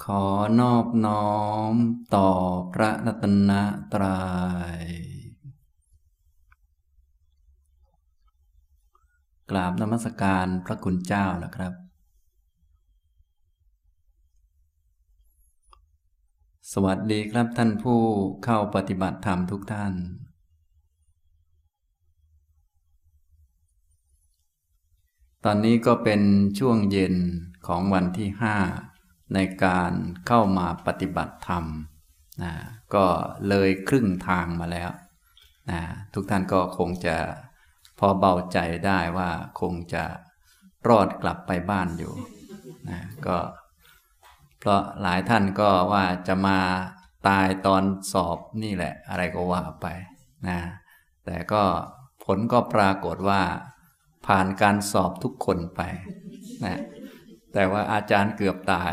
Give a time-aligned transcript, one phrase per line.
[0.00, 0.24] ขอ
[0.60, 1.34] นอบน้อ
[1.72, 1.74] ม
[2.14, 2.28] ต่อ
[2.72, 3.52] พระรัตน
[3.92, 4.22] ตรยั
[4.82, 4.84] ย
[9.50, 11.72] กราบนมัสการพระคุณเจ้านะครับ
[16.72, 18.00] สวัสดีครับท่านผู้
[18.44, 19.94] เข้าปฏิบัติธรรมทุกท่าน
[25.44, 26.20] ตอนนี้ก็เป็น
[26.58, 27.14] ช่วงเย็น
[27.66, 28.56] ของวันที่ห้า
[29.34, 29.92] ในการ
[30.26, 31.64] เข้ามาปฏิบัติธรรม
[32.42, 32.52] นะ
[32.94, 33.06] ก็
[33.48, 34.90] เลยครึ่งทางมาแล้ว
[35.70, 35.80] นะ
[36.14, 37.16] ทุกท่านก็คงจะ
[37.98, 40.04] พอเบาใจได้ว่าคงจะ
[40.88, 42.14] รอดกลับไปบ้านอยู่
[42.90, 43.38] นะก็
[44.58, 46.58] เพราะหลายท่านก็ว่าจะมา
[47.28, 49.86] ตายตอนสอบนี่แหละ อะไรก็ว่าไป
[50.48, 50.58] นะ
[51.24, 51.62] แต่ก็
[52.24, 53.42] ผลก็ปรากฏว่า
[54.26, 55.80] ผ่านการสอบทุกคนไป
[56.64, 56.80] นะ
[57.54, 58.92] แต่ว่าอาจารย์เกือบตาย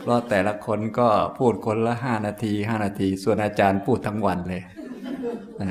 [0.00, 1.08] เพราะแต่ละคนก็
[1.38, 4.62] พูดคนละห้านาทีห้านาที ส่วนอาจารย์พูดทั้งวันเลย
[5.62, 5.70] นะ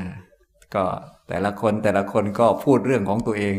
[0.74, 0.84] ก็
[1.28, 3.54] แต่ละคนแต่ละคนก็พูดเรื่องของตัวเอง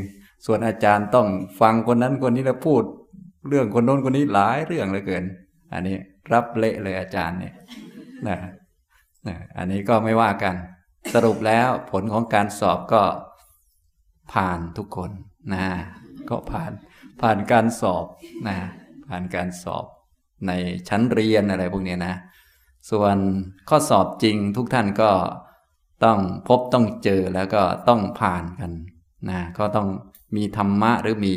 [0.46, 1.28] ส่วนอาจารย์ต้อง
[1.62, 2.84] ฟังคนนั้นคนนี้แล้วพูด
[3.48, 5.24] เรื่องคนโน้นคนนี้หลายเรื่องเหลือเกิน
[5.74, 5.98] อันนี้
[6.34, 7.54] รับเละเลยอาจารย์เนี่ย
[8.28, 8.38] นะ
[9.28, 10.56] นะอันนี้ก็ไม่ว่ากัน
[11.14, 13.04] สรุปแล้วผลของการสอบก็
[14.34, 15.12] ผ่านทุกคน
[15.54, 15.66] นะ
[16.30, 16.72] ก็ผ่าน
[17.22, 18.06] ผ่านการสอบ
[18.48, 18.58] นะ
[19.10, 19.86] ผ่านการสอบ
[20.48, 20.52] ใน
[20.90, 22.16] ชั้นเรียนอะไรพวกนี้นะ
[22.92, 23.18] ส่วน
[23.70, 25.12] ข้อสอบจริงทุกท่านก็
[26.06, 28.72] ต้องพบต้องเจอแล้วก็ต้องผ่านกัน
[29.30, 29.88] นะก็ต้อง
[30.36, 31.36] มีธรรมะหรือมี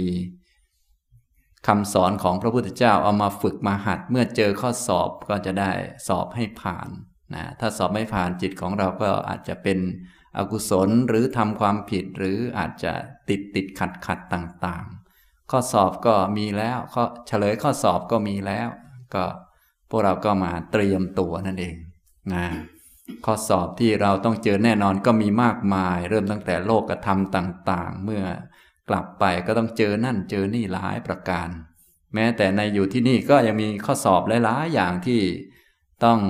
[1.67, 5.72] คำสอนของพระพุทธเจ้าเอามาฝึกมาหัด เมื่อเจอข้อสอบก็จะได้
[6.09, 6.89] สอบให้ผ่าน
[7.34, 9.78] นะถ้าสอบไม่ผ่านจิตของเราก็อาจจะเป็น
[10.37, 12.92] อกุศลหรือทำความผิดหรืออาจจะ
[13.28, 14.84] ติดติดขัดขัดต่าง
[15.51, 18.69] ข้อสอบก็มีแล้วข้อเฉลยข้อสอบก็มีแล้ว
[19.15, 19.25] ก็
[19.91, 21.77] พวกเราก็มาเตรียมตัวนั่นเอง
[22.33, 22.47] นะ
[23.25, 28.25] ข้อสอบที่เราต้องเจอแน่นอนก็มีมากมาย เริ่มตั้งแต่โลกธรรมต่าง ๆ เมื่อ
[28.89, 31.49] กลับไปก็ต้องเจอนั่นเจอนี่หลายประการ
[32.15, 35.21] แม้แต่ในอยู่ที่นี่ก็ยังมีข้อสอบหลายๆอย่างที่
[36.05, 36.21] ต้อง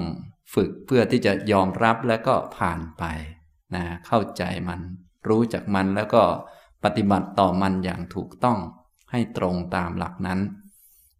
[0.54, 3.04] ฝึกเพื่อที่จะยอมรับแล้วก็ผ่านไป
[3.74, 4.80] นะเข้าใจมัน
[5.28, 6.22] รู้จักมันแล้วก็
[6.84, 8.58] ปฏิบัติต่อมันอย่างถูกต้อง
[9.10, 10.40] ให้ตรงตามหลักนั้น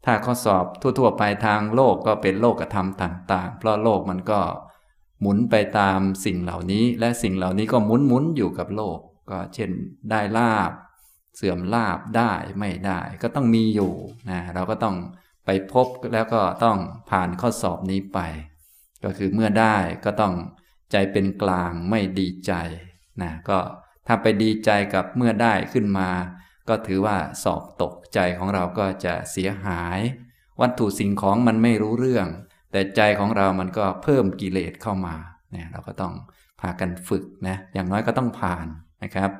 [0.04, 0.64] ถ้าข้อสอบ
[0.98, 4.40] ทั่ว ๆ ไปทางโลกก็เป็นโลกธรรมต่าง ๆ เพราะโลกมันก็
[5.20, 8.98] หมุนไปตามสิ่งเหล่านี้ และสิ่งเหล่านี้ก็หมุนหมุนอยู่กับโลก
[9.30, 9.70] ก็เช่น
[10.10, 10.72] ได้ลาบ
[11.36, 13.92] เสื่อมลาบได้ไม่ได้ก็ต้องมีอยู่
[14.30, 14.96] นะเราก็ต้อง
[15.46, 16.78] ไปพบแล้วก็ต้อง
[17.10, 18.18] ผ่านข้อสอบนี้ไป
[19.04, 20.34] ก็คือเมื่อได้ก็ต้อง
[20.92, 22.52] ใจเป็นกลางไม่ดีใจ
[23.22, 23.58] นะก็
[24.06, 26.08] ถ้าไปดีใจกับเมื่อได้ขึ้นมา
[26.70, 29.98] ก็ถือว่าสอบตกใจของเราก็จะเสียหาย
[30.60, 32.26] วัตถุสิ่งของมันไม่รู้เรื่อง
[32.72, 35.16] แต่ใจของเรามันก็เพิ่มกิเลสเข้ามา
[35.50, 36.14] เนี่ยเราก็ต้อง
[36.60, 38.66] พากันฝึกนะอย่างน้อยก็ต้องผ่าน
[39.02, 39.30] นะครับ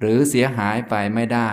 [0.00, 1.50] หรือเสียหายไปไม่ได้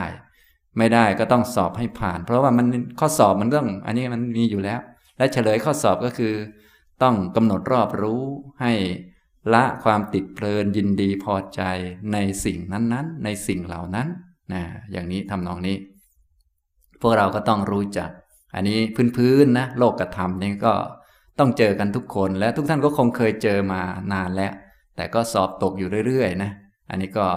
[0.77, 2.67] ไม่ได้ก็ต้องสอบให้ผ่าน เพราะว่ามัน
[2.99, 4.79] ข้อสอบมันต้อง อันนี้มันมีอยู่แล้ว
[5.17, 6.33] และเฉลยข้อสอบก็คือ
[7.03, 8.23] ต้องกำหนดรอบรู้
[8.61, 8.73] ให้
[9.53, 11.61] ละความติดเพลินยินดีพอใจ
[12.13, 14.07] ในสิ่งนั้นๆ ในสิ่งเหล่านั้น
[14.53, 15.77] นะอย่างนี้ทำนองนี้
[17.01, 18.09] พวกเราก็ต้องรู้จัก
[18.55, 18.77] อันนี้
[19.17, 20.73] พื้นๆนะโลกธรรมนี่ก็
[21.39, 23.81] ต้องเจอกันทุกคนและทุกท่านก็คงเคยเจอมา
[24.13, 24.53] นานแล้ว
[24.95, 26.51] แต่ก็สอบตกอยู่เรื่อยๆนะ
[26.89, 27.27] อันนี้ก็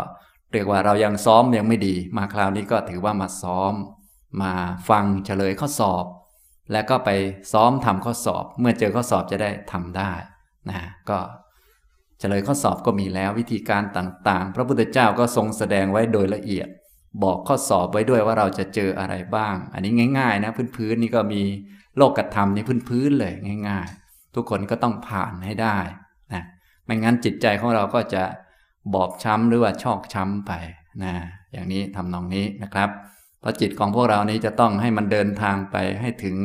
[0.52, 3.72] เรียกว่าเรายังซ้อมยังไม่ดี มาคราวนี้ก็ถือว่ามาซ้อม
[4.42, 4.52] มา
[4.88, 6.04] ฟังเฉลยข้อสอบ
[6.72, 7.10] แล้วก็ไป
[7.52, 10.12] ซ้อมทำข้อสอบ เมื่อเจอข้อสอบจะได้ทำได้
[10.70, 10.80] นะ
[11.10, 11.18] ก็
[12.18, 16.68] เฉลยข้อสอบก็มีแล้ววิธีการต่างๆ พระพุทธเจ้าก็ทรงแสดงไว้โดยละเอียด
[17.22, 21.42] บอกข้อสอบไว้ด้วยว่าเราจะเจออะไรบ้าง อันนี้ง่าย ๆ นะพื้นๆนี่ก็มี
[21.96, 23.34] โลกธรรมนี่พื้นๆเลย
[23.68, 25.78] ง่าย ๆ ทุกคนก็ต้องผ่านให้ได้
[26.32, 26.42] นะ
[26.84, 28.22] ไม่งั้นจิตใจของเราก็จะ
[28.94, 30.52] บอบช้ำหรือว่าชอกช้ำไป
[31.04, 31.14] นะ
[31.52, 32.90] อย่างนี้ทำนองนี้นะครับ
[33.40, 36.36] เพราะจิตของพวกเรานี้จะต้องให้มันเดินทางไปให้ถึง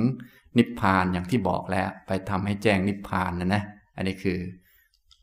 [0.57, 3.63] นิพพานอย่างที่บอกแล้ว ไปทำให้แจ้งนิพพานนะนะ
[3.95, 4.39] อันนี้คือ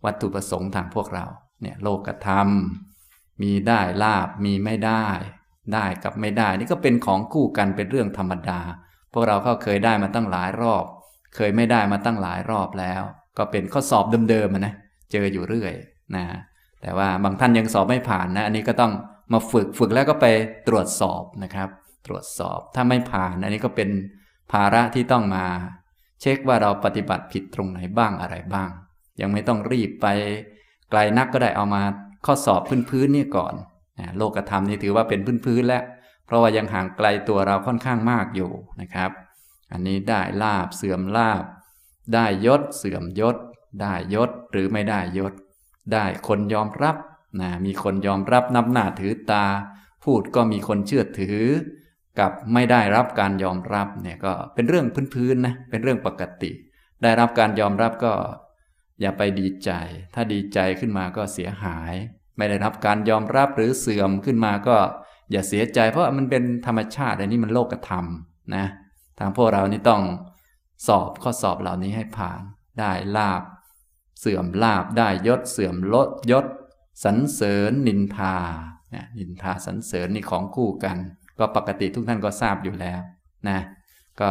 [0.05, 1.26] วัตถุประสงค์ทางพวกเรา
[1.62, 2.49] เนี่ยโลกธรรม
[3.42, 5.06] มีได้ลาบมีไม่ได้
[5.72, 8.60] ได้กับไม่ได้ นี่ก็เป็นของคู่กันเป็นเรื่องธรรมดา
[9.12, 10.84] พวกเราก็เคยได้มาตั้งหลายรอบ
[11.36, 13.02] เคยไม่ได้มาตั้งหลายรอบแล้ว
[13.38, 14.75] ก็เป็นข้อสอบเดิมๆนะ
[15.12, 15.72] เจออยู่เรื่อย
[16.16, 16.25] นะ
[16.82, 18.92] แต่ว่าบางท่านยังสอบไม่ผ่านนะ อันนี้ก็ต้อง
[19.32, 20.26] มาฝึกฝึกแล้วก็ไป
[20.69, 21.69] ตรวจสอบนะครับ
[22.06, 23.90] ตรวจสอบถ้าไม่ผ่าน อันนี้ก็เป็น
[24.52, 25.46] ภาระที่ต้องมา
[26.20, 28.70] เช็คว่าเราปฏิบัติผิดตรงไหนบ้างอะไรบ้าง
[29.20, 30.06] ยังไม่ต้องรีบไป
[30.90, 31.82] ไกลนักก็ได้เอามา
[32.25, 32.61] ข้อสอบ
[32.91, 33.55] พื้นๆนี่ก่อน
[33.99, 35.82] นะโลกธรรมนี่ถือว่าเป็นพื้นๆแล้ว
[36.26, 38.50] เพราะว่ายังห่างไกลตัวเราค่อนข้างมากอยู่
[38.81, 39.11] นะครับ
[39.73, 41.44] อันนี้ได้ลาบเสื่อมลาบ
[42.15, 43.37] ได้ยศเสื่อมยศ
[43.81, 45.32] ได้ยศหรือไม่ได้ยศ
[45.93, 46.97] ได้คนยอมรับ
[47.41, 49.44] นะมีคนยอมรับนับหน้าถือตา
[50.05, 51.41] พูดก็มีคนเชื่อถือ
[52.19, 56.50] กับไม่ได้รับการยอมรับเนี่ยก็เป็นเรื่องพื้นๆนะเป็นเรื่องปกติ
[57.03, 58.12] ได้รับการยอมรับก็
[59.00, 59.70] อย่าไปดีใจ
[60.14, 61.94] ถ้าดีใจขึ้นมาก็เสียหาย
[62.37, 64.76] ไม่ได้รับการยอมรับหรือเสื่อมขึ้นมาก็
[65.31, 68.05] อย่าเสียใจ เพราะมันเป็นธรรมชาติอันนี้มันโลกธรรม
[68.56, 68.67] นะ
[69.19, 70.02] ทางพวกเรานี่ต้อง
[70.87, 72.41] สอบข้อสอบเหล่านี้ให้ผ่าน
[72.79, 73.43] ได้ลาบ
[74.20, 76.47] เสื่อมลาบได้ยศเสื่อมลดยศ
[77.05, 78.37] สรรเสริญนินทา
[78.94, 80.97] นะนินทาสรรเสริญนี่ของคู่กัน
[81.38, 83.00] ก็ปกติทุกท่านก็ทราบอยู่แล้ว
[83.49, 83.61] นะ
[84.20, 84.31] ก็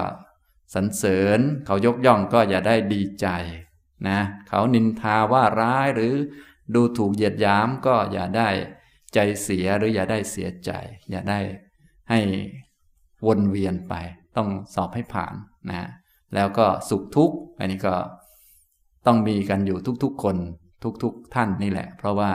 [0.73, 3.27] สรรเสริญเขายกย่องก็อย่าได้ดีใจ
[4.07, 6.13] นะเขานินทาว่าร้ายหรือ
[6.75, 8.49] ดูถูกเหยียดยามก็อย่าได้
[9.13, 10.71] ใจเสียหรืออย่าได้เสียใจ
[11.09, 11.39] อย่าได้
[12.09, 12.19] ให้
[13.27, 13.93] วนเวียนไป
[14.37, 15.33] ต้องสอบให้ผ่าน
[15.69, 15.89] นะ
[16.33, 17.95] แล้วก็สุขทุกข์อันนี้ก็
[19.05, 20.37] ต้องมีกันอยู่ทุกๆคน
[21.03, 22.31] ทุกๆท่านนี่แหละ เพราะว่า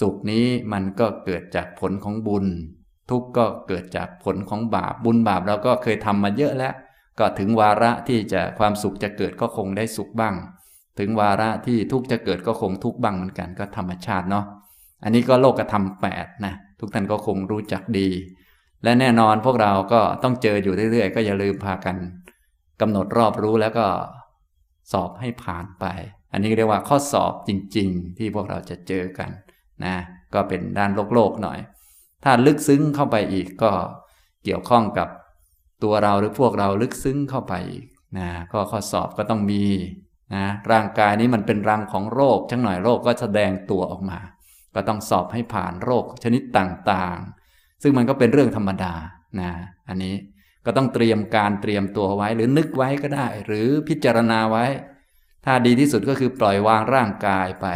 [0.00, 2.46] สุขนี้มันก็เกิดจากผลของบุญ
[3.10, 6.74] ทุกข์ก็เกิดจากผลของบาปบุญบาปเราก็เคยทำมาเยอะแล้ว
[7.18, 10.34] ก็ถึงวาระที่จะความสุขจะเกิดก็คงได้สุขบ้าง
[11.00, 14.44] ถึงวาระที่ทุกจะเกิดก็คงทุกบ้างเหมือนกันก็ธรรมชาติเนาะ
[15.04, 18.08] อันนี้ก็โลกธรรมแปดนะทุกท่านก็คงรู้จักดี
[18.84, 21.96] และแน่นอนพวกเราก็ต้องเจออยู่เรื่อยๆ ก็อย่าลืมพากัน
[22.80, 23.86] กำหนดรอบรู้แล้วก็
[24.92, 25.84] สอบให้ผ่านไป
[26.32, 29.30] อันนี้เรียกว่าข้อสอบจริง ๆ ที่พวกเราจะเจอกัน
[29.84, 29.94] นะ
[30.34, 31.58] ก็เป็นด้านโลกโลกหน่อย
[32.24, 33.70] ถ้าลึกซึ้งเข้าไปอีกก็
[34.44, 35.08] เกี่ยวข้องกับ
[35.82, 37.86] ตัวเราหรือพวกเราลึกซึ้งเข้าไปอีก
[38.18, 39.62] นะก็ข้อสอบก็ต้องมี
[40.34, 44.18] นะร่างกายนี้มันเป็นรังของโรคชังหน่อยโรคก็แสดงตัวออกมา
[44.74, 48.94] ก็ต้องสอบให้ผ่านโรคชนิดต่างๆ ซึ่งมันก็เป็นเรื่องธรรมดา
[49.40, 49.50] นะ
[49.88, 50.14] อันนี้
[50.66, 54.64] ก็ต้องเตรียมการเตรียมตัวไว้หรือนึกไว้ก็ได้ หรือพิจารณาไว้
[55.44, 57.66] ถ้าดีที่สุดก็คือปล่อยวางร่างกายไป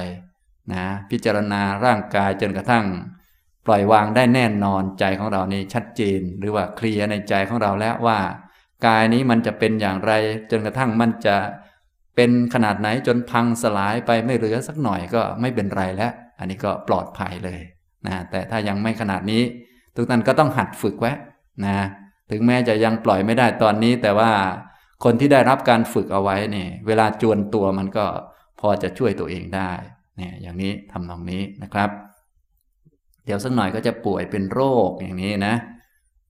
[0.74, 2.84] นะพิจารณาร่างกายจนกระทั่ง
[3.66, 8.18] ปล่อยวางได้แน่นอนใจของเรานี่ชัดเจน หรือว่าเคลียร์ในใจของเราแล้วว่า
[8.86, 10.12] กายนี้มันจะเป็นอย่างไร
[10.50, 11.36] จนกระทั่งมันจะ
[12.16, 17.60] เป็นขนาดไหนจนพังสลายไปไม่เหลือสักหน่อยก็ไม่เป็นไรแล้ว อันนี้ก็ปลอดภัยเลย
[18.06, 19.42] นะแต่ถ้ายังไม่ขนาดนี้
[19.96, 21.12] ทุกท่านก็ต้องหัดฝึกไว้
[21.66, 21.78] นะ
[22.30, 24.30] ถึงแม้จะยังปล่อยไม่ได้ตอนนี้ แต่ว่า
[25.04, 28.06] คนที่ได้รับการฝึกเอาไว้เนี่ยเวลาจวนตัวมันก็
[28.60, 29.70] พอจะช่วยตัวเองได้
[30.16, 31.90] เนี่ยอย่างนี้ทำนองนี้นะครับ
[33.24, 35.54] เดี๋ยวสักหน่อยก็จะป่วยเป็นโรคอย่างนี้นะ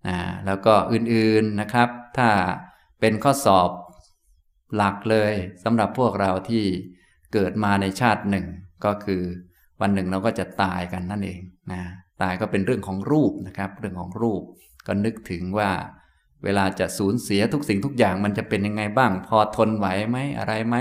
[0.06, 2.28] อ่าแล้วก็อื่นๆนะครับ ถ้า
[3.00, 3.69] เป็นข้อสอบ
[4.76, 5.32] หลักเลย
[5.64, 6.64] สำหรับพวกเราที่
[7.32, 8.46] เกิดมาในชาติหนึ่ง
[8.84, 9.22] ก็คือ
[9.81, 11.40] วันหนึ่งเราก็จะตายกันนั่นเอง
[11.72, 11.82] นะ
[12.22, 14.43] ตายก็เป็นเรื่องของรูปนะครับ เรื่องของรูป
[14.87, 15.70] ก็นึกถึงว่า
[16.44, 20.76] เวลาจะสูญเสียทุกสิ่งทุกอย่างมันจะเป็นยังไงบ้าง พอทนไหวไหมอะไรไหม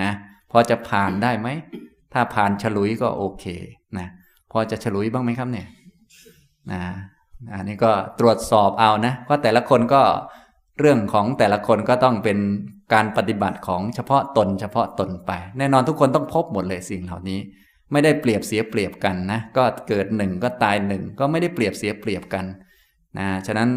[0.00, 0.10] นะ
[0.50, 1.48] พอจะผ่านได้ไหม
[2.12, 3.44] ถ้าผ่านฉลุยก็โอเค
[3.98, 4.06] นะ
[4.52, 5.68] พอจะฉลุยบ้างไหมครับเนี่ย
[6.72, 6.82] นะ
[7.54, 10.02] อันนี้ก็ตรวจสอบเอานะเพราะแต่ละคนก็
[10.80, 12.38] เรื่องของแต่ละคนก็ต้องเป็น
[12.92, 17.40] การปฏิบัติของเฉพาะตนเฉพาะตนไป แน่นอนทุกคนต้องพบหมดเลยสิ่งเหล่านี้
[17.92, 22.44] ไม่ได้เปรียบเสียเปรียบกันนะ ก็เกิดหนึ่งก็ตายหนึ่งก็ไม่ได้เปรียบเสียเปรียบกัน
[23.18, 23.70] นะฉะนั้น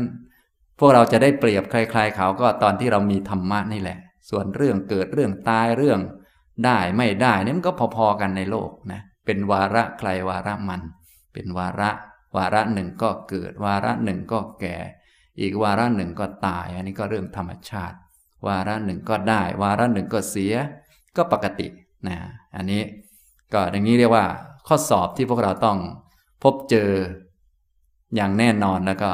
[0.80, 3.98] พวกเราจะได้เปรียบใครๆเขาก็ตอนที่เรามีธรรมะนี่แหละ
[4.30, 6.00] ส่วนเรื่องเกิดเรื่องตายเรื่อง
[6.66, 10.81] ได้ไม่ได้นี่มันก็พอๆกันในโลกนะเป็นวาระใครวาระมัน
[11.33, 11.90] เป็นวาระ
[12.37, 14.78] วาระหนึ่งก็เกิด วาระหนึ่งก็แก่
[15.42, 17.97] อีกวาระหนึ่งก็ตาย อันนี้ก็เรื่องธรรมชาติ
[18.48, 20.54] วาระหนึ่งก็ได้ วาระหนึ่งก็เสีย
[21.18, 21.68] ก็ปกติ
[22.08, 22.18] นะ
[22.56, 22.82] อันนี้
[23.54, 24.26] ก็อย่างนี้เรียกว่า
[24.68, 25.78] ข้อสอบที่พวกเราต้อง
[26.44, 26.92] พบเจอ
[28.16, 29.12] อย่างแน่นอนแล้วก็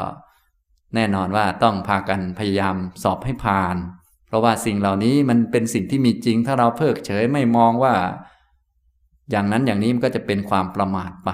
[0.95, 3.75] แน่นอนว่าต้องพากันพยายามสอบให้ผ่าน
[4.27, 7.93] เพราะว่าสิ่งเหล่านี้มันเป็นสิ่งที่มีจริง ถ้าเราเพิกเฉยไม่มองว่า
[9.31, 11.31] อย่างนั้นอย่างนี้มันก็จะเป็นความประมาทไป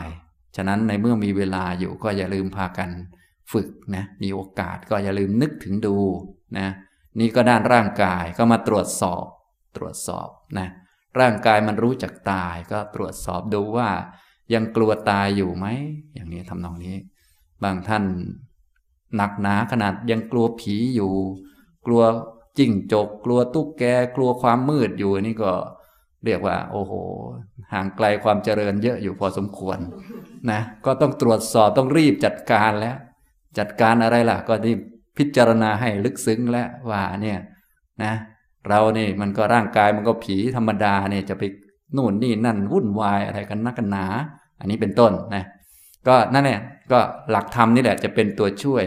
[0.56, 2.90] ฉะนั้นในเมื่อมีเวลาอยู่ก็อย่าลืมพากัน
[3.52, 5.96] ฝึกนะมีโอกาสก็อย่าลืมนึกถึงดู
[6.58, 6.68] นะ
[7.20, 9.26] นี่ก็ด้านร่างกายก็มาตรวจสอบ
[9.78, 10.68] ตรวจสอบนะ
[11.20, 13.90] ร่างกายมันรู้จักตายก็ตรวจสอบดูว่า
[14.54, 15.66] ยังกลัวตายอยู่ไหม
[16.14, 16.96] อย่างนี้ทำนองนี้
[17.64, 18.04] บางท่าน
[19.16, 21.14] หนักหนาขนาดยังกลัวผีอยู่
[21.86, 22.04] กลัว
[22.58, 23.84] จิ้งจก กลัวตุ๊กแก
[24.16, 25.52] กลัวความมืดอยู่นี่ก็
[26.26, 26.94] เรียกว่า โอ้โห
[27.74, 29.80] ห่างไกลความเจริญเยอะอยู่พอสมควร
[30.52, 32.98] นะก็ต้องตรวจสอบต้องรีบจัดการแล้ว
[33.58, 34.76] จัดการอะไรล่ะ ก็นี่
[35.20, 37.40] พิจารณาให้ลึกซึ้งแล้วว่าเนี่ย
[38.04, 38.14] นะ
[38.68, 41.44] เรานี่มันก็ร่างกายมันก็ผีธรรมดาเนี่ยจะไป
[41.98, 44.06] นู่นนี่นั่นวุ่นวายอะไรกันนักกันหนา
[44.60, 45.44] อันนี้เป็นต้นนะ
[46.08, 46.60] ก็นั่นแหละ
[46.92, 47.00] ก็
[47.32, 48.84] หลักธรรมนี่แหละจะเป็นตัวช่วย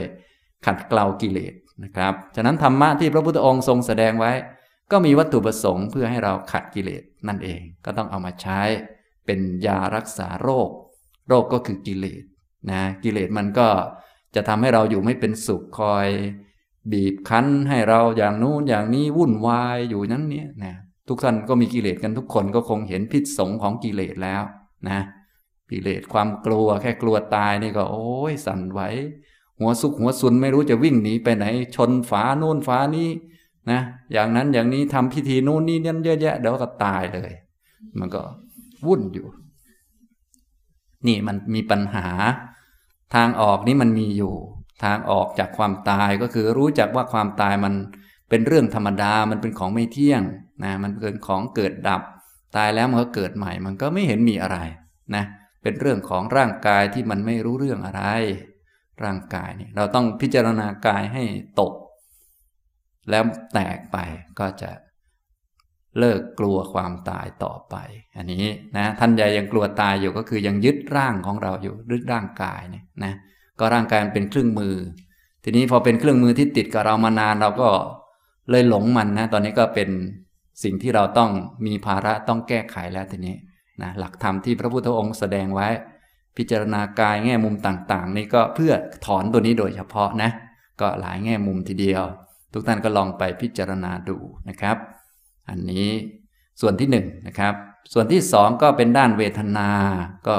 [0.66, 4.32] ขัดเกลากิเลสนะครับฉะนั้นธรรมะที่พระพุทธองค์ทรงแสดงไว้
[4.92, 8.60] ก็มีวัตถุประสงค์เพื่อให้เราขัดกิเลสนั่นเองก็ต้องเอามาใช้
[9.26, 10.68] เป็นยารักษาโรค
[11.28, 12.22] โรคก็คือกิเลส
[12.70, 13.68] นะกิเลสมันก็
[14.34, 16.08] จะทำให้เราอยู่ไม่เป็นสุขคอย
[16.92, 20.74] บีบคั้นให้เราอย่างนู้นอย่างนี้วุ่นวายอยู่นั้นเนี่ยนะ
[21.08, 24.42] ทุกท่านก็มีกิเลสกันทุกคนก็คงเห็นพิษสงของกิเลสแล้ว
[24.88, 25.00] นะ
[25.70, 28.80] กิเลสความกลัวแค่กลัวตายนี่ก็โอ้ยสั่นไหว
[29.60, 31.46] หัวสุกหัวซุนไม่รู้จะวิ่งหนีไปไหน
[31.76, 33.08] ชนฝาโน่นฝานี้
[33.70, 33.80] นะ
[34.12, 37.32] อย่างนั้นอย่างนี้ทำพิธีโน่นนี่นั่นเยอะแยะเดี๋ยวก็ตายเลย
[37.98, 38.22] มันก็
[38.86, 39.26] วุ่นอยู่
[41.06, 42.06] นี่มันมีปัญหา
[43.14, 44.34] ทางออกนี้มันมีอยู่
[44.84, 47.74] ทางออกจากความตายก็คือรู้จักว่าความตายมัน
[48.28, 50.22] เป็นเรื่องธรรมดามันเป็นของไม่เที่ยง
[50.64, 52.02] นะมันเป็นของเกิดดับ
[52.56, 54.58] ตายแล้วมันก็เกิดใหม่ มันก็ไม่เห็นมีอะไร
[55.14, 55.24] นะ
[55.62, 58.02] เป็นเรื่องของร่างกายที่มันไม่รู้เรื่องอะไร
[59.04, 61.22] ร่างกายนี่เราต้องพิจารณากายให้
[61.60, 61.72] ตก
[63.10, 63.22] แล้ว
[63.54, 63.98] แตกไป
[64.38, 64.70] ก็จะ
[65.98, 67.74] เลิกกลัวความตายต่อไป
[68.16, 68.44] อันนี้
[68.76, 73.12] นะท่านใหญ่ยังกลัวตายอยู่ก็คือยังยึดร่างของเราอยู่ยึดร่างกายเนี่ยนะ
[73.58, 74.74] ก็ร่างกายมันเป็นเครื่องมือ
[75.44, 77.68] ทีนี้พอเป็นเครื่องมือที่ติดกับเรามานานเราก็
[78.50, 79.88] เลยหลงมันนะตอนนี้ก็เป็น
[80.62, 81.30] สิ่งที่เราต้อง
[81.66, 83.34] มีภาระต้องแก้ไขแล้วทีนี้
[83.82, 85.68] นะหลักธรรมที่พระพุทธองค์แสดงไว้
[86.36, 88.72] พิจารณากายแง่มุมต่างๆ นี่ก็เพื่อ
[89.06, 90.30] ถอนตัวนี้โดยเฉพาะนะ
[90.80, 92.02] ก็หลายแง่มุมทีเดียว
[92.52, 94.16] ทุกท่านก็ลองไปพิจารณาดู
[94.48, 94.76] นะครับ
[95.48, 95.88] อันนี้
[96.60, 97.54] ส่วนที่หนึ่งนะครับ
[97.92, 99.70] ส่วนที่สองก็เป็นด้านเวทนา
[100.28, 100.36] ก็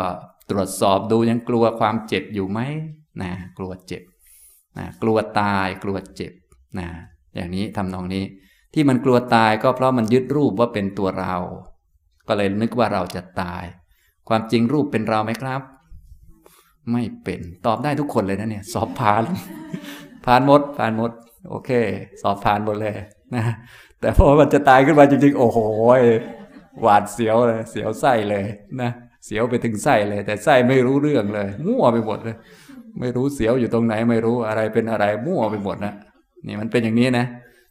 [0.50, 2.60] ตรวจสอบดูยังกลัวความเจ็บอยู่ไหม
[3.22, 4.04] นะกลัวเจ็บ
[4.78, 6.34] นะกลัวตายกลัวเจ็บ
[6.80, 6.88] นะ
[7.36, 8.24] อย่างนี้ทำนองนี้
[8.74, 11.36] ที่มันกลัวตายก็เพราะมันยึดรูปว่าเป็นตัวเรา
[12.28, 13.64] ก็เลยนึกว่าเราจะตาย
[14.30, 15.62] ความจริงรูปเป็นเราไหมครับ
[16.92, 19.24] ไม่เป็นตอบได้ทุกคนเลยนะเนี่ย สอบผ่าน
[20.26, 21.12] ผ่านหมดผ่านหมด
[21.50, 21.70] โอเค
[22.22, 22.96] สอบผ่านหมดเลย
[23.36, 23.44] นะ
[24.04, 25.60] แต่พอมันจะตายขึ้นมาจริงๆ โอ้โห
[26.82, 28.46] หวาดเสียวเลย เสียวไส้เลย
[28.82, 28.92] นะ
[29.26, 32.36] เสียวไปถึงไส้เลย แต่ไส้ไม่รู้เรื่องเลย มั่วไปหมดเลย
[33.00, 35.94] ไม่รู้เสียวอยู่ตรงไหน ไม่รู้อะไรเป็นอะไร มั่วไปหมดนะ
[36.48, 37.26] นี่มันเป็นอย่างนี้นะ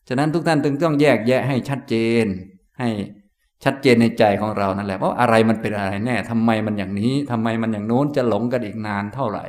[0.08, 2.26] ฉะนั้นทุกท่านจึงต้องแยกแยะให้ชัดเจน
[2.78, 2.88] ให้
[3.64, 9.44] ชัดเจนในใจของเรานั่นแหละว่าอะไรมันเป็นอะไรแน่ทำไมมันอย่างนี้ทำไมมันอย่างโน้นจะหลงกันอีกนานเท่าไหร่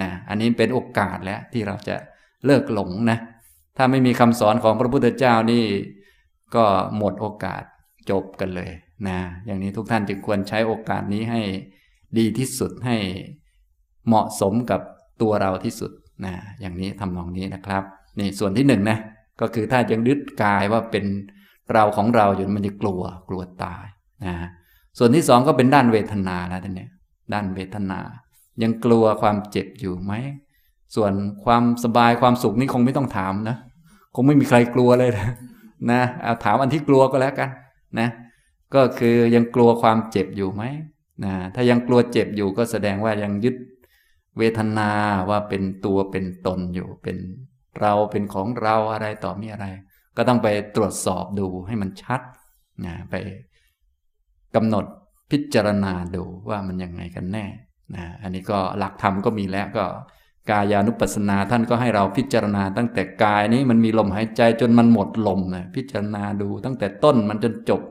[0.00, 1.96] นะอันนี้เป็นโอกาสแล้วที่เราจะ
[2.46, 3.18] เลิกหลงนะ
[3.76, 5.64] ถ้าไม่มีคำสอนของพระพุทธเจ้านี่
[6.54, 6.64] ก็
[6.96, 7.62] หมดโอกาส
[8.10, 8.70] จบกันเลย
[9.08, 11.40] นะอย่างนี้ทุกท่านจึงควรใช้โอกาสนี้ให้
[12.18, 12.96] ดีที่สุดให้
[14.06, 14.80] เหมาะสมกับ
[15.22, 15.90] ตัวเราที่สุด
[16.24, 17.82] นะอย่างนี้ทำนองนี้นะครับ
[18.18, 18.98] นี่ส่วนที่หนึ่งนะ
[19.40, 21.04] ก็คือถ้ายังดึดกายว่าเป็น
[21.72, 23.86] เราของเราอยู่มันจะกลัวกลัวตาย
[24.26, 24.34] นะ
[24.98, 26.90] ส่วนที่สองก็เป็นด้านเวทนาแล้วท่านเนี่ย
[27.32, 28.00] ด้านเวทนา
[28.62, 30.12] ยังกลัวความเจ็บอยู่ไหม
[30.96, 31.12] ส่วน
[31.44, 33.56] ความสบายความสุขนี่คงไม่ต้องถามนะ
[34.14, 35.28] คงไม่มีใครกลัวเลยนะ
[35.90, 37.50] นะเอาถามอันที่กลัวก็แล้วกัน
[37.98, 38.08] นะ
[38.74, 40.62] ก็คือยังกลัวความเจ็บอยู่ไหม
[41.24, 43.56] นะถ้ายังกลัวเจ็บอยู่ก็แสดงว่ายังยึด
[44.38, 44.90] เวทนา
[45.30, 47.16] ว่าเป็นตัวเป็นตนอยู่เป็น
[47.80, 49.66] เราเป็นของเราอะไรต่อมีอะไร
[50.16, 52.20] ก็ต้องไปตรวจสอบดูให้มันชัด
[52.86, 53.14] นะไป
[54.54, 54.84] กำหนด
[55.30, 57.44] พิจารณาดูว่ามันยังไงกันแน่
[57.94, 59.84] นะอันนี้ก็หลักธรรมก็มีแล้วก็
[60.50, 67.82] กายานุปัสสนาท่านก็ให้เราพิจารณา ตั้งแต่กายนี้มันมีลมหายใจจนมันหมดลมนะพิจารณาดูตั้งแต่ต้นมันจนจบ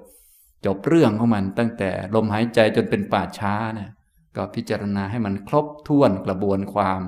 [0.65, 3.91] จบเรื่องของมัน ตั้งแต่ลมหายใจจนเป็นป่าช้าเนะี่ย
[4.35, 7.01] ก็พิจารณาให้มันครบถ้วนกระบวนความ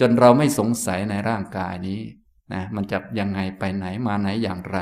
[0.00, 2.00] จนเราไม่สงสัยในร่างกายนี้
[2.52, 4.78] นะมันจะยังไงไปไหนมาไหนอย่างไร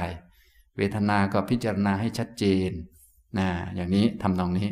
[0.77, 2.71] เวทนาก็พิจารณาให้ชัดเจน
[3.39, 4.69] นะอย่างนี้ทำตรงนี้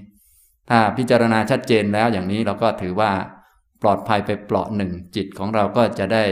[0.69, 3.11] ถ้าพิจารณาชัดเจนแล้วอย่างนี้เราก็ถือว่า
[3.83, 6.25] ปลอดภัยไปเปลาะหนึ่ง จิตของเราก็จะได้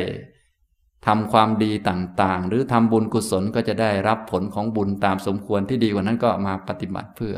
[1.06, 7.36] ทำความดีต่างๆ หรือทำบุญกุศลก็จะได้รับผลของบุญตามสมควรที่ดีกว่านั้นก็มาปฏิบัติเพื่อ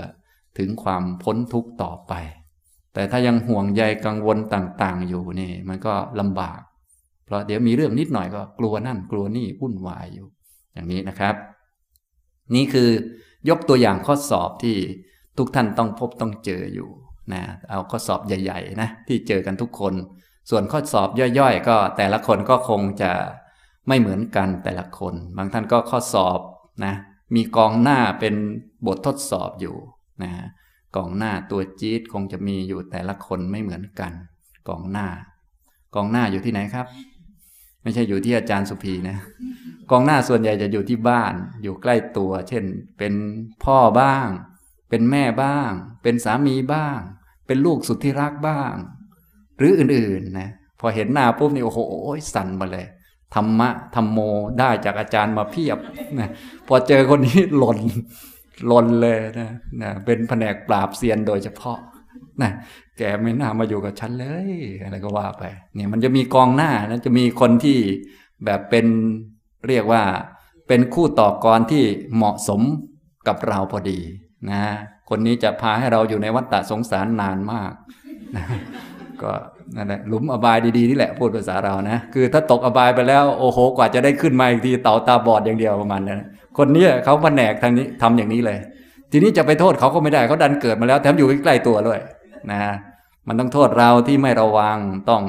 [0.59, 2.13] ถึงความพ้นทุกข์ต่อไป
[2.95, 6.61] แต่ถ้ายังห่วงใยกังวลต่างๆ อยู่นี่ มันก็ลำบาก
[7.27, 10.27] เพราะเดี๋ยวมีเรื่องนิดหน่อยก็กลัวนั่นกลัวนี่วุ่นวายอยู่
[10.73, 11.35] อย่างนี้นะครับ
[12.55, 12.91] นี่คือ
[13.49, 14.77] ยกตัวอย่างข้อสอบที่
[15.39, 16.91] ทุกท่านต้องพบต้องเจออยู่
[17.33, 19.95] นะเอาข้อสอบใหญ่ๆนะที่เจอกันทุกคน
[20.51, 23.13] ส่วนข้อสอบย่อยๆ ก็แต่ละคนก็คงจะ
[23.89, 26.41] ไม่เหมือนกันแต่ละคน บางท่านก็ข้อสอบ
[26.85, 26.95] นะ
[27.35, 28.35] มีกองหน้าเป็น
[28.87, 29.77] บททดสอบอยู่
[30.23, 30.33] นะ
[30.97, 34.13] กองหน้าตัวจี๊ดคงจะมีอยู่แต่ละคนไม่เหมือนกัน
[34.69, 35.09] กองหน้า
[35.95, 36.87] กองหน้าอยู่ที่ไหนครับ
[37.83, 39.17] ไม่ใช่อยู่ที่อาจารย์สุภีนะ
[39.91, 42.65] กองหน้าส่วนใหญ่จะอยู่ที่บ้าน อยู่ใกล้ตัว เช่น
[42.99, 43.15] เป็น
[43.65, 44.29] พ่อบ้าง
[44.89, 45.71] เป็นแม่บ้าง
[46.03, 46.99] เป็นสามีบ้าง
[47.47, 48.75] เป็นลูกสุดที่รักบ้าง
[49.59, 50.51] หรืออื่นๆนะ
[50.81, 51.81] พอเห็นหน้าปุ๊บนี่โอ้โห
[52.35, 52.87] สั่นมาเลย
[53.35, 54.19] ธรรมะธรรมโม
[54.59, 55.79] ได้จากอาจารย์มาเพียบ
[56.19, 56.29] นะ
[56.69, 57.79] พอเจอคนนี้หล่น
[58.67, 59.51] หล่นเลยนะ
[59.83, 61.79] นะเป็นแผนกปราบเซียนโดยเฉพาะ
[62.43, 62.51] นะ
[62.99, 64.49] แกไม่น่ามาอยู่กับฉันเลย
[64.83, 67.79] อะไรก็ว่าไป เนี่ยมันจะมีกองหน้านะจะมีคนที่
[68.45, 68.87] แบบเป็น
[69.69, 70.03] เรียกว่า
[70.69, 71.85] เป็นคู่ต่อกรที่
[72.15, 72.63] เหมาะสม
[73.29, 73.99] กับเราพอดี
[74.51, 74.65] นะ
[75.11, 77.73] คนนี้จะพาให้เราอยู่ในวัฏฏะสงสารนานมาก
[79.23, 79.33] ก็
[79.77, 86.21] นั่นแหละหลุมอบายดีๆนี่แหละพูดภาษาเรานะคือถ้าตกอบายไปแล้วโอ้โหกว่าจะได้ขึ้นมาอีกทีเต่าตาบอดอย่างเดียวประมาณนั้น
[86.59, 88.59] คนนี้เขาแผนกทางนี้ทำอย่างนี้เลย
[89.13, 92.01] ทีนี้จะไปโทษเขาก็ไม่ได้เขาดันเกิดมาแล้วแถมอยู่ใกล้ตัวด้วย
[92.51, 92.61] นะ
[93.29, 94.79] มันต้องโทษเราที่ไม่ระวัง
[95.11, 95.23] ต้อง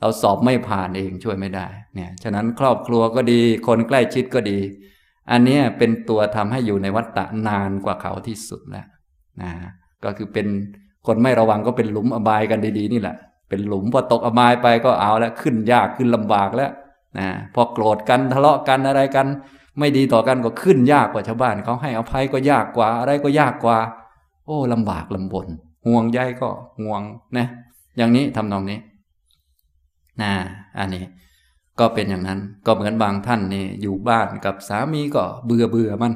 [0.00, 4.58] เราสอบไม่ผ่านเองช่วยไม่ได้เนี่ยฉะนั้นครอบครัวก็ดี คนใกล้ชิดก็ดี
[5.30, 8.86] อันนี้เป็นตัวทำให้อยู่ในวัฏฏะนานกว่าเขาที่สุดแล้ว
[9.42, 9.50] นะ
[10.04, 10.46] ก็คือเป็น
[11.06, 13.16] คนไม่ระวังก็เป็นหลุมอบายกันดีๆนี่แหละ
[13.48, 16.70] เป็นหลุมพอตกอบายไปก็เอาแล้วขึ้นยากขึ้นลำบากแล้ว
[17.18, 19.26] นะพอโกรธกันทะเลาะกันอะไรกัน
[19.78, 23.78] ไม่ดีต่อกันก็ขึ้นยากกว่าชาวบ้านเขาให้อภัยก็ยากกว่า อะไรก็ยากกว่า
[24.46, 25.46] โอ้ลำบากลำบน
[25.86, 26.48] ห่วงใยก็
[26.80, 27.02] ห่วง
[27.36, 27.46] นะ
[27.96, 28.78] อย่างนี้ทำนองนี้
[30.22, 30.32] นะ
[30.78, 31.04] อันนี้
[31.78, 36.12] ก็เป็นอย่างนั้นก็เหมือนบางท่านนี่อยู่บ้านกับสามีก็เบื่อเบื่อมัน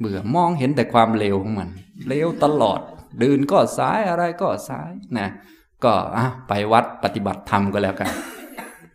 [0.00, 1.68] เบื่อมองเห็นแต่ความเลวของมัน
[2.08, 2.80] เลวตลอด
[3.20, 5.28] เดินก็สายอะไรก็สายนะ
[5.84, 8.10] ก็อะไปวัดปฏิบัติธรรมก็แล้วกัน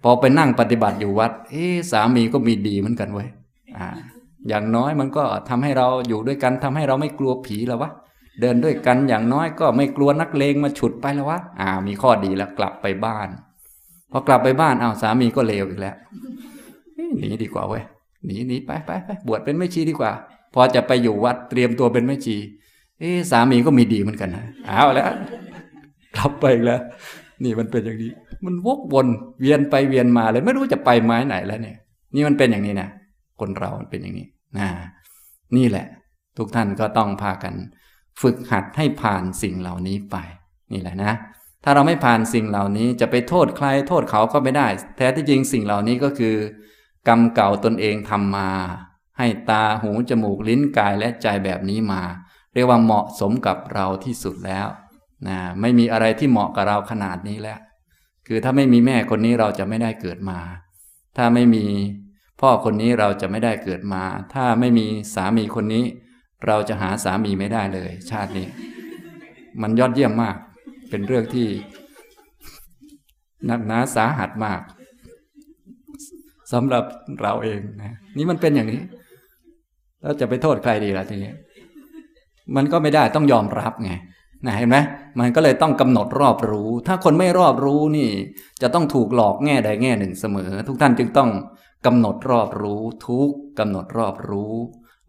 [0.03, 3.29] พอไปนั่งปฏิบัติอยู่วัด เอ๊สามีก็มีดีเหมือนกันเว้ย
[3.77, 3.87] อ่า
[4.47, 7.91] อย่างน้อยมันก็ทำให้เราอยู่ด้วยกันทำให้เราไม่กลัวผีแล้ววะ
[8.41, 13.27] เดินด้วยกันอย่างน้อยก็ไม่กลัวนักเลงมาฉุดไปแล้ววะอ่า มีข้อดีแล้วกลับไปบ้าน
[14.11, 15.95] พอกลับไปบ้านอ้าวสามีก็เลวอีกแล้ว
[17.17, 17.83] หนีดีกว่าเว้ย
[18.25, 20.11] หนีหนีไปไปไปบวชเป็นแม่ชีดีกว่า
[20.55, 22.37] พอจะไปอยู่วัดเตรียมตัวเป็นแม่ชี
[22.99, 25.09] เอ๊สามีก็มีดีเหมือนกันนะเอาแล้ว
[26.15, 26.81] กลับไปแล้ว
[27.43, 28.11] นี่มันเป็นอย่างนี้
[28.45, 29.07] มันวกวน
[29.39, 31.77] เวียนไปเวียนมาเลย ไม่รู้จะไปไม้ไหนแล้วเนี่ย
[32.15, 32.89] นี่มันเป็นอย่างนี้นะ
[33.39, 34.67] คนเรามันเป็นอย่างนี้นะ
[35.57, 35.85] นี่แหละ
[36.37, 37.53] ทุกท่านก็ต้องพากัน
[38.21, 40.15] ฝึกหัดให้ผ่านสิ่งเหล่านี้ไป
[40.71, 41.11] นี่แหละนะ
[41.63, 46.35] ถ้าเราไม่ผ่านสิ่งเหล่านี้จะไปโทษใครโทษเขาก็ไม่ได้ แท้ที่จริงสิ่งเหล่านี้ก็คือ
[47.07, 48.49] กรรมเก่าตนเองทำมา
[49.17, 52.01] ให้ตาหูจมูกลิ้นกายและใจแบบนี้มา
[52.53, 54.67] เรียกว่าเหมาะสมกับเราที่สุดแล้ว
[55.27, 57.59] นะไม่มีอะไรที่เหมาะกับเราขนาดนี้แล้ว
[58.27, 60.39] คือถ้าไม่มีแม่คนนี้เราจะไม่ได้เกิดมา
[61.17, 61.65] ถ้าไม่มี
[62.41, 65.83] พ่อคนนี้เราจะไม่ได้เกิดมา ถ้าไม่มีสามีคนนี้
[66.47, 68.47] เราจะหาสามีไม่ได้เลย ชาตินี้
[69.61, 70.35] มันยอดเยี่ยมมาก
[70.89, 71.47] เป็นเรื่องที่
[73.45, 74.61] หนักหนาสาหัสมาก
[76.51, 76.83] สำหรับ
[77.21, 78.81] เราเองนะนี่มันเป็นอย่างนี้
[80.05, 81.31] แล้วจะไปโทษใครดีล่ะทีนี้
[82.55, 83.91] มันก็ไม่ได้ต้องยอมรับไง
[84.45, 84.77] นะเห็นไหม
[85.19, 88.09] มันก็เลยต้องกำหนดรอบรู้ ถ้าคนไม่รอบรู้นี่
[88.61, 91.29] จะต้องถูกหลอกแง่ใดแง่หนึ่งเสมอ ทุกท่านจึงต้อง
[91.85, 94.53] กำหนดรอบรู้ ทุกกำหนดรอบรู้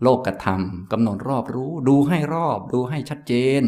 [0.02, 0.61] โลกธรรม
[0.92, 3.62] กำหนดรอบรู้ ดูให้รอบ ดูให้ชัดเจน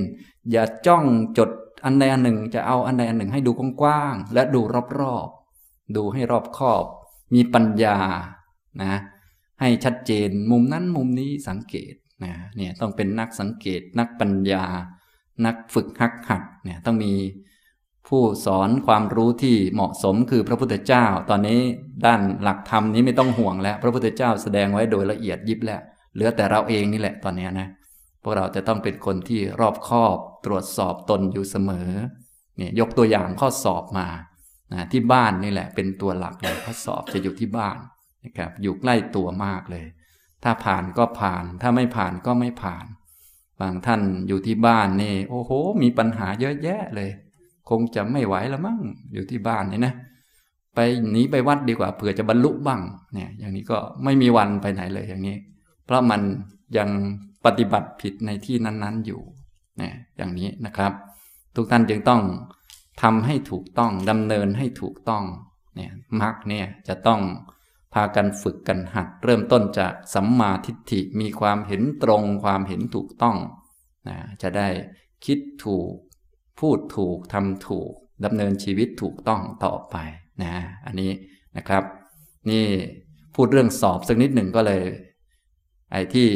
[0.51, 1.05] อย่าจ้อง
[1.39, 1.51] จด
[1.85, 4.61] อันใดอันหนึ่งจะเอาอันใดอันหนึ่งให้ดูกว้างๆและดู
[4.99, 6.85] รอบๆดูให้รอบคอบ
[7.35, 7.99] มีปัญญา
[8.83, 8.95] นะ
[9.61, 11.95] ให้ชัดเจนมุมนั้นมุมนี้สังเกต
[12.25, 14.65] นะเนี่ยต้องเป็นนักสังเกต นักปัญญา
[15.47, 17.13] นักฝึกหักหัดเนี่ยต้องมี
[18.09, 21.61] ผู้สอนความรู้ที่เหมาะสมคือพระพุทธเจ้า ตอนนี้
[22.07, 25.81] ด้านหลักธรรมนี้ไม่ต้องห่วงแล้ว พระพุทธเจ้าแสดงไว้โดยละเอียดยิบแล้ว
[26.15, 27.69] เหลือแต่เราเองนี่แหละตอนนี้นะ
[28.23, 30.17] พวกเราจะต้องเป็นคนที่รอบคอบ
[30.47, 31.91] ตรวจสอบตนอยู่เสมอ
[32.57, 34.09] เนี่ยยกตัวอย่างข้อสอบมา
[34.73, 37.77] นะที่บ้านนี่แหละเป็นตัวหลักเลยข้อสอบจะอยู่ที่บ้าน
[38.25, 39.85] นะครับอยู่ใกล้ตัวมากเลย
[40.45, 42.87] ถ้าผ่านก็ผ่าน ถ้าไม่ผ่านก็ไม่ผ่าน
[43.61, 45.51] บางท่านอยู่ที่บ้านนี่โอ้โห
[45.83, 47.11] มีปัญหาเยอะแยะเลย
[47.71, 48.81] คงจะไม่ไหวแล้วมั้ง
[49.13, 49.95] อยู่ที่บ้านนี่นะ
[50.75, 50.79] ไป
[51.11, 52.81] หนีไปวัดดีกว่าเผื่อจะบรรลุบ้าง
[53.15, 55.37] เนี่ยอย่างนี้ก็ไม่มีวันไปไหนเลยอย่างนี้
[55.85, 56.21] เพราะมัน
[56.79, 56.89] ยัง
[57.45, 59.21] ปฏิบัติผิดในที่นั้น ๆอยู่
[59.79, 60.93] เนี่ยอย่างนี้นะครับ
[61.57, 62.23] ทุกท่านจึงต้อง
[63.03, 65.25] ทำให้ถูกต้องดำเนินให้ถูกต้อง
[65.77, 67.21] เนี่ยมรรคเนี่ยจะต้อง
[67.95, 73.37] พากันฝึกกันหัด เริ่มต้นจากสัมมาทิฏฐิมีความเห็นตรงความเห็นถูกต้อง
[74.09, 74.69] นะจะได้
[75.27, 75.93] คิดถูก
[76.61, 77.91] พูดถูกทำถูก
[78.25, 79.97] ดำเนินชีวิตถูกต้องต่อไป
[80.43, 80.55] นะ
[80.87, 81.11] อันนี้
[81.57, 81.85] นะครับ
[82.51, 82.65] นี่
[83.35, 84.83] พูดเรื่องสอบสักนิดหนึ่งก็เลย
[85.93, 86.29] ไอ้ที่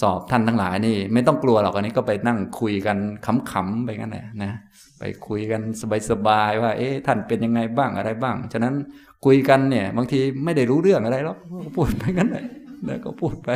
[0.00, 4.52] สอบท่านทั้งหลายนี่ ไม่ต้องกลัวหรอกอันนี้ก็ไปนั่งคุยกันขำๆไปงั้นแหละนะ
[4.98, 5.62] ไปคุยกัน
[6.10, 8.74] สบายๆว่า เอ๊ะท่านเป็นยังไงบ้างอะไรบ้าง ฉะนั้น
[9.24, 11.38] คุยกันเนี่ย บางทีไม่ได้รู้เรื่องอะไรหรอก
[11.76, 12.44] พูดไปงั้นเลย
[12.84, 13.50] และนะก็พูดไป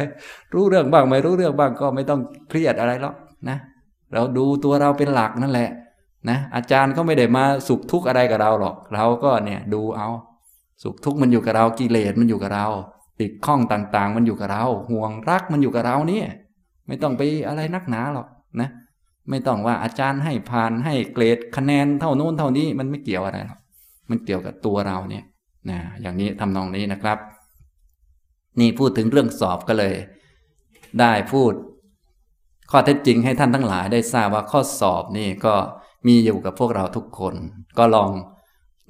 [0.55, 3.15] รู้เรื่องบ้างไม่รู้เรื่องบ้างก็ไม่ต้องเครียดอะไรหรอก
[3.49, 3.57] นะ
[4.15, 5.71] เราดูตัวเราเป็นหลักนั่นแหละ
[6.29, 10.09] นะอาจารย์ก็ไม่ได้มาสุขทุกข์อะไรกับเราหรอก เราก็เนี่ยดูเอา
[10.83, 12.67] สุขทุกข์มันอยู่กับเรากิเลสมันอยู่กับเรา
[13.21, 16.27] ติดข้องต่างๆ มันอยู่กับเรา ห่วงรักมันอยู่กับเราเนี่ย
[16.87, 18.27] ไม่ต้องไปอะไรนักหนาหรอก
[18.61, 18.69] นะ
[19.31, 23.59] ไม่ต้องว่าอาจารย์ให้ผ่านให้เกรดคะแนนเท่านู้นเท่านี้มันไม่เกี่ยวอะไรหรอก
[24.11, 25.25] มันเกี่ยวกับตัวเราเนี่ย
[25.71, 27.19] นะอย่างนี้ทำนองนี้นะครับ
[28.61, 29.95] นี่พูดถึงเรื่องสอบก็เลย
[31.01, 31.53] ได้พูด
[32.71, 35.55] ข้อเท็จจริงให้ท่านทั้งหลายได้ทราบว่าข้อสอบนี่ก็
[36.07, 37.35] มีอยู่กับพวกเราทุกคน
[37.79, 38.11] ก็ลอง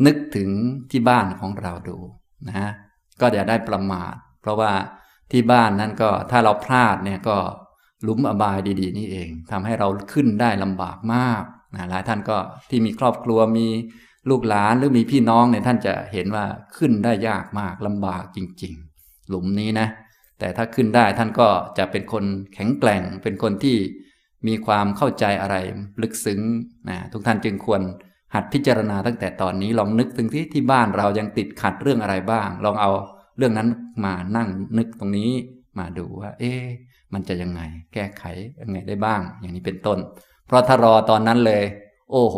[0.06, 0.50] นึกถึง
[0.90, 1.96] ที่บ้านของเราดู
[2.48, 2.68] นะ
[3.20, 4.72] ก็อย่าได้ประมาท เพราะว่า
[5.32, 7.36] ที่บ้านนั่นก็ถ้าเราพลาดเนี่ยก็
[8.06, 11.42] ลุมอบายดี ๆ นี่เองทำให้เราขึ้นได้ลำบากมาก
[11.74, 12.38] นะหลายท่านก็
[12.70, 13.66] ที่มีครอบครัวมี
[14.30, 16.44] ลูกหลานหรือมีพี่น้องเนี่ยท่านจะเห็นว่า
[16.76, 19.88] ขึ้นได้ยากมากลำบากจริง ๆ หลุมนี้นะ
[20.38, 23.76] แต่ถ้าขึ้นได้ท่านก็จะเป็นคนแข็งแกร่ง เป็นคนที่
[24.46, 25.56] มีความเข้าใจอะไร
[26.02, 26.40] ลึกซึ้ง
[26.88, 27.82] นะทุกท่านจึงควร
[28.34, 32.90] หัดพิจารณาตั้งแต่ตอนนี้ลองนึกถึงที่ที่บ้านเรายังติดขัดเรื่องอะไรบ้าง ลองเอา
[33.38, 33.68] เรื่องนั้น
[34.04, 35.30] มานั่งนึกตรงนี้
[35.78, 36.64] มาดูว่า เอ๊ะ
[37.12, 37.60] มันจะยังไง
[37.94, 38.24] แก้ไข
[38.60, 39.98] ยังไงได้บ้าง อย่างนี้เป็นต้น
[40.46, 41.64] เพราะถ้ารอตอนนั้นเลย
[42.10, 42.36] โอ้โห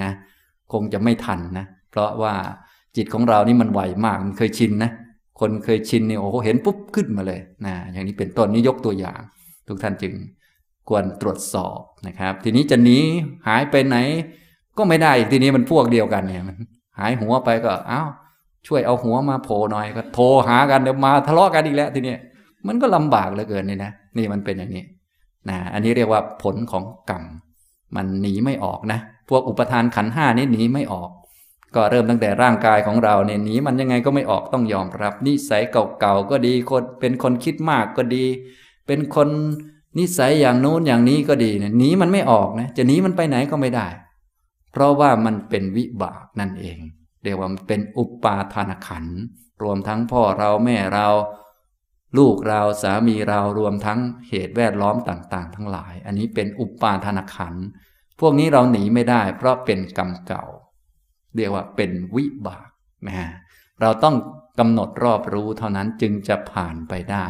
[0.00, 0.10] นะ
[0.72, 2.34] คงจะไม่ทันนะ เพราะว่า
[2.96, 4.90] จิตของเรานี่มันไวมากมันเคยชินนะ
[5.40, 9.20] คนเคยชินนี่โอ้โหเห็นปุ๊บขึ้นมาเลยนะอย่างนี้เป็นต้นนี่ยกตัวอย่าง
[9.68, 10.12] ทุกท่านจึง
[10.88, 12.98] ควรตรวจสอบนะครับ ทีนี้จะหนี
[13.48, 13.96] หายไปไหน
[14.78, 16.56] ก็ไม่ได้อีกทีนี้มันพวกเดียวกันเนี่ยมัน
[16.98, 18.08] หายหัวไปก็อ้าว
[18.66, 22.14] ช่วยเอาหัวมาโผล่หน่อยก็โทรหากันเดี๋ยวมาทะเลาะกันอีกแล้วทีนี้
[22.66, 24.84] มันก็ลำบากเหลือเกินนี่นะนี่มันเป็นอย่างนี้
[25.48, 27.22] นะอันนี้เรียกว่าผลของกรรม
[27.96, 31.10] มันหนีไม่ออกนะ พวกอุปทานขันห้านี่หนีไม่ออก
[31.74, 38.24] ก็เริ่มตั้งแต่ร่างกายของเราเนี่ยหนีมันยังไงก็ไม่ออกต้องยอมรับ นิสัยเก่าๆก็ดีคนเป็นคนคิดมากก็ดี
[38.86, 39.28] เป็นคน
[39.98, 43.86] นิสัยอย่างโน้นอย่างนี้ก็ดีเนี่ยหนีมันไม่ออกนะจะหนีมันไปไหนก็ไม่ได้
[44.72, 46.78] เพราะว่ามันเป็นวิบากนั่นเอง
[47.22, 49.04] เรียกว่ามันเป็นอุปาทานขัน
[49.62, 51.08] รวมทั้งพ่อเราแม่เรา
[52.18, 57.54] ลูกเราสามีเรารวมทั้งเหตุแวดล้อมต่าง ๆ ทั้งหลาย อันนี้เป็นอุปาทานขัน
[58.20, 60.44] พวกนี้เราหนีไม่ได้ เพราะเป็นกรรมเก่า
[61.36, 62.68] เรียกว่าเป็นวิบาก
[63.08, 63.28] นะ
[63.80, 64.16] เราต้อง
[64.58, 67.26] กำหนดรอบรู้เท่านั้นจึงจะผ่านไปได้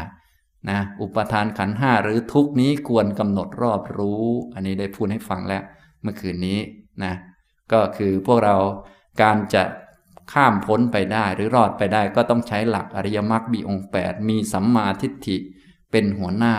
[0.70, 5.62] นะอุปทานขันห้าหรือทุกนี้ควรกำหนดรอบรู้ อันนี้ได้พูดให้ฟังแล้ว
[6.02, 6.58] เมื่อคืนนี้
[7.04, 7.14] นะ
[7.72, 8.56] ก็คือพวกเรา
[9.22, 9.62] การจะ
[10.32, 15.36] ข้ามพ้นไปได้หรือรอดไปได้ก็ต้องใช้หลักอริยมรรคบีองแปดมีสัมมาทิฏฐิ
[15.90, 16.54] เป็นหัวหน้า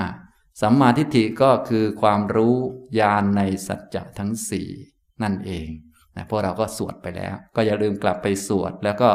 [0.61, 2.55] สัมมาทิฏฐิก็คือความรู้
[2.99, 4.67] ญาณในสัจจะทั้งสี่
[5.23, 5.69] นั่นเอง
[6.15, 9.09] นะพวกเราก็สวดไปแล้ว ก็อย่าลืมกลับไปสวด แล้วก็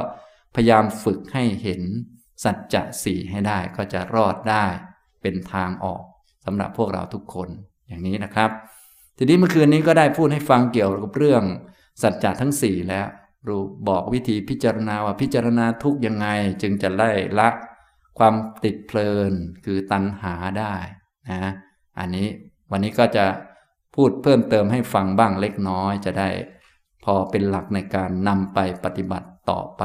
[0.54, 1.82] พยายามฝึกให้เห็น
[2.44, 4.66] สัจจะสี่ให้ได้ก็จะรอดได้
[5.22, 6.02] เป็นทางออก
[6.44, 7.48] สำหรับพวกเราทุกคน
[7.88, 8.50] อย่างนี้นะครับ
[9.16, 11.42] ทีนี้เมื่อคืนนี้ก็ได้พูดให้ฟังเกี่ยวกับเรื่อง
[12.02, 13.06] สัจจะทั้งสี่แล้ว
[13.48, 16.26] รู้บอกวิธีพิจารณาว่าพิจารณาทุกยังไง
[16.62, 17.48] จึงจะไล่ละ
[18.18, 19.32] ความติดเพลิน
[19.64, 20.74] คือตัณหาได้
[21.30, 21.52] นะ
[21.98, 22.28] อันนี้
[22.70, 23.26] วันนี้ก็จะ
[23.94, 26.28] พูดเพิ่มเติมให้ฟังบ้างเล็กน้อยจะได้
[27.04, 29.84] พอเป็นหลักในการนำไปปฏิบัติต่อไป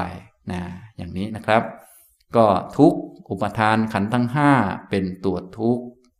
[0.52, 0.62] นะ
[0.96, 1.62] อย่างนี้นะครับ
[2.36, 2.46] ก็
[2.78, 2.92] ทุก
[3.30, 4.52] อุปทานขันทั้งห้า
[4.90, 5.78] เป็นตัวทุก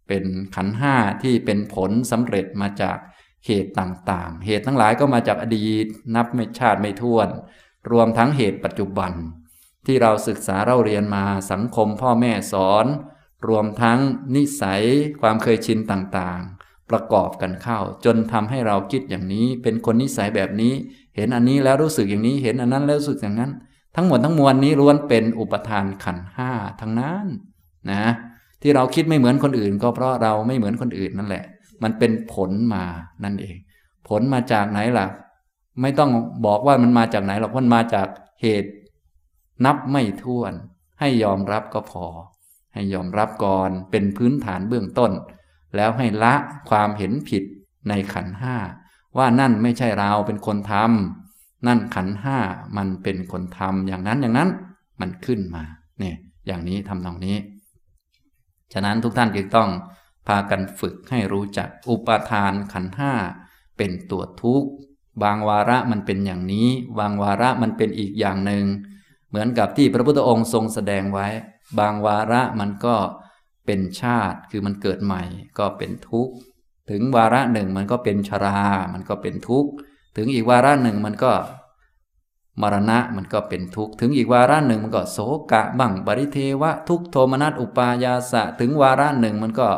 [0.09, 0.25] เป็น
[0.57, 2.99] ขันห้าที่เป็นผลสำเร็จมาจาก
[3.47, 7.29] เหตุต่างๆ เหตุทั้งหลายก็มาจากอดีตนับไม่ชาติไม่ท้วน
[7.91, 9.13] รวมทั้งเหตุปัจจุบัน
[9.87, 12.87] ที่เราศึกษาเราเรียนมาสังคมพ่อแม่สอน
[13.46, 13.98] รวมทั้ง
[14.37, 14.83] นิสัย
[15.20, 20.72] ความเคยชินต่างๆ ประกอบกันเข้า จนทำให้เราคิดอย่างนี้ เป็นคนนิสัยแบบนี้
[21.16, 23.53] เห็นอันนี้แล้วรู้สึกอย่างนี้ เห็นอันนั้นแล้วรู้สึกอย่างนั้น
[23.96, 27.27] ทั้งหมดทั้งมวลนี้ล้วนเป็นอุปทานขันห้าทั้งนั้น
[27.90, 28.05] นะ
[28.62, 31.44] ที่เราคิดไม่เหมือนคนอื่น ก็เพราะเราไม่เหมือนคนอื่นนั่นแหละ
[31.83, 32.85] มันเป็นผลมา
[33.24, 33.57] นั่นเอง
[34.09, 35.07] ผลมาจากไหนล่ะ
[35.81, 36.11] ไม่ต้อง
[36.46, 38.09] บอกว่ามันมาจากไหนหรอกมันมาจาก
[38.42, 38.70] เหตุ
[39.64, 40.53] นับไม่ถ้วน
[41.01, 42.07] ให้ยอมรับก็พอ
[42.79, 45.12] ให้ยอมรับก่อนเป็นพื้นฐานเบื้องต้น
[45.77, 46.35] แล้วให้ละ
[46.71, 47.43] ความเห็นผิด
[47.88, 48.57] ในขันห้า
[49.17, 52.38] ว่านั่นไม่ใช่เราเป็นคนทำนั่นขันห้า
[52.77, 54.51] มันเป็นคนทำอย่างนั้นอย่างนั้น
[55.01, 55.64] มันขึ้นมา
[55.99, 57.37] เนี่ยอย่างนี้ทำตรงนี้
[58.73, 59.69] ฉะนั้นทุกท่านจึงต้อง
[60.27, 63.12] พากันฝึกให้รู้จักอุปทานขันห้า
[63.77, 64.69] เป็นตัวทุกข์
[65.23, 68.64] บางวาระมันเป็นอย่างนี้ บางวาระมันเป็นอีกอย่างหนึ่ง
[69.29, 71.29] เหมือนกับที่พระพุทธองค์ทรงแสดงไว้
[71.79, 72.97] บางวาระมันก็
[73.67, 75.23] เป็นชาติคือมันเกิดใหม่
[75.59, 76.35] ก็เป็นทุกข์
[76.91, 78.61] ถึงวาระหนึ่งมันก็เป็นชรา
[78.93, 79.71] มันก็เป็นทุกข์
[80.17, 81.33] ถึงอีกวาระหนึ่งมันก็
[82.63, 85.19] มรณะมันก็เป็นทุกข์ ถึงอีกวาระหนึ่งมันก็โศ
[85.53, 89.69] กะบังบริเทวะ ทุกโทมนัสอุปายาสะ ถึงวาระหนึ่งมันก็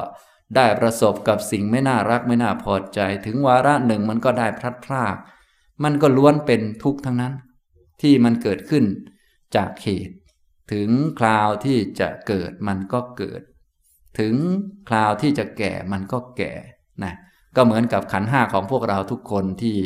[0.56, 5.16] ได้ประสบกับสิ่งไม่น่ารักไม่น่าพอใจ ถึงวาระหนึ่งมันก็ได้พลัดพราก
[5.82, 7.32] มันก็ล้วนเป็นทุกข์ทั้งนั้น
[8.00, 8.84] ที่มันเกิดขึ้น
[9.56, 10.14] จากเหตุ
[10.72, 13.42] ถึงคราวที่จะเกิดมันก็เกิด
[14.18, 14.34] ถึง
[14.88, 16.52] คราวที่จะแก่มันก็แก่
[17.04, 17.14] นะ
[17.56, 19.76] ก็เหมือนกับขันห้าของพวกเราทุกคนที่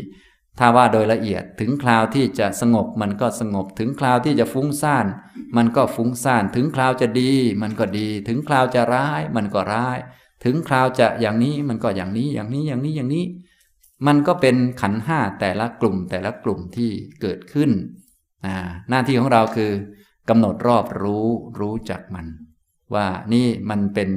[0.58, 5.06] ถ้าว่าโดยละเอียดถึงคราวที่จะสงบมันก็สงบ ถึงคราวที่จะฟุ้งซ่าน
[5.56, 9.98] มันก็ฟุ้งซ่าน ถึงคราวจะดี มันก็ดี ถึงคราวจะร้าย มันก็ร้าย
[10.44, 13.24] ถึงคราวจะอย่างนี้มันก็อย่างนี้อย่างนี้อย่างนี้อย่างนี้
[14.06, 17.70] มันก็เป็นขันห้าแต่ละกลุ่มแต่ละกลุ่มที่เกิดขึ้น
[18.90, 19.72] หน้าที่ของเราคือ
[20.28, 21.26] กำหนดรอบรู้
[21.60, 22.26] รู้จักมัน
[22.94, 24.10] ว่านี่มันเป็น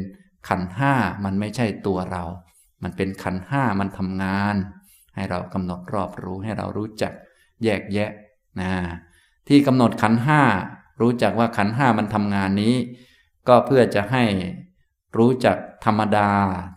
[0.47, 0.93] ขันห้า
[1.25, 2.23] มันไม่ใช่ตัวเรา
[2.83, 4.55] มันเป็นขันห้ามันทำงาน
[5.15, 7.13] ให้เรากำหนดรอบรู้ให้เรารู้จัก
[7.63, 8.11] แยกแยะ
[8.61, 8.71] นะ
[9.47, 10.41] ที่กำหนดขันห้า
[11.01, 12.75] รู้จักว่าขันห้ามันทำงานนี้
[13.47, 14.23] ก็เพื่อจะให้
[15.17, 16.29] รู้จักธรรมดา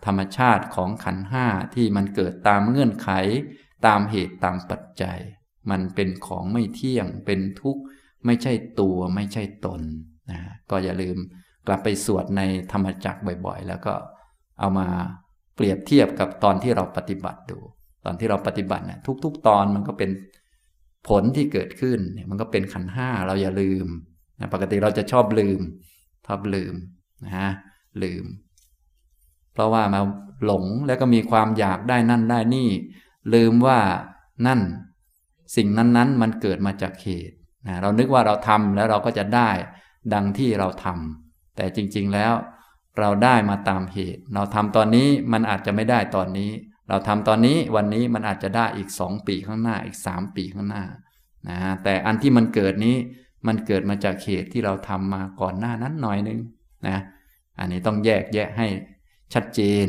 [0.06, 3.10] ธรรมชาติของขันห้าที่มันเกิดตามเงื่อนไข
[3.86, 5.18] ตามเหตุตามปัจจัย
[5.70, 7.82] มันเป็นของไม่เที่ยงเป็นทุกข์
[8.26, 9.80] ไม่ใช่ตัวไม่ใช่ตน
[10.30, 11.16] นะก็อย่าลืม
[11.66, 13.94] กลับไปสวดในธรรมจักรบ่อยๆ แล้วก็
[14.60, 14.88] เอามา
[15.56, 17.58] เปรียบเทียบกับตอนที่เราปฏิบัติดู
[18.04, 20.10] ตอนที่เราปฏิบัติเนี่ยทุก ๆ ตอนมันก็เป็น
[21.08, 23.86] ผลที่เกิดขึ้นเนี่ยมันก็เป็นขันห้าเราอย่าลืม
[24.40, 25.60] นะปกติเราจะชอบลืม
[26.26, 26.74] ชอบลืม
[27.24, 27.50] นะฮะ
[28.02, 28.24] ลืม
[29.52, 30.00] เพราะว่ามา
[30.44, 32.68] หลงแล้วก็มีความอยากได้นั่นได้นี่
[33.34, 33.78] ลืมว่า
[34.46, 34.60] นั่น
[35.56, 39.50] สิ่งนั้นๆ มันเกิดมาจากเหตุ นะเรานึกว่าเราทำแล้วเราก็จะได้
[40.14, 42.32] ดังที่เราทำแต่จริงๆแล้ว
[42.98, 46.50] เราได้มาตามเหตุ เราทำตอนนี้มันอาจจะไม่ได้ตอนนี้
[46.88, 50.84] เราทำตอนนี้วันนี้มันอาจจะได้อีกสองปีข้างหน้าอีกสามปีข้างหน้า
[51.48, 52.96] นะแต่อันที่มันเกิดนี้
[53.46, 56.40] มันเกิดมาจากเหตุที่เราทำมาก่อนหน้านั้นหน่อยนึง
[56.88, 56.98] นะ
[57.58, 58.66] อันนี้ต้องแยกแยะให้
[59.34, 59.86] ชัดเจน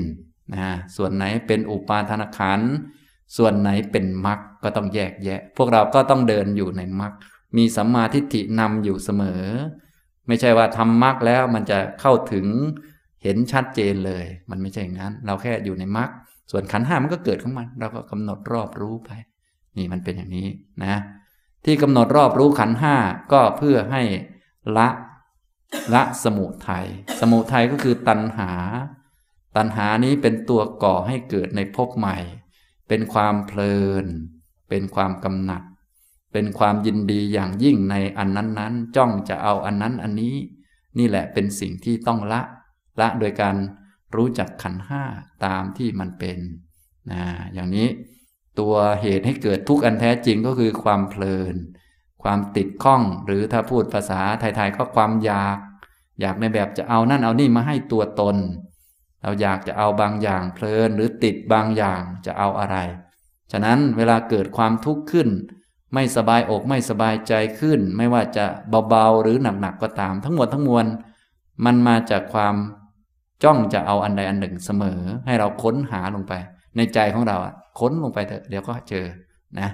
[0.55, 2.61] นะส่วนไหนเป็นอุปาทานขัน
[3.37, 7.13] ส่วนไหนเป็นมรรคก็ต้องแยกแยะ พวกเราก็ต้องเดินอยู่ในมรรค
[7.57, 9.43] มีสัมมาทิฏฐินำอยู่เสมอ
[10.27, 12.45] ไม่ใช่ว่าทำมรรคแล้วมันจะเข้าถึง
[13.23, 16.09] เห็นชัดเจนเลย มันไม่ใช่อย่างนั้น เราแค่อยู่ในมรรค
[16.51, 19.11] ส่วนขันห้ามันก็เกิดของมัน เราก็กำหนดรอบรู้ไป
[19.77, 20.47] นี่มันเป็นอย่างนี้
[20.83, 20.95] นะ
[21.65, 22.95] ที่กำหนดรอบรู้ขันห้า
[23.33, 24.01] ก็เพื่อให้
[24.77, 24.87] ละ
[25.93, 26.87] ละสมุทัย
[27.19, 28.51] สมุทัยก็คือตัณหา
[29.57, 32.17] ตัณหานี้เป็นตัวก่อให้เกิดในภพใหม่
[32.87, 34.05] เป็นความเพลิน
[34.69, 35.63] เป็นความกำหนัด
[36.31, 40.35] เป็นความยินดีอย่างยิ่งในอันนั้นๆ จ้องจะเอาอันนั้นอันนี้
[40.97, 42.41] นี่แหละเป็นสิ่งที่ต้องละ
[42.99, 43.55] ละโดยการ
[44.15, 45.03] รู้จักขันห้า
[45.45, 46.37] ตามที่มันเป็น
[47.11, 47.87] นะอย่างนี้
[48.59, 51.55] ตัวเหตุให้เกิดทุกข์อันแท้จริงก็คือความเพลิน
[52.23, 55.57] ความติดข้อง หรือถ้าพูดภาษาไทยๆก็ความอยาก
[56.21, 58.37] อยากในแบบจะเอานั่นเอานี่มาให้ตัวตน
[59.21, 62.77] เราอยากจะเอาบางอย่างเพลินหรือติดบางอย่างจะเอาอะไร
[63.51, 65.29] ฉะนั้นเวลาเกิดความทุกข์ขึ้น
[65.93, 68.45] ไม่สบายอกไม่สบายใจขึ้น ไม่ว่าจะ
[68.89, 70.85] เบาๆหรือหนักๆก็ตาม ทั้งหมดทั้งมวล
[71.65, 72.55] มันมาจากความ
[73.43, 76.33] จ้องจะเอาอันใดอันหนึ่งเสมอ ให้เราค้นหาลงไป
[76.75, 77.37] ในใจของเรา
[77.79, 79.05] ค้นลงไปเถอะเดี๋ยวก็เจอ
[79.59, 79.69] นะ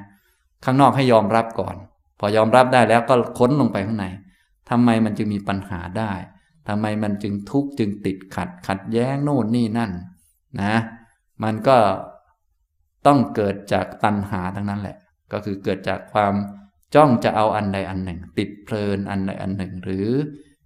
[0.64, 1.76] ข้างนอกให้ยอมรับก่อน
[2.20, 4.06] พอยอมรับได้แล้วก็ค้นลงไปข้างใน
[4.70, 6.12] ทำไมมันจึงมีปัญหาได้
[6.68, 9.92] ทำไมมันจึงทุกข์จึงติดขัดขัดแย้งโน่นนี่นั่น
[10.62, 10.74] นะ
[11.44, 11.78] มันก็
[13.06, 14.98] ต้องเกิดจากตัณหาทั้งนั้นแหละ
[15.32, 16.34] ก็คือเกิดจากความ
[16.96, 20.08] จ้องจะเอาอันใดอันหนึ่ง ติดเพลินอันใดอันหนึ่ง หรือ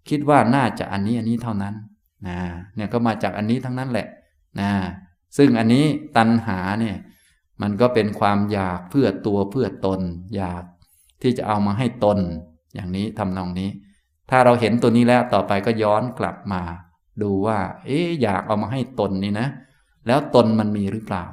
[0.09, 1.75] คิดว่าน่าจะอันนี้อันนี้เท่านั้น
[2.27, 2.39] นะ
[2.75, 4.07] เนี่ยก็มาจากอันนี้ทั้งนั้นแหละ
[4.59, 4.71] นะ
[5.37, 5.85] ซึ่งอันนี้
[6.17, 6.97] ตัณหาเนี่ย
[7.61, 10.01] มันก็เป็นความอยากเพื่อตัวเพื่อตน
[10.35, 10.63] อยาก
[11.21, 12.19] ที่จะเอามาให้ตน
[12.75, 13.69] อย่างนี้ทำนองนี้
[14.29, 16.61] ถ้าเราเห็นตัวนี้แล้วต่อไปก็ย้อนกลับมา
[17.21, 19.47] ดูว่า เอ๊อยากเอามาให้ตนนี่นะ
[20.07, 21.23] แล้วตนมันมีหรือเปล่า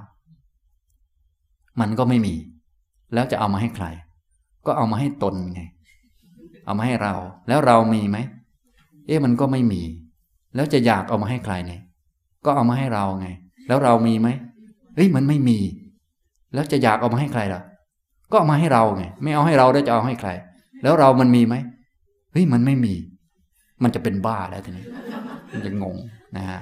[1.81, 2.35] มันก็ไม่มี
[3.15, 3.87] แล้วจะเอามาให้ใคร
[4.67, 5.63] ก็เอามาให้ตนไง
[6.65, 7.15] เอามาให้เรา
[7.49, 8.19] แล้วเรามีไหม
[9.07, 9.83] เอ๊ะมันก็ไม่มี
[10.55, 11.81] แล้วจะอยากเอามาให้ใครเนี่ย
[12.45, 13.29] ก็เอามาให้เราไง
[13.69, 14.29] แล้วเรามีไหม
[14.95, 15.59] เฮ้ยมันไม่มี
[16.55, 17.63] แล้วจะอยากเอามาให้ใครล่ะ
[18.31, 20.31] ก็เอามาให้เราไง ไม่เอาให้เราแล้วจะเอาให้ใคร
[20.83, 21.55] แล้วเรามันมีไหม
[22.33, 22.95] เฮ้ยมันไม่มี
[23.83, 24.85] มันจะเป็นบ้าแล้วทีนี้
[25.53, 25.97] มันจะงง
[26.37, 26.61] นะฮะ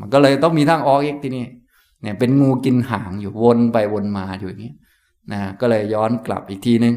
[0.00, 1.44] มันก็เลยต้องมีทางออกอีกทีนี้
[2.02, 4.72] เนี่ยเป็นงูกินหางอยู่วนไปวนมาอยู่อย่างนี้
[5.32, 6.94] นะก็เลยย้อนกลับอีกทีนึง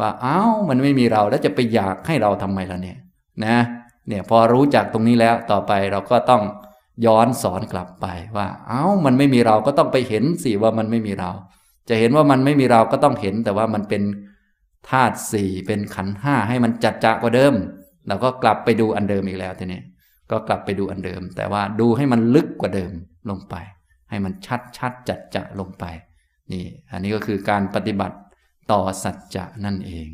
[0.00, 2.98] ว่าอ้าวมันไม่มีเราแล้วจะไปอยากให้เราทำไมล่ะเนี่ย
[3.44, 3.56] นะ
[4.08, 6.42] เนี่ยพอรู้จักตรงนี้แล้วต่อไปเราก็ต้อง
[7.06, 11.30] ย้อนสอนกลับไปว่าเอา้ามันไม่มีเราก็ต้องไปเห็นสิว่ามันไม่มีเรา
[11.88, 14.02] จะเห็นว่ามันไม่มีเราก็ต้องเห็น แต่ว่ามันเป็น
[14.88, 17.54] ธาตุสี่เป็นขันห้าให้มันจัดจะกว่าเดิม
[18.08, 19.80] เราก็กลับไปดูอันเดิมอีกแล้วทีนี้
[20.30, 22.92] ก็กลับไปดูอันเดิม แต่ว่าดูให้มันลึกกว่าเดิม
[23.30, 23.54] ลงไป
[24.10, 25.84] ให้มันชัดชัดจัดจะลงไป
[26.52, 28.16] นี่อันนี้ก็คือการปฏิบัติ
[28.72, 30.08] ต่อสัจจะนั่นเอง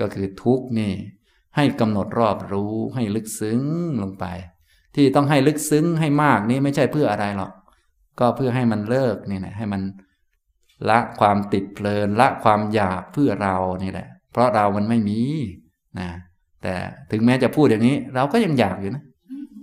[0.00, 0.92] ก็คือทุกนี่
[1.56, 3.60] ให้กำหนดรอบรู้ให้ลึกซึ้ง
[4.02, 4.24] ลงไป
[4.94, 7.52] ที่ต้องให้ลึกซึ้งให้มากนี่ไม่ใช่เพื่ออะไรหรอก
[8.20, 9.82] ก็เพื่อให้มันเลิกนี่แหละให้มัน
[10.88, 15.20] ละความติดเพลินละความอยากเพื่อเรานี่แหละ เพราะเรามันไม่มี
[16.00, 16.10] นะ
[16.62, 16.74] แต่
[17.10, 19.02] ถึงแม้จะพูดอย่างนี้ เราก็ยังอยากอยู่นะ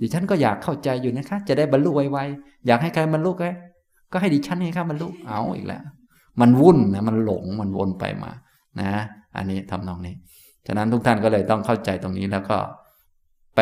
[0.01, 3.47] ดิฉันก็อยากเข้าใจอยู่นะคะ จะได้บรรลุไวๆอยากให้ใครบรรลุก็
[4.11, 5.83] ก็ให้ดิฉันให้ข้าบรรลุเอาอีกแล้ว
[6.41, 8.31] มันวุ่นนะมันหลงมันวนไปมา
[8.79, 8.91] นะ
[9.35, 10.15] อันนี้ทำนองนี้
[10.67, 12.57] ฉะนั้นทุกท่านก็เลยต้องเข้าใจตรงนี้แล้วก็
[13.55, 13.61] ไป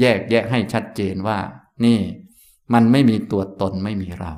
[0.00, 1.38] แยกแยะให้ชัดเจนว่า
[1.84, 1.98] นี่
[2.74, 4.34] มันไม่มีตัวตนไม่มีเรา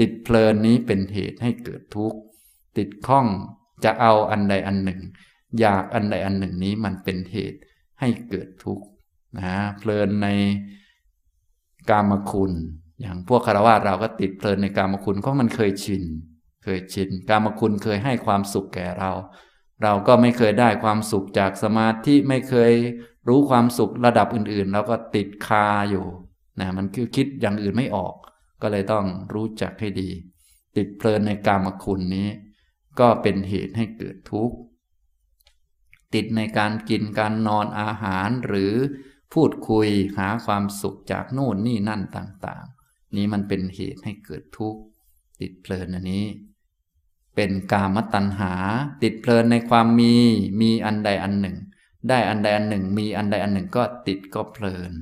[0.00, 2.18] ติดเพลินนี้เป็นเหตุให้เกิดทุกข์
[2.78, 3.26] ติดข้อง
[3.84, 5.00] จะเอาอันใดอันหนึ่ง
[5.60, 7.58] อยากอันใดอันหนึ่งนี้มันเป็นเหตุ
[8.00, 8.84] ให้เกิดทุกข์
[9.38, 10.28] นะเพลินใน
[11.90, 12.52] กามคุณ
[13.00, 16.02] อย่างพวกคารวะเราก็ติดเพลินในกามคุณเพราะมันเคยชิน
[16.62, 19.10] เคยชินกามคุณเคยให้ความสุขแก่เรา
[19.82, 22.72] เราก็ไม่เคยได้ความสุขจากสมาธิไม่เคย
[23.28, 26.06] รู้ความสุขระดับอื่นๆ แล้วก็ติดคาอยู่
[26.60, 28.14] นะมันคือคิดอย่างอื่นไม่ออก
[28.62, 30.10] ก็เลยต้องรู้จักให้ดี
[30.76, 32.28] ติดเพลินในกามคุณนี้
[33.00, 34.56] ก็เป็นเหตุให้เกิดทุกข์
[36.14, 38.74] ติดในการกินการนอนอาหารหรือ
[39.32, 44.80] พูดคุยหาความสุขจากโน่นนี่นั่นต่างๆ นี้มันเป็นเหตุให้เกิดทุกข์
[45.40, 46.24] ติดเพลินอันนี้
[47.34, 48.52] เป็นกามตัณหา
[49.02, 50.14] ติดเพลินในความมี
[50.60, 51.56] มีอันใดอันหนึ่ง
[52.08, 54.92] ได้อันใดอันหนึ่ง มีอันใดอันหนึ่งก็ติดก็เพลิน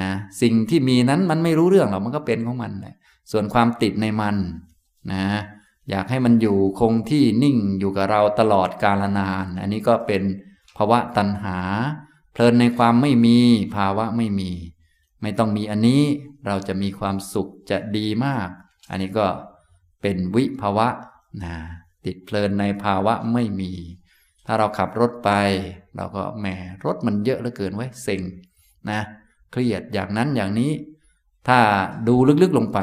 [0.00, 0.10] นะ
[0.42, 2.96] สิ่งที่มีนั้นมันไม่รู้เรื่องหรอกมันก็เป็นของมันแหละ
[3.30, 4.36] ส่วนความติดในมัน
[5.12, 5.24] นะ
[5.90, 10.22] อยากให้มันอยู่คงที่นิ่งอยู่กับเราตลอดกาลนาน อันนี้ก็เป็น
[10.76, 11.58] ภาวะตัณหา
[12.32, 13.38] เพลินในความไม่มี
[13.76, 14.50] ภาวะไม่มี
[15.22, 16.02] ไม่ต้องมีอันนี้
[16.46, 18.48] เราจะมีความสุขจะดีมาก
[18.90, 19.26] อันนี้ก็
[20.02, 20.88] เป็นวิภาวะ
[21.44, 21.54] นะ
[22.04, 23.72] ติดเพลินในภาวะไม่มี
[24.46, 25.30] ถ้าเราขับรถไป
[25.96, 26.46] เราก็แหม
[26.84, 28.20] รถมันเยอะเหลือเกินไว้เซ็ง
[28.90, 29.00] นะ
[29.50, 30.70] เครียดอย่างนั้นอย่างนี้
[31.48, 31.58] ถ้า
[32.08, 32.78] ดูลึกๆลงไป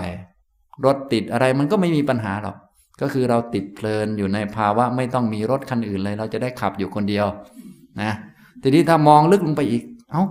[0.86, 2.58] รถติดอะไรมันก็ไม่มีปัญหาหรอก
[3.02, 7.26] ก็คือเราติดเพลินอยู่ในภาวะไม่ต้องมีรถคันอื่นเลย เราจะได้ขับอยู่คนเดียว
[8.02, 8.12] นะ
[8.62, 10.24] ทีนี้ถ้ามองลึกลงไปอีก เอา้า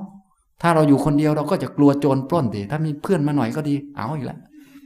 [0.63, 4.39] ถ้าเราอยู่คนเดียวเราก็จะกลัวโจรปล้นดิถ้ามีเพื่อนมาหน่อยก็ดี เอาอีกแล้ว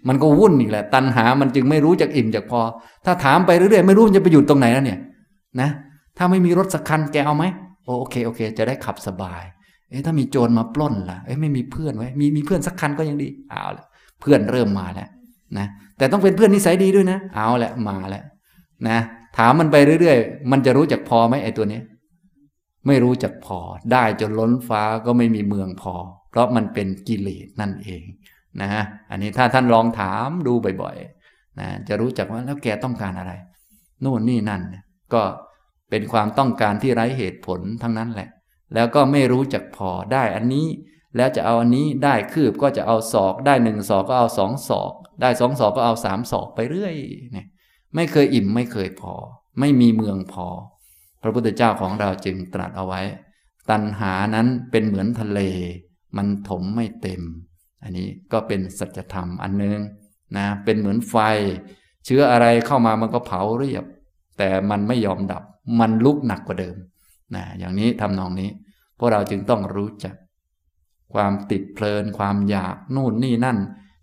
[0.09, 2.61] มันก็วุ่นอีกแหละ ตันหามันจึงไม่รู้จักอิ่มจากพอ
[3.05, 4.99] ถ้าถามไปเรื่อยๆไม่รู้มันจะไปหยุดตรงไหนแล้วเนี่ย
[5.61, 5.71] นะ
[6.17, 7.45] ถ้าไม่มีรถสักคันแกเอาไหม
[7.87, 9.43] โอเคโอเค จะได้ขับสบาย
[9.91, 13.85] เอ๊ะถ้ามีโจรมาปล้นล่ะเอ๊ะไม่มีเพื่อนไว้มีมีเพื่อนสักคันก็ยังดีเอาละ
[14.21, 15.09] เพื่อนเริ่มมาแล้ว
[15.59, 15.67] นะ
[15.99, 18.25] แต่ต้องเป็นเพื่อนนิสัยดีด้วยนะ เอาแหละมาแล้ว
[18.89, 18.99] นะ
[19.39, 21.81] ถามมันไปเรื่อยๆ มันจะรู้จักพอไหมไอ้ตัวนี้
[22.87, 23.59] ไม่รู้จักพอ
[23.93, 25.95] ได้จนล้นฟ้าก็ไม่มีเมืองพอ
[26.31, 28.03] เพราะมันเป็นกิเลสนั่นเอง
[28.61, 33.33] นะฮะอันนี้ถ้าท่านลองถามดูบ่อยๆนะจะรู้จักว่าแล้วแกต้องการอะไร
[34.01, 34.63] โน่นนี่นั่น
[35.15, 35.23] ก็
[35.91, 38.29] เป็นความต้องการที่ไร้เหตุผลทั้งนั้นแหละ
[38.75, 40.67] แล้วก็ไม่รู้จักพอได้อันนี้
[41.17, 46.95] แล้วจะเอาอันนี้ได้คืบก็จะเอาศอกได้หนึ่งศอกก็เอาสองศอก ได้สองศอกก็เอาสามศอกไปเรื่อย
[47.33, 47.47] เนี่ย
[47.95, 49.15] ไม่เคยอิ่มไม่เคยพอ
[49.61, 50.47] ไม่มีเมืองพอ
[51.23, 53.03] พระพุทธเจ้าของเราจึงตรัสเอาไว้
[53.71, 55.41] ตัณหานั้นเป็นเหมือนทะเล
[56.17, 57.23] มันถมไม่เต็ม
[57.83, 59.79] อันนี้ก็เป็นสัจธรรมอันนึง
[60.37, 61.17] นะเป็นเหมือนไฟ
[62.05, 63.85] เชื้ออะไรเข้ามามันก็เผาเรียบ
[64.39, 65.43] แต่มันไม่ยอมดับ
[65.81, 66.77] มันลุกหนักกว่าเดิม
[67.35, 68.51] นะอย่างนี้ทำนองนี้
[68.99, 70.15] พวกเราจึงต้องรู้จัก
[71.15, 73.59] ความติดเพลินความอยากนู่นนี่นั่น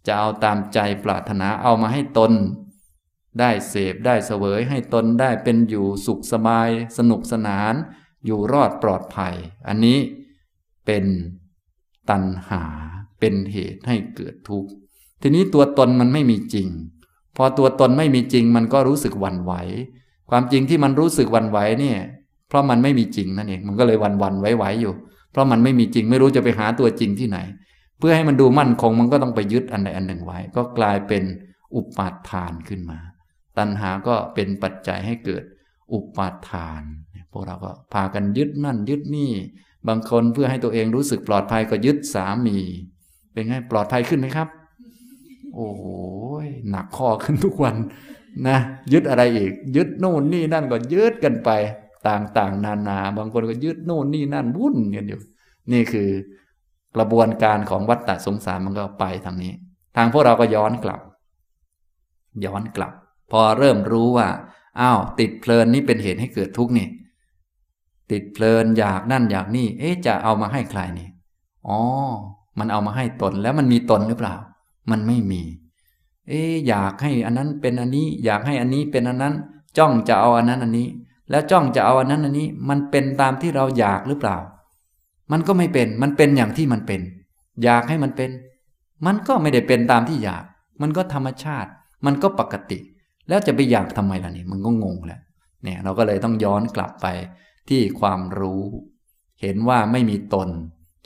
[0.08, 2.32] จะเอาตามใจปรารถนาเอามาให้ตน
[3.40, 7.74] ได้เสพได้เสวยให้ตนได้เป็นอยู่สุขสบาย สนุกสนาน
[8.26, 9.36] อยู่รอดปลอดภัย
[9.68, 9.98] อันนี้
[10.86, 11.06] เป็น
[12.10, 12.63] ตัณหา
[13.19, 14.69] เป็นเหตุให้เกิดทุกข์
[15.21, 16.67] ทีนี้ตัวตนมันไม่มีจริง
[17.38, 19.53] พอตัวตนไม่มีจริงมันก็รู้สึกวันไหว
[20.30, 21.97] ความจริงที่มันรู้สึกวันไหวเนี่ย
[22.47, 24.93] เพราะมันไม่มีจริงนั่นเอง มันก็เลยวันวันไหวๆอยู่
[25.32, 27.39] เพราะมันไม่มีจริงไม่รู้จะไปหาตัวจริงที่ไหน
[27.99, 31.23] เพื่อให้มันดูมั่นคงมันก็ต้องไปยึดอันใดอันหนึ่งไว้ ก็กลายเป็น
[31.75, 32.99] อุปาทานขึ้นมา
[33.58, 35.43] ตัณหาก็เป็นปัจจัยให้เกิด
[35.93, 36.82] อุปาทาน
[37.32, 39.32] พวกเราก็พากันยึดนั่นยึดนี่
[39.88, 42.57] บางคนเพื่อให้ตัวเองรู้สึกปลอดภัยก็ยึดสามี
[43.38, 44.48] เป็นไงปลอดภัยขึ้นไหมครับ
[45.54, 45.72] โอ้
[46.46, 47.76] ยหนักข้อขึ้นทุกวัน
[48.48, 48.58] นะ
[48.94, 51.50] ยึดอะไรอีก ยึดโน่นนี่นั่นก็ยึดกันไป
[52.08, 55.22] ต่างๆ นานา บางคนก็ยึดโน่นนี่นั่นวุ่นกันอยู่
[55.72, 56.10] นี่คือ
[56.96, 59.54] กระบวนการของวัฏฏะสงสารมันก็ไปทางนี้
[59.96, 61.02] ทางพวกเราก็ย้อนกลับ
[62.46, 62.94] ย้อนกลับ
[63.32, 64.28] พอเริ่มรู้ว่า
[64.80, 66.88] อ้าวติดเพลินนี่เป็นเหตุให้เกิดทุกข์นี่
[68.12, 71.10] ติดเพลินอยากนั่นอยากนี่ เอ๊ะจะเอามาให้ใครนี่
[71.68, 71.80] อ๋อ
[72.60, 74.36] มันเอามาให้ตนแล้วมันมีตนหรือเปล่า
[74.91, 75.41] มันไม่มี
[76.28, 79.34] เอ๊อยากให้อันนั้นเป็นอันนี้ อยากให้อันนี้เป็นอันนั้น
[79.78, 80.88] จ้องจะเอาอันนั้นอันนี้
[81.30, 84.38] แล้วจ้องจะเอาอันนั้นอันนี้ มันเป็นตามที่เราอยากหรือเปล่า
[85.32, 87.01] มันก็ไม่เป็น มันเป็นอย่างที่มันเป็น
[87.64, 88.30] อยากให้มันเป็น
[89.05, 90.43] มันก็ไม่ได้เป็นตามที่อยาก
[90.82, 91.70] มันก็ธรรมชาติ
[92.05, 92.80] มันก็ปกติ
[93.28, 95.22] แล้วจะไปอยากทำไมล่ะนี่มันก็งงแล้ว
[95.64, 97.08] เนี่ยเราก็เลยต้องย้อนกลับไป
[97.70, 98.62] ที่ความรู้
[99.41, 100.49] เห็นว่าไม่มีตน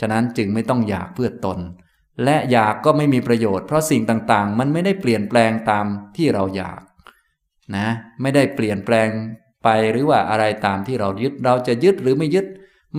[0.01, 1.59] ฉะนั้นจึงไม่ต้องอยากเพื่อตน
[2.23, 5.85] และอยากก็ไม่มีประโยชน์เพราะสิ่งต่างๆ มันไม่ได้เปลี่ยนแปลงตาม
[6.17, 6.81] ที่เราอยาก
[7.75, 7.87] นะ
[8.21, 9.07] ไม่ได้เปลี่ยนแปลง
[9.63, 12.45] ไปหรือว่าอะไรตามที่เรายึดเราจะยึดหรือไม่ยึด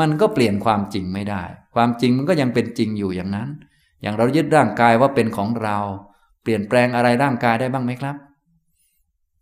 [0.00, 1.42] มันก็เปลี่ยนความจริงไม่ได้
[1.74, 3.48] ความจริงมันก็ยังเป็นจริงอยู่อย่างนั้น
[4.02, 5.78] อย่างเรายึดร่างกายว่าเป็นของเรา
[6.42, 8.16] เปลี่ยนแปลงอะไรร่างกายได้บ้างไหมครับ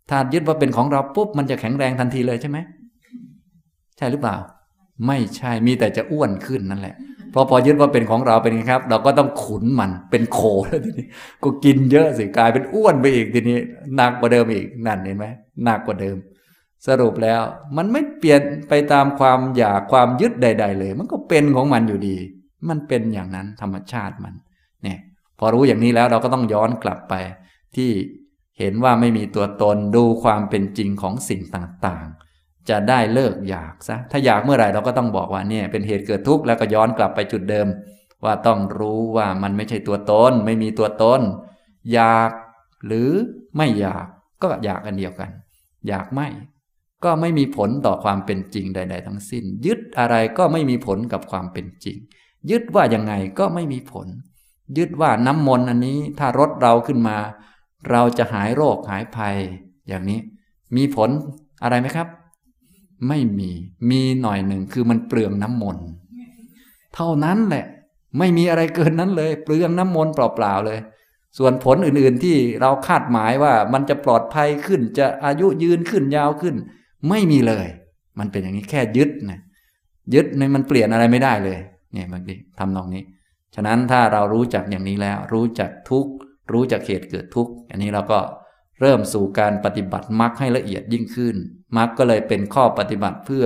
[0.09, 2.57] ถ้ายึดว่าเป็นของเราปุ๊บมันจะแข็งแรงทันทีเลยใช่ไหม
[3.97, 4.37] ใช่หรือเปล่า
[5.07, 6.95] ไม่ใช่มีแต่จะอ้วนขึ้นนั่นแหละ
[7.33, 11.07] พอพอยึดว่าเป็นของเราเป็นไงครับ เราก็ต้องขุนมันเป็นโคแล้วทีนี้
[11.43, 13.57] ก็กินเยอะสิกลายเป็นอ้วนไปอีกทีนี้
[13.95, 15.25] หนักกว่าเดิมอีกนั่นเห็นไหม
[15.63, 16.17] หนักกว่าเดิม
[16.87, 17.41] สรุปแล้ว
[17.77, 22.17] มันไม่เปลี่ยนไปตามความอยากความยึดใด ๆ เลย มันก็เป็นของมันอยู่ดี
[22.69, 24.33] มันเป็นอย่างนั้นธรรมชาติมัน
[24.83, 24.99] เนี่ย
[25.39, 27.13] พอรู้อย่างนี้แล้วเราก็ต้องย้อนกลับไป
[27.75, 27.89] ที่
[28.59, 32.07] เห็นว่าไม่มีตัวตนดูความเป็นจริงของสิ่งต่าง
[32.69, 37.67] จะได้เลิกอยากซะถ้าอยากเมื่อไหร่เราก็ต้องบอกว่าเนี่ยเป็นเหตุเกิดทุกข์แล้วก็ย้อนกลับไปจุดเดิม
[38.23, 41.21] ว่าต้องรู้ว่ามันไม่ใช่ตัวตนไม่มีตัวตน
[41.93, 42.31] อยาก
[42.85, 43.09] หรือ
[43.57, 44.05] ไม่อยาก
[44.43, 45.29] ก็อยากอันเดียวกัน
[45.87, 46.27] อยากไม่
[47.03, 51.97] ก็ไม่มีผลต่อความเป็นจริงใด ๆ ทั้งสิ้น ยึดอะไรก็ไม่มีผลกับความเป็นจริง
[52.51, 54.07] ยึดว่ายังไงก็ไม่มีผล
[54.77, 57.17] ยึดว่าน้ำมนต์อันนี้ถ้ารถเราขึ้นมา
[57.89, 59.37] เราจะหายโรคหายภัย
[59.87, 60.19] อย่างนี้
[60.75, 61.09] มีผล
[61.63, 62.07] อะไรไหมครับ
[63.07, 63.49] ไม่มี
[63.89, 65.87] มีหน่อยหนึ่งคือมันเปลืองน้ำมนต์
[66.95, 67.65] เท่านั้นแหละ
[68.17, 70.79] ไม่มีอะไรเกินนั้นเลย เปลืองน้ำมนต์เปล่าๆเลย
[71.37, 76.55] ส่วนผลอื่นๆที่เราคาดหมายว่ามันจะปลอดภัยขึ้น จะอายุยืนขึ้นยาวขึ้น
[77.09, 77.67] ไม่มีเลย
[78.19, 79.39] มันเป็นอย่างนี้แค่ยึดนะ
[80.13, 81.59] ยึดในมันเปลี่ยนอะไรไม่ได้เลย
[81.93, 83.03] เนี่ยบางทีทำนองนี้
[83.55, 86.07] ฉะนั้นถ้าเรารู้จักอย่างนี้แล้ว รู้จักทุก
[86.53, 88.19] รู้จักเหตุเกิดทุกอันนี้เราก็
[88.81, 91.35] เริ่มสู่การปฏิบัติมรรคให้ละเอียดยิ่งขึ้น
[91.77, 93.45] มรรคก็เลยเป็นข้อปฏิบัติเพื่อ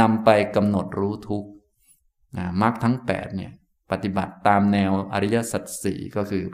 [0.00, 1.44] นำไปกำหนดรู้ทุก
[2.36, 3.52] นะมรรคทั้ง8เนี่ย
[3.90, 6.44] ปฏิบัติตามแนวอริยสัจสี่ก็คือ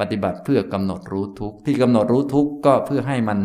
[0.00, 3.38] ปฏิบัติเพื่อกำหนดรู้ทุกที่กำหนดรู้ทุกก็เพื่อให้มัน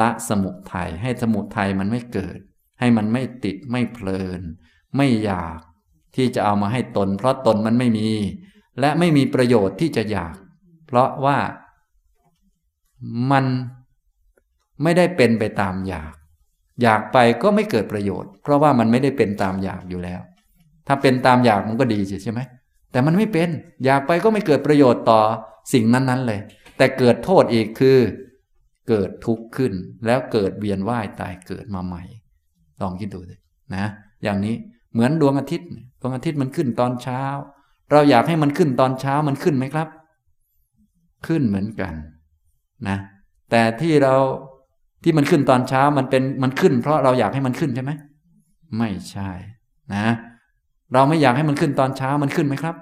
[0.00, 2.38] ละสมุทัยให้สมุทัยมันไม่เกิด
[2.80, 4.40] ให้มันไม่ติดไม่เพลิน
[4.96, 5.58] ไม่อยาก
[6.16, 8.10] ที่จะเอามาให้ตน เพราะตนมันไม่มี
[8.80, 10.36] และไม่มีประโยชน์ที่จะอยาก
[10.86, 11.38] เพราะว่า
[13.30, 13.44] มัน
[14.82, 16.14] ไม่ได้เป็นไปตามอยาก
[16.82, 20.20] อยากไปก็ไม่เกิดประโยชน์ เพราะว่ามันไม่ได้เป็นตามอยากอยู่แล้ว
[20.86, 22.40] ถ้าเป็นตามอยากมันก็ดีใช่ไหม
[22.92, 23.48] แต่มันไม่เป็น
[23.84, 25.20] อยากไปก็ไม่เกิดประโยชน์ต่อ
[25.72, 26.40] สิ่งนั้นๆเลย
[26.76, 27.98] แต่เกิดโทษอีกคือ
[28.88, 29.72] เกิดทุกข์ขึ้น
[30.06, 32.02] แล้วเกิดเวียนว่ายตายเกิดมาใหม่
[32.80, 33.40] ลองคิดดูเลย
[33.74, 33.84] นะ
[34.22, 34.54] อย่างนี้
[34.92, 35.68] เหมือนดวงอาทิตย์
[36.00, 37.22] ดวงอาทิตย์มันขึ้นตอนเช้า
[37.90, 39.88] เราอยากให้มันขึ้นตอนเช้ามันขึ้นไหมครับ
[41.26, 41.94] ขึ้นเหมือนกัน
[42.88, 42.98] นะ
[43.50, 44.16] แต่ที่เรา
[45.04, 47.90] ที่มันขึ้นตอนเช้ามันเป็นมันขึ้น เพราะเราอยากให้มันขึ้นใช่ไหม
[48.78, 49.30] ไม่ใช่
[49.94, 50.06] นะ
[50.94, 52.74] เราไม่อยากให้มันขึ้นตอนเช้ามันขึ้นไหมครับ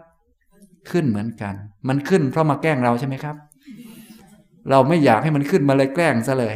[0.90, 1.54] ขึ้นเหมือนกัน
[1.88, 3.36] มันขึ้นเพราะมาแกล้งเราใช่ไหมครับ
[4.70, 6.54] เราไม่อยากให้มันขึ้นมาเลยแกล้งซะเลย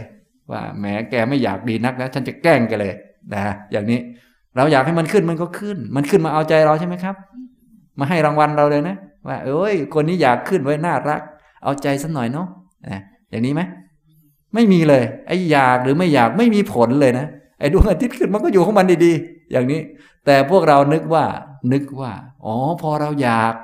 [0.50, 2.92] ว่าแหมแกไม่อยากดีนักแล้วฉันจะแกล้งแกเลย
[3.34, 3.42] นะ
[3.72, 4.00] อย่างนี้
[4.56, 7.16] เราอยากให้มันขึ้นมันก็ขึ้น มันขึ้นมาเอาใจเราใช่ไหมครับ
[7.98, 8.96] มาให้รางวัลเราเลยนะ
[9.28, 11.20] ว่า เอ้ย คนนี้อยากขึ้นไว้น่ารัก
[11.64, 12.46] เอาใจสักหน่อยเนาะ
[12.88, 13.00] นะ
[13.30, 13.62] อย่างนี้ไหม
[14.56, 17.26] ไม่มีเลย ไอ้อยากหรือไม่อยากไม่มีผลเลยนะ
[17.60, 19.80] ไอ้ดวงอาทิตย์ขึ้นมันก็อยู่ของมันดีๆ อย่างนี้
[20.26, 21.24] แต่พวกเรานึกว่า
[21.72, 22.12] นึกว่า
[22.44, 23.54] อ๋อ พอเราอยาก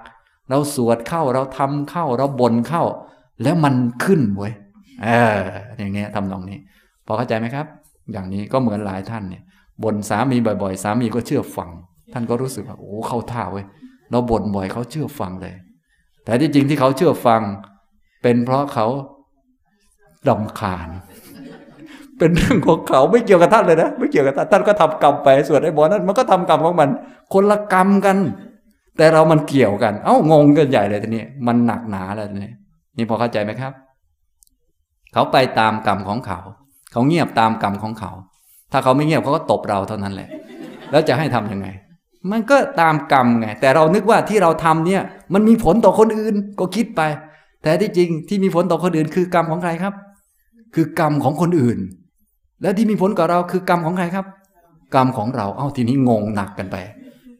[0.50, 2.82] เราสวดเข้า เราทำเข้า เราบ่นเข้า
[3.42, 3.74] แล้วมัน
[4.04, 4.52] ขึ้นเว้ย
[5.02, 5.36] เออ
[5.78, 6.58] อย่างเงี้ยทำตรงนี้
[7.06, 7.66] พอเข้าใจไหมครับ
[8.12, 9.42] อย่างนี้ก็เหมือนหลายท่านเนี่ย
[9.82, 11.70] บ่นสามีบ่อยๆ สามีก็เชื่อฟัง
[12.12, 13.64] ท่านก็รู้สึกว่า โอ้ เข้าท่าเว้ย
[14.10, 15.54] เราบ่นบ่อยเขาเชื่อฟังเลย
[16.24, 17.42] แต่ที่จริงที่เขาเชื่อฟัง
[18.22, 18.86] เป็นเพราะเขา
[20.28, 20.88] ดำคาญ
[22.18, 26.88] เป็นเรื่องของเขาไม่เกี่ยวกับท่านเลยนะไม่เกี่ยวกับท่านท่านก็ทำกรรมไปส่วนไอ้บอนั้นมันก็ทำกรรมของมัน
[27.32, 28.16] คนละกรรมกัน
[28.98, 32.52] แต่เรามันเกี่ยวกัน เอ้างงกันใหญ่เลยทีนี้มันหนักหนาแล้วทีนี้
[32.96, 33.72] นี่พอเข้าใจไหมครับ
[35.12, 36.38] เขาไปตามกรรมของเขา
[36.92, 38.10] เขาเงียบตามกรรมของเขา
[38.72, 40.28] ถ้าเขาไม่เงียบเขาก็ตบเราเท่านั้นแหละ
[40.90, 41.68] แล้วจะให้ทํำยังไง
[42.30, 45.02] มันก็ตามกรรมไง แต่เรานึกว่าที่เราทำเนี่ย
[45.34, 47.00] มันมีผลต่อคนอื่นก็คิดไป
[47.62, 49.94] แต่ที่จริงที่มีผลต่อคนอื่นคือกรรมของใครครับ
[50.74, 51.78] คือกรรมของคนอื่น
[52.62, 54.26] และที่มีผลกับเราคือกรรมของใครครับ
[54.94, 56.76] กรรมของเรา เอ้าทีนี้งงหนักกันไป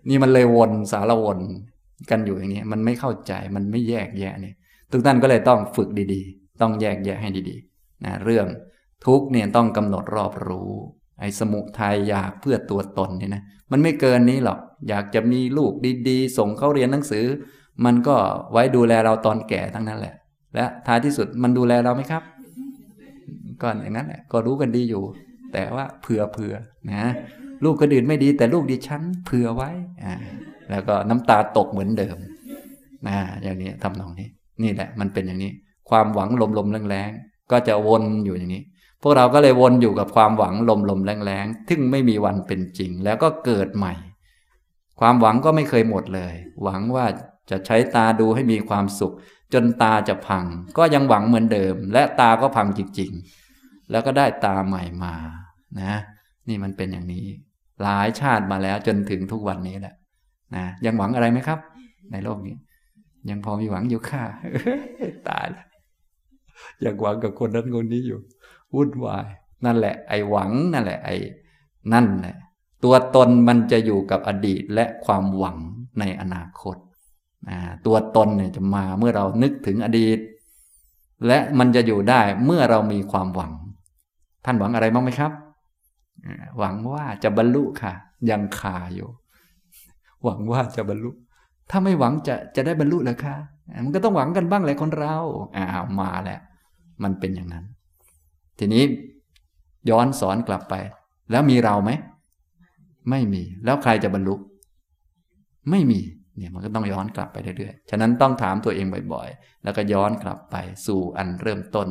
[0.09, 1.39] นี่มันเลยวนสารวน
[2.11, 4.55] กันอยู่อย่างนี้มันไม่เข้าใจมันไม่แยกแยะเนี่ย
[4.91, 8.47] ทุกท่านก็เลยต้องฝึกดีๆ ต้องแยกแยะให้ดีๆนะเรื่อง
[9.07, 10.70] ทุกเนี่ยต้องกำหนดรอบรู้
[11.20, 14.59] ไอ้สมุทัยอยากเพื่อตัวตนนี่นะมันไม่เกินนี้หรอก
[14.89, 15.72] อยากจะมีลูก
[16.09, 17.24] ดีๆ ส่งเขาเรียนหนังสือ
[17.85, 18.16] มันก็
[18.53, 20.14] ไว้ดูแลเราตอนแก่ทั้งนั้นแหละ
[20.55, 22.22] และท้ายที่สุดมันดูแลเราไหมครับ
[23.62, 25.05] ก็อย่างนั้นแหละก็รู้กันดีอยู่
[25.53, 26.55] แต่ว่าเผื่อเผื่อ
[26.92, 27.05] นะ
[27.64, 29.70] ลูกคนอื่นไม่ดี แต่ลูกดิฉันเผื่อไว้
[30.05, 30.14] อ่า
[30.70, 32.16] แล้วก็น้ำตาตกเหมือนเดิม
[33.09, 34.28] นะอย่างนี้ทำนองนี้
[34.62, 35.53] นี่แหละ มันเป็นอย่างนี้
[35.90, 36.28] ความหวัง
[36.59, 38.62] ลมๆแรงๆก็จะวนอยู่อย่างนี้
[39.03, 40.55] พวกเราก็เลยวนอยู่กับความหวัง
[40.90, 43.94] ลมๆแรงๆซึ่งไม่มีวันเป็นจริง แล้วก็เกิดใหม่
[45.00, 47.07] ความหวังก็ไม่เคยหมดเลย หวังว่า
[47.50, 49.14] จะใช้ตาดูให้มีความสุข
[49.53, 50.44] จนตาจะพัง
[50.78, 53.41] ก็ยังหวังเหมือนเดิม และตาก็พังจริง ๆ
[53.91, 55.14] แล้วก็ได้ตาใหม่มา
[55.80, 55.95] นะ
[56.49, 57.26] นี่มันเป็นอย่างนี้
[57.83, 59.95] หลายชาติมาแล้วจนถึงทุกวันนี้แหละ
[60.55, 61.59] นะยังหวังอะไรไหมครับ
[62.12, 62.57] ในโลกนี้
[63.30, 64.24] ยังพอมีหวังอยู่ค่ะ
[65.28, 65.66] ตายแล้ว
[66.85, 68.20] ยังหวังกับคนนั้นคนนี้อยู่
[68.74, 69.26] วุ่นวาย
[69.64, 71.16] นั่นแหละ ไอ้หวังนั่นแหละ ไอ้
[71.93, 72.37] นั่นแหละ
[72.85, 75.59] ตัวตนมันจะอยู่กับอดีตและความหวัง
[76.01, 76.76] ในอนาคต
[77.87, 80.18] ตัวตนเนี่ยจะมาเมื่อเรานึกถึงอดีต
[81.26, 83.53] และมันจะอยู่ได้เมื่อเรามีความหวัง
[84.45, 85.32] ท่านหวังอะไรบ้างไหมครับ
[86.59, 87.93] หวังว่าจะบรรลุค่ะ
[88.30, 89.09] ยังคาอยู่
[90.24, 91.11] หวังว่าจะบรรลุ
[91.70, 93.36] ถ้าไม่หวังจะจะได้บรรลุเหรอคะ
[93.84, 95.16] มันก็ต้องหวังกันบ้างแหละคนเรา
[95.57, 96.40] อ้าวมาแล้ว
[97.03, 97.64] มันเป็นอย่างนั้น
[98.59, 98.84] ทีนี้
[99.90, 100.74] ย้อนสอนกลับไป
[101.30, 101.90] แล้วมีเราไหม
[103.11, 104.34] ไม่มี แล้วใครจะบรรลุ
[105.70, 106.01] ไม่มี
[106.36, 111.88] เนี่ยมันก็ต้องย้อนกลับไปเรื่อยๆ ฉะนั้นต้องถามตัวเองบ่อยๆ แล้วก็ย้อนกลับไปสู่อันเริ่มต้น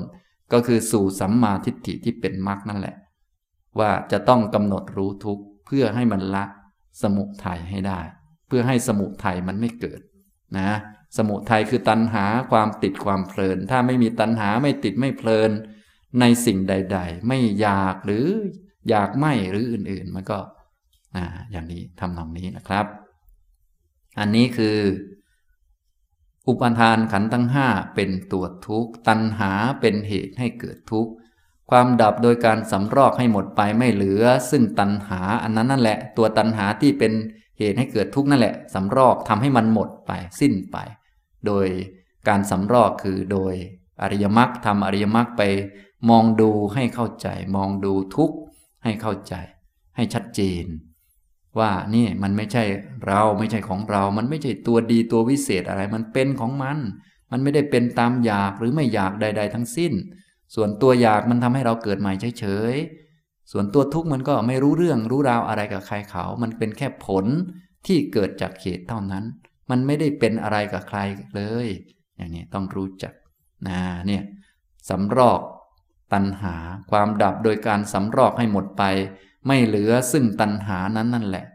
[0.54, 2.96] ก็คือสู่สัมมาทิฏฐิที่เป็นมรรคนั่นแหละ
[3.80, 6.44] ว่าจะต้องกำหนดรู้ทุกข์เพื่อให้มันละ
[7.02, 8.00] สมุทัยให้ได้
[8.48, 10.02] เพื่อให้สมุทัยมันไม่เกิด
[10.58, 10.72] นะ
[11.18, 15.52] สมุทัยคือตัณหาความติดความเพลิน ถ้าไม่มีตัณหาไม่ติดไม่เพลิน
[16.20, 18.28] ในสิ่งใด ๆ ไม่อยากหรือ
[18.90, 20.40] อยากไม่หรืออื่นๆ มันก็
[21.52, 22.86] อย่างนี้ทำตรงนี้นะครับ
[24.20, 24.78] อันนี้คือ
[26.48, 31.12] อุปทานขันทั้งห้าเป็นตัวทุกข์ ตัณหาเป็นเหตุให้เกิดทุกข์
[31.70, 37.14] ความดับโดยการสำรอกให้หมดไปไม่เหลือ ซึ่งตัณหาอันนั้นนั่นแหละ ตัวตัณหาที่เป็น
[37.60, 40.78] เหตุให้เกิดทุกข์นั่นแหละสำรอกทำให้มันหมดไปสิ้นไป
[41.48, 41.68] โดย
[42.28, 43.54] การสำรอกคือโดย
[44.02, 45.42] อริยมรรคทำอริยมรรคไป
[46.10, 48.36] มองดูให้เข้าใจ มองดูทุกข์
[48.84, 49.34] ให้เข้าใจ
[49.96, 50.66] ให้ชัดเจน
[51.60, 52.64] ว่านี่มันไม่ใช่
[53.08, 56.78] เราไม่ใช่ของเรา มันไม่ใช่ตัวดีตัววิเศษอะไร มันเป็นของมัน
[57.32, 59.94] มันไม่ได้เป็นตามอยากหรือไม่อยากใด ๆ ทั้งสิ้น
[60.56, 67.26] ส่วนตัวอยากมันทำให้เราเกิดใหม่เฉยๆส่วนตัวทุกข์มันก็ไม่รู้เรื่องรู้ราวอะไรกับใครเขา มันเป็นแค่ผล
[67.88, 69.24] ที่เกิดจากเหตุเท่านั้น
[69.70, 71.00] มันไม่ได้เป็นอะไรกับใคร
[71.36, 71.68] เลย
[72.18, 73.14] อย่างนี้ต้องรู้จัก
[73.68, 74.24] นะเนี่ย
[74.90, 75.42] สำรอก
[76.14, 76.56] ตัณหา
[76.92, 78.84] ความดับโดยการสำรอกให้หมดไป
[79.48, 81.46] ไม่เหลือซึ่งตัณหานั้นนั่นแหละ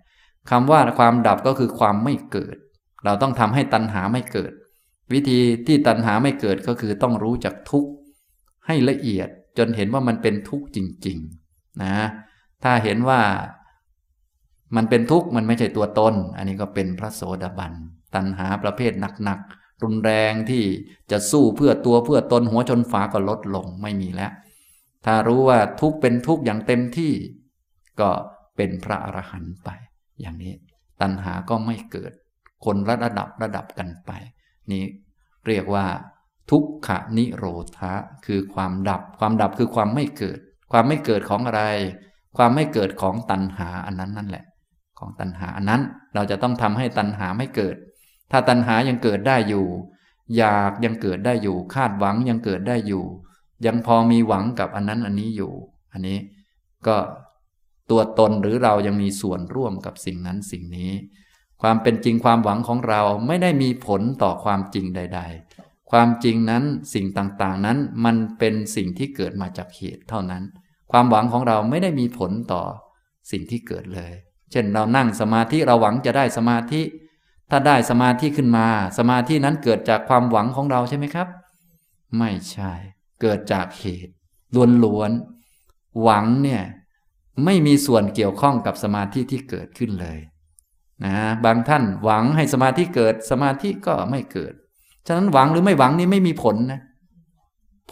[0.51, 2.57] คำว่าความดับก็คือความไม่เกิด
[3.05, 4.53] เราต้องทำให้ตัณหาไม่เกิด
[5.13, 7.91] วิธีที่ตัณหาไม่เกิดก็คือต้องรู้จักทุกข์
[8.67, 9.29] ให้ละเอียด
[9.59, 11.97] จนเห็นว่ามันเป็นทุกข์จริงๆนะ
[12.65, 13.21] ถ้าเห็นว่า
[14.77, 17.73] มันเป็นทุกข์มันไม่ใช่ตัวตน อันนี้ก็เป็นพระโสดาบัน
[18.15, 18.93] ตัณหาประเภท
[19.25, 20.65] หนักๆ รุนแรงที่
[21.11, 24.33] จะสู้เพื่อตัวเพื่อตนหัวชนฝาก็ลดลงไม่มีแล้ว
[25.05, 27.13] ถ้ารู้ว่าทุกข์เป็นทุกข์อย่างเต็มที่
[28.01, 28.11] ก็
[28.57, 29.69] เป็นพระอรหันต์ไป
[30.21, 30.55] อย่างนี้
[31.01, 32.13] ตัณหาก็ไม่เกิด
[32.65, 34.11] คนระดับระดับกันไป
[34.71, 34.85] นี่
[35.47, 35.87] เรียกว่า
[36.51, 37.45] ทุกขนิโร
[37.79, 37.93] ธะ
[38.27, 40.39] คือความดับ ความดับคือความไม่เกิด
[40.73, 41.63] ความไม่เกิดของอะไร
[42.37, 44.45] ความไม่เกิดของตัณหาอันนั้นนั่นแหละ
[44.99, 45.83] ของตัณหาอันนั้น
[46.15, 47.77] เราจะต้องทำให้ตัณหาไม่เกิด
[48.31, 49.67] ถ้าตัณหายังเกิดได้อยู่
[50.37, 53.05] อยากยังเกิดได้อยู่ คาดหวังยังเกิดได้อยู่
[53.67, 55.53] ยังพอมีหวังกับอันนั้นอันนี้อยู่
[55.93, 56.19] อันนี้
[56.87, 56.97] ก็
[57.91, 60.93] ตัวตนหรือเรายังมีส่วนร่วมกับสิ่งนั้นสิ่งนี้
[61.63, 65.21] ความเป็นจริงความหวังของเราไม่ได้มีผลต่อความจริงใด
[65.57, 66.63] ๆ ความจริงนั้น
[66.95, 70.43] สิ่งต่างๆนั้นมันเป็นสิ่งที่เกิดมาจากเหตุเท่านั้น
[70.93, 72.63] ความหวังของเราไม่ได้มีผลต่อ
[73.31, 74.13] สิ่งที่เกิดเลย
[74.51, 76.83] เช่นเรานั่งสมาธิเราหวังจะได้สมาธิ
[77.51, 78.67] ถ้าได้สมาธิขึ้นมา
[78.99, 81.29] สมาธินั้นเกิดจากความหวังของเราใช่ไหมครับ
[82.19, 82.73] ไม่ใช่
[83.21, 84.13] เกิดจากเหตุ
[84.85, 86.63] ล้วนๆหวังเนี่ย
[87.45, 90.19] ไม่มีส่วนเกี่ยวข้องกับสมาธิที่เกิดขึ้นเลย
[91.05, 91.15] นะ
[91.45, 94.53] บางท่านหวังให้สมาธิเกิดสมาธิก็ไม่เกิด
[95.07, 96.81] ฉะนั้นหวังหรือไม่หวังนี่ไม่มีผลนะ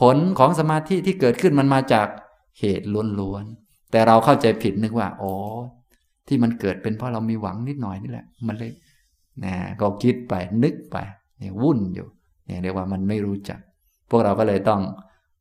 [0.00, 2.06] ผลของสมาธิที่เกิดขึ้นมันมาจาก
[2.60, 2.86] เหตุ
[3.20, 5.34] ล้วนๆแต่เราเข้าใจผิดนึกว่าอ๋อ
[6.28, 8.72] ที่มันเกิดเป็นเพราะเรามีหวังนิดหน่อยนี่แหละ มันเลย
[9.44, 10.96] นะก็คิดไปนึกไป
[11.38, 12.08] เนี่ยวุ่นอยู่
[12.46, 13.60] เนี่ยเรียกว่ามันไม่รู้จัก
[14.10, 14.80] พวกเราก็เลยต้อง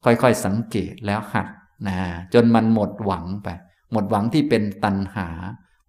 [0.06, 1.48] ค่อยๆสังเกตแล้วหัด
[1.88, 1.96] นะ
[2.34, 3.50] จนมันหมดหวังไป
[3.94, 5.30] หมดหวังที่เป็นตัณหา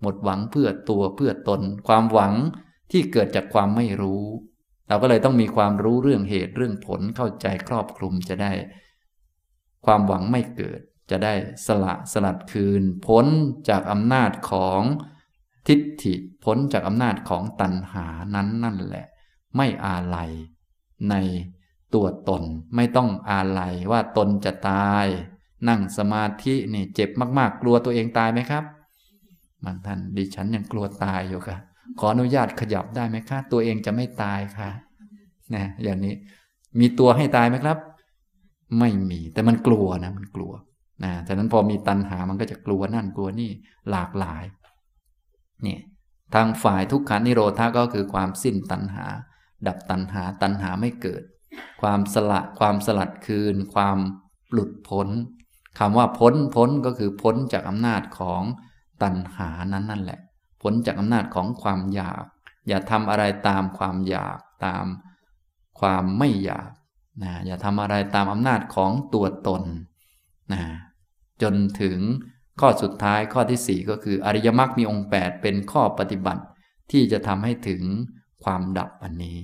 [0.00, 2.34] หมดหวังเพื่อตัวเพื่อตน ความหวัง
[2.92, 4.24] ที่เกิดจากความไม่รู้
[4.88, 8.52] เราก็เลยต้องมีความรู้เรื่องเหตุเรื่องผลเข้าใจครอบคลุมจะได้
[9.86, 10.80] ความหวังไม่เกิด
[11.11, 11.34] จะได้
[11.66, 13.26] สละสลัดคืน พ้น
[13.68, 14.82] จากอำนาจของ
[15.68, 19.07] ทิฏฐิพ้นจากอำนาจของตัณหานั้นนั่นแหละ
[19.57, 20.30] ไม่อาลัย
[21.11, 21.14] ใน
[21.94, 22.42] ตัวตน
[22.74, 25.07] ไม่ต้องอาลัยว่าตนจะตาย
[25.69, 28.65] นั่งสมาธินี่เจ็บมาก ๆ กลัวตัวเองตายไหมครับ
[29.65, 31.57] บางท่านดิฉันยังกลัวตายอยู่ค่ะ
[31.99, 34.71] ขออนุญาตขยับได้ไหมคะตัวเองจะไม่ตายค่ะ
[35.55, 36.15] นะอย่างนี้
[36.81, 37.79] มีตัวให้ตายไหมครับ
[38.79, 40.53] ไม่มีแต่มันกลัวนะมันกลัว
[41.05, 43.51] นะฉะนั้นพอมีตัณหามันก็จะกลัวนั่นกลัวนี่
[43.91, 44.45] หลากหลาย
[45.67, 45.79] นี่
[46.35, 49.07] ทางฝ่ายทุกขานิโรธาก็คือความสิ้นตัณหา
[49.67, 51.23] ดับตัณหาตัณหาไม่เกิด
[51.81, 53.99] ความสละความสลัดคืน ความ
[54.53, 55.09] หลุดพ้น
[55.79, 58.43] คำว่าพ้นพ้นก็คือพ้นจากอำนาจของ
[59.03, 60.20] ตัณหานั้นนั่นแหละ
[60.62, 62.25] พ้นจากอำนาจของความอยาก
[62.68, 64.87] อย่าทำอะไรตามความอยากตาม
[65.81, 66.70] ความไม่อยาก
[67.22, 69.62] นะอย่าทำอะไรตามอำนาจของตัวตน
[70.53, 70.62] นะ
[71.43, 71.99] จนถึง
[72.61, 76.43] ข้อสุดท้ายข้อที่ 4 ก็คืออริยมรรคมีองค์ 8 เป็นข้อปฏิบัติ
[76.91, 77.83] ที่จะทำให้ถึง
[78.45, 79.39] ความดับอันนี้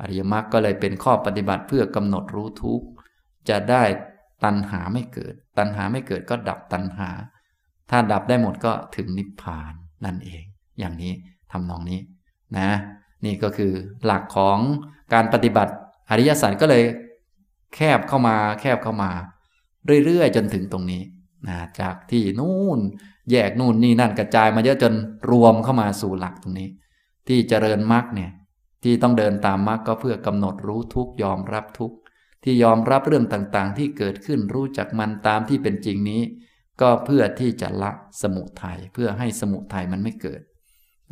[0.00, 2.86] อริยมรรคก็เลยเป็นข้อปฏิบัติเพื่อกำหนดรู้ทุกข์
[3.48, 3.82] จะได้
[4.44, 7.10] ตัณหาไม่เกิด ตัณหาไม่เกิดก็ดับตัณหา
[7.90, 9.72] ถ้าดับได้หมดก็ถึงนิพพาน
[10.04, 10.44] นั่นเอง
[10.78, 11.12] อย่างนี้
[11.52, 12.00] ทำนองนี้
[12.58, 12.70] นะ
[13.24, 13.72] นี่ก็คือ
[14.04, 14.58] หลักของ
[15.12, 15.72] การปฏิบัติ
[16.10, 16.84] อริยสัจก็เลย
[17.74, 19.10] แคบเข้ามา แคบเข้ามา
[20.04, 21.02] เรื่อยๆ จนถึงตรงนี้
[21.48, 22.80] นะจากที่นู่น
[23.30, 24.94] แยกนู่นนี่นั่นกระจายมาเยอะจน
[25.30, 26.68] รวมเข้ามาสู่หลักตรงนี้
[27.28, 28.30] ที่เจริญมรรคเนี่ย
[28.82, 31.92] ที่ต้องเดินตามมรรคก็เพื่อกำหนดรู้ทุกยอมรับทุก
[32.48, 36.22] ที่ยอมรับเรื่องต่างๆ ที่เกิดขึ้นรู้จักมันตามที่เป็นจริงนี้
[36.80, 37.90] ก็เพื่อที่จะละ
[38.22, 40.40] สมุทัยเพื่อให้สมุทัยมันไม่เกิด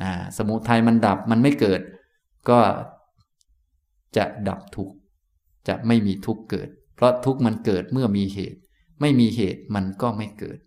[0.02, 1.80] นะสมุทัยมันดับมันไม่เกิด
[2.50, 2.60] ก็
[4.16, 4.94] จะดับทุกข์
[5.68, 8.58] จะไม่มีทุกข์เกิด เพราะทุกข์มันเกิดเมื่อมีเหตุ
[9.00, 10.58] ไม่มีเหตุมันก็ไม่เกิด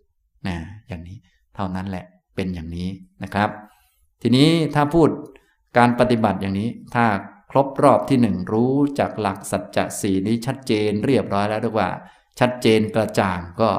[0.48, 0.56] นะ
[0.88, 1.18] อย่างนี้
[1.54, 2.04] เท่านั้นแหละ
[2.34, 2.88] เป็นอย่างนี้
[3.22, 3.50] นะครับ
[4.22, 5.08] ทีนี้ถ้าพูด
[5.78, 7.04] การปฏิบัติอย่างนี้ถ้า
[7.50, 11.90] ครบรอบที่หนึ่งรู้จากหลักสัจจะสี่นี้ชัดเจนเรียบร้อยแล้วดีกว่า
[12.38, 13.70] ชัดเจนกระจ่างก็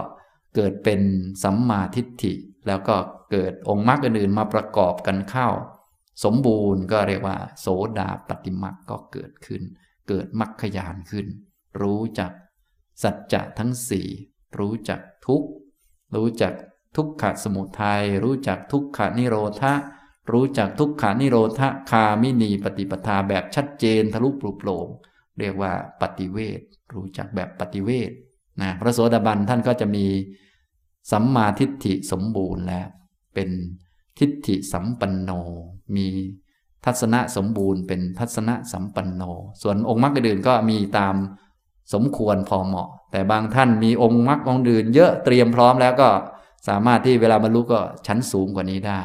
[0.55, 1.01] เกิดเป็น
[1.43, 2.33] สัมมาทิฏฐิ
[2.67, 2.95] แล้วก็
[3.31, 5.49] เกิดองค์มรรคอื่นๆมาประกอบกันเข้า
[6.23, 7.67] สมบูรณ์ก็เรียกว่า โส
[7.99, 9.61] ดาปฏิมรรคก็เกิดขึ้น
[10.07, 11.27] เกิดมรรคยานขึ้น
[11.81, 12.31] รู้จัก
[13.03, 14.07] สัจจะทั้งสี่
[14.59, 15.43] รู้จักทุก
[16.15, 16.53] รู้จัก
[16.95, 19.73] ทุกขสมุทัยรู้จักทุกขานิโรธะ
[20.31, 21.61] รู้จักทุกขานิโรธ
[21.91, 24.87] คามินีปฏิปทาแบบชัดเจนทะลุปลุกโปร่ง
[25.39, 25.71] เรียกว่า
[26.01, 26.61] ปฏิเวท
[26.93, 28.11] รู้จักแบบปฏิเวท
[28.61, 30.05] นะพระโสดาบันท่านก็จะมี
[31.11, 32.87] สัมมาทิฏฐิสมบูรณ์แล้ว
[33.33, 33.49] เป็น
[34.19, 35.31] ทิฏฐิสัมปันโน
[35.95, 36.07] มี
[36.85, 39.23] ทัศนะสมบูรณ์เป็นทัศนะสัมปันโน
[39.61, 41.15] ส่วนองค์มรรคอื่นก็มีตาม
[41.93, 46.09] สมควรพอเหมาะ แต่บางท่านมีองค์มรรคองดื่น เยอะเตรียมพร้อมแล้วก็
[46.67, 49.01] สามารถที่เวลาบรรลุก็ชั้นสูงกว่านี้ได้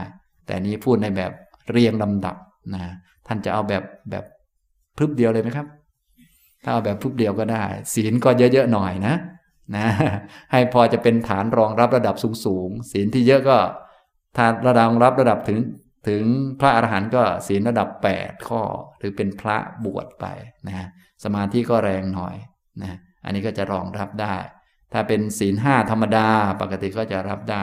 [0.46, 1.32] แต่นี้พูดในแบบ
[1.70, 2.36] เรียงลำดับ
[2.74, 2.84] นะ
[3.26, 4.24] ท่านจะเอาแบบแบบ
[4.98, 5.66] พึบเดียวเลยไหมครับ
[6.64, 7.64] ถ้าเอาแบบพึบเดียวก็ได้
[7.94, 9.14] ศีลก็เยอะๆหน่อยนะ
[9.76, 9.86] นะ
[10.52, 13.58] ให้พอจะเป็นฐานรองรับระดับสูงๆศีลที่เยอะก็
[14.36, 15.58] ถ้าระดับรับระดับถึง
[16.08, 16.22] ถึง
[16.60, 17.88] พระอรหันต์ก็ศีลระดับ
[18.18, 18.62] 8 ข้อ
[18.98, 20.26] หรือเป็นพระบวชไป
[20.66, 20.86] นะ
[21.24, 22.36] สมาธิก็แรงหน่อย
[22.82, 24.34] นะอันนี้ก็จะรองรับได้
[24.92, 26.28] ถ้าเป็นศีลห้าธรรมดา
[26.60, 27.62] ปกติก็จะรับได้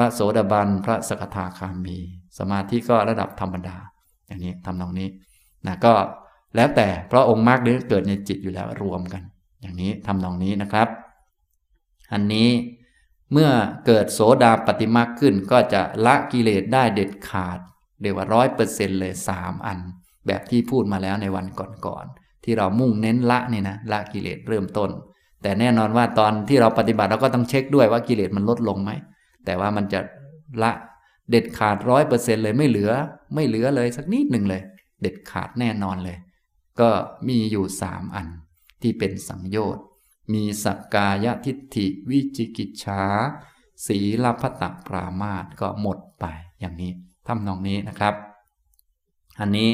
[0.00, 1.98] ระโสดาบัน พระสกทาคามี
[2.38, 3.76] สมาธิก็ระดับธรรมดา
[4.26, 5.08] อย่างนี้ทำนองนี้
[5.66, 5.94] นะก็
[6.56, 9.22] แล้วแต่เพราะองค์มรรคนี้เกิดในจิตอยู่แล้วรวมกัน
[9.60, 10.88] อย่างนี้ทำนองนี้นะครับ
[12.12, 12.48] อันนี้
[13.32, 13.50] เมื่อ
[13.86, 17.58] เกิดโสดาปฏิมาขึ้นก็จะละกิเลสได้เด็ดขาด
[18.00, 19.78] เรียกว่าร้อยเปอร์เซ็นเลยสามอัน
[20.26, 21.46] แบบที่พูดมาแล้วในวัน
[21.86, 24.90] ก่อนๆที่เรามุ่งเน้นละนี่นะละกิเลสเริ่มต้น
[25.42, 28.90] แต่แน่นอนว่าตอนที่เราปฏิบัติเราก็ต้องเช็คด้วยว่ากิเลสมันลดลงไหม
[29.48, 30.00] แต่ว่ามันจะ
[30.62, 30.72] ละ
[31.30, 32.90] เด็ดขาดร้อยเปอร์เซ็นเลยไม่เหลือ
[33.34, 34.62] ไม่เหลือเลยสักนิดหนึ่งเลย
[35.00, 36.18] เด็ดขาดแน่นอนเลย
[36.80, 36.90] ก็
[37.28, 38.28] มีอยู่สามอัน
[38.82, 39.84] ที่เป็นสังโยชน์
[40.32, 43.02] มีสักกายทิฏฐิวิจิกิจฉา
[43.86, 46.24] สีลพัตปรามาตก็หมดไป
[46.60, 46.92] อย่างนี้
[47.26, 48.14] ทำนองนี้นะครับ
[49.40, 49.70] อันนี้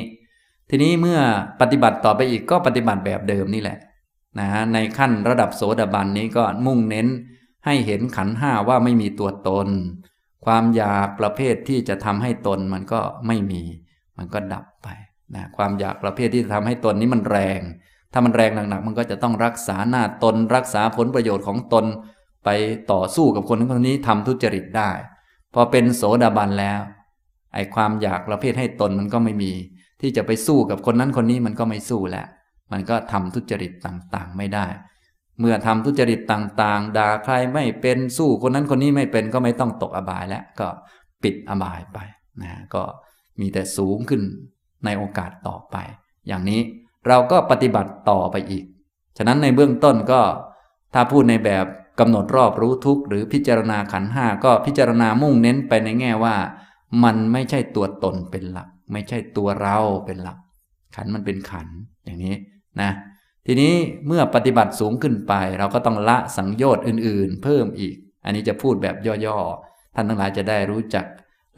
[0.68, 1.20] ทีนี้เมื่อ
[1.60, 3.78] ปฏิบัติต่อไปอีกก็ปฏิบัติแบบเดิมนี่แหละ
[4.38, 7.06] นะฮะในขั้นระดับโสดาบันนี้ก็มุ่งเน้น
[7.64, 9.68] ให้เห็นขันห้าว่าไม่มีตัวตน
[10.44, 13.62] ความอยากประเภทที่จะทำให้ตนมันก็ไม่มี
[14.18, 14.88] มันก็ดับไป
[15.34, 17.60] นะความอยากประเภทที่จะทำให้ตนนี้มันแรง
[18.12, 21.84] ถ้ามันแรงหนักๆมันก็จะต้องรักษาหน้าตน รักษาผลประโยชน์ของตน
[22.44, 22.48] ไป
[22.92, 24.90] ต่อสู้กับคนนั้นคนนี้ทำทุจริตได้
[25.54, 26.80] พอเป็นโสดาบันแล้ว
[27.54, 29.52] ไอ้ความอยากประเภทให้ตนมันก็ไม่มี
[30.00, 32.26] ที่จะไปสู้กับคนนั้นคนนี้มันก็ไม่สู้แล้ว
[32.72, 34.66] มันก็ทำทุจริตต่างๆ ไม่ได้
[35.40, 40.68] เมื่อทำทุจริตต่างๆ ด่าใครไม่เป็นสู้คนนั้นคนนี้ไม่เป็นก็ไม่ต้องตกอบายแล้วก็
[41.22, 41.98] ปิดอบายไป
[42.42, 42.82] นะก็
[43.40, 44.22] มีแต่สูงขึ้น
[44.84, 45.76] ในโอกาสต่อไป
[46.28, 46.60] อย่างนี้
[47.08, 48.64] เราก็ปฏิบัติต่อไปอีก
[49.16, 50.20] ฉะนั้นในเบื้องต้นก็
[50.94, 51.66] ถ้าพูดในแบบ
[52.00, 56.36] กำหนดรอบรู้ทุกข์หรือพิจารณาขันห้าก็พิจารณามุ่งเน้นไปในแง่ว่า
[57.04, 60.38] มันไม่ใช่ตัวตนเป็นหลัก ไม่ใช่ตัวเราเป็นหลัก
[60.96, 61.68] ขันมันเป็นขัน
[62.04, 62.34] อย่างนี้
[62.80, 62.90] นะ
[63.46, 63.74] ทีนี้
[64.06, 71.04] เมื่อปฏิบัติสูงขึ้นไป เราก็ต้องละสังโยชน์อื่น ๆ เพิ่มอีก อันนี้จะพูดแบบย่อๆ ท่านทั้งหลายจะได้รู้จัก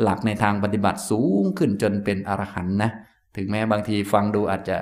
[0.02, 2.90] หลักในทางปฏิบัติสูงขึ้นจนเป็นอรหันต์นะ
[3.36, 4.78] ถึงแม้บางทีฟังดูอาจจะ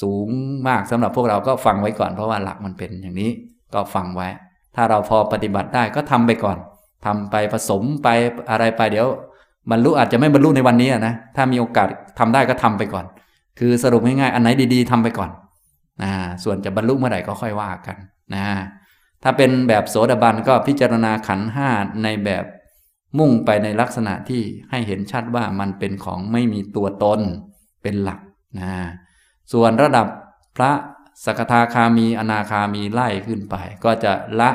[0.00, 0.28] สูง
[0.68, 3.30] มากสำหรับพวกเราก็ฟังไว้ก่อน เพราะว่าหลักมันเป็นอย่างนี้
[3.74, 4.28] ก็ฟังไว้
[4.76, 6.58] ถ้าเราพอปฏิบัติได้ก็ทำไปก่อน
[7.06, 8.08] ทำไปผสมไป
[8.50, 9.08] อะไรไปเดี๋ยว
[9.70, 13.04] บรรลุอาจจะไม่บรรลุในวันนี้นะถ้ามีโอกาสทำได้ก็ทำไปก่อน
[13.58, 15.30] คือสรุปง่ายๆอันไหนดีๆทำไปก่อน
[16.02, 16.12] นะ
[16.44, 17.96] ส่วนจะบรรลุเมื่อไหร่ก็ค่อยว่ากัน
[18.34, 18.46] นะ
[19.22, 21.70] ถ้าเป็นแบบโสดาบันก็พิจารณาขันห้า
[22.02, 22.44] ในแบบ
[23.18, 27.20] มุ่งไปในลักษณะที่ให้เห็นชัดว่ามันเป็นของไม่มีตัวตน
[27.82, 28.20] เป็นหลัก
[28.58, 28.72] นะ
[29.52, 30.06] ส่วนระดับ
[30.56, 30.72] พระ
[31.24, 34.50] สกทาคามีอนาคามีไล่ขึ้นไป ก็จะละ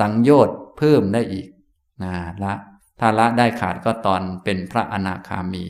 [0.00, 1.48] สังโยชน์เพิ่มได้อีก
[2.02, 2.12] นะ
[2.44, 2.54] ละ
[3.00, 5.64] ถ้าละได้ขาดก็ตอนเป็นพระอนาคามี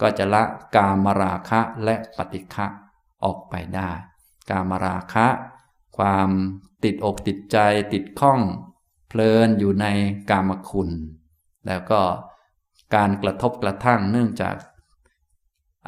[0.00, 0.42] ก็จะละ
[0.76, 2.66] กามราคะและปฏิฆะ
[3.24, 3.90] ออกไปได้
[4.50, 5.26] กามราคะ
[5.96, 6.28] ความ
[6.84, 7.58] ติดอกติดใจ
[7.92, 8.40] ติดข้อง
[9.08, 9.86] เพลินอยู่ใน
[10.30, 10.90] กามคุณ
[11.66, 12.00] แล้วก็
[12.94, 14.56] การกระทบกระทั่งเนื่องจาก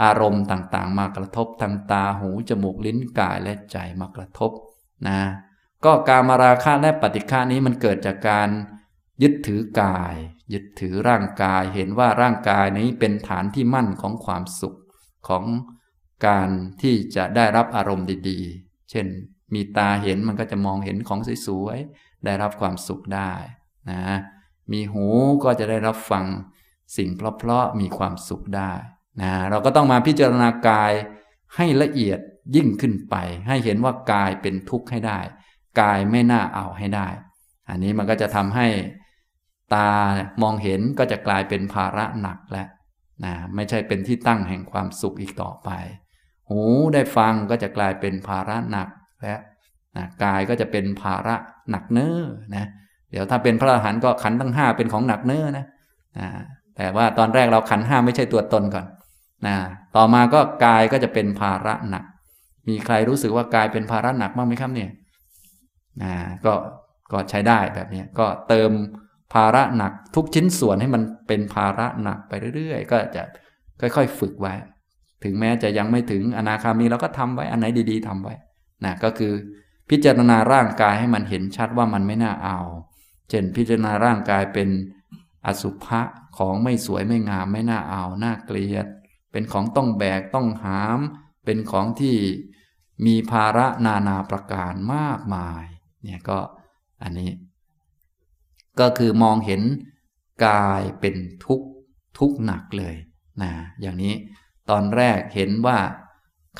[0.02, 4.50] อารมณ์ต่างๆ มากระทบทางตาหู จมูกลิ้นกายและใจมากระทบ
[5.08, 5.20] นะ
[5.84, 8.48] ก็การมาราคะและปฏิฆานี้มันเกิดจากการ
[9.22, 10.14] ยึดถือกาย
[10.52, 14.78] ยึดถือร่างกายเห็นว่าร่างกายนี้เป็นฐานที่มั่นของความสุข
[15.28, 15.44] ของ
[16.26, 16.48] การ
[16.82, 19.06] ที่จะได้รับอารมณ์ดีๆ เช่น
[19.54, 23.32] มีตาเห็นมันก็จะมองเห็นของสวยๆ ได้รับความสุขได้
[23.90, 24.02] นะ
[24.72, 25.06] มีหู
[25.44, 26.24] ก็จะได้รับฟัง
[26.96, 28.72] สิ่งเพราะๆ มีความสุขได้
[29.22, 30.92] นะ เราก็ต้องมาพิจารณากาย
[31.56, 32.18] ให้ละเอียด
[32.56, 33.16] ยิ่งขึ้นไป
[33.48, 35.18] ให้เห็นว่ากายเป็นทุกข์ให้ได้
[35.80, 37.08] กายไม่น่าเอาให้ได้
[37.68, 38.68] อันนี้มันก็จะทำให้
[39.74, 39.90] ตา
[40.42, 42.68] มองเห็นก็จะกลายเป็นภาระหนักแล้ว
[43.24, 45.70] นะไม่ใช่เป็นที่ตั้งแห่งความสุขอีกต่อไป
[46.51, 46.62] หู
[46.94, 48.88] ได้ฟังก็จะกลายเป็นภาระหนัก
[49.22, 49.40] และ
[49.96, 51.34] นะกายก็จะเป็นภาระ
[51.70, 52.18] หนักเน้อ
[52.57, 52.66] นะ
[53.11, 55.66] เดี๋ยวถ้าเป็นพระอรหันต์ก็ขันทั้งห้าเป็นของหนักเน้อนะ
[56.18, 56.28] นะ
[56.76, 58.86] แต่ว่าตอนแรกเราขันห้าไม่ใช่ตัวตนก่อน
[59.46, 59.57] นะ
[59.96, 62.05] ต่อมาก็กายก็จะเป็นภาระหนัก
[62.68, 64.90] มีใครรู้สึกว่ากายเป็นภาระหนักบ้างไหมครับเนี่ย
[66.03, 66.12] นะ
[66.44, 66.55] ก็
[67.12, 68.70] ก็ใช้ได้แบบนี้ก็เติม
[69.34, 73.22] ภาระหนักทุกชิ้นส่วนให้มันเป็นภาระหนักไปเรื่อยๆ ก็จะ
[73.80, 74.55] ค่อยๆ ฝึกไว้
[75.24, 78.34] ถึงแม้จะยังไม่ถึงอนาคามีเราก็ทำไว้อันไหนดีๆทำไว้
[78.84, 79.32] นะก็คือ
[79.90, 82.58] พิจารณาร่างกายให้มันเห็นชัดว่ามันไม่น่าเอา
[83.28, 84.68] เช่นพิจารณาร่างกายเป็น
[85.46, 86.00] อสุภะ
[86.36, 88.86] ของไม่สวยไม่งามไม่น่าเอาน่าเกลียด
[89.32, 91.00] เป็นของต้องแบกต้องหาม
[91.44, 92.16] เป็นของที่
[93.06, 95.64] มีภาระนานาประการมากมาย
[96.02, 96.38] เนี่ยก็
[97.02, 97.30] อันนี้
[98.80, 99.62] ก็คือมองเห็น
[100.46, 101.14] กายเป็น
[101.44, 101.60] ทุก
[102.18, 102.94] ทุกหนักเลย
[103.42, 104.14] นะอย่างนี้
[104.70, 105.78] ตอนแรกเห็นว่า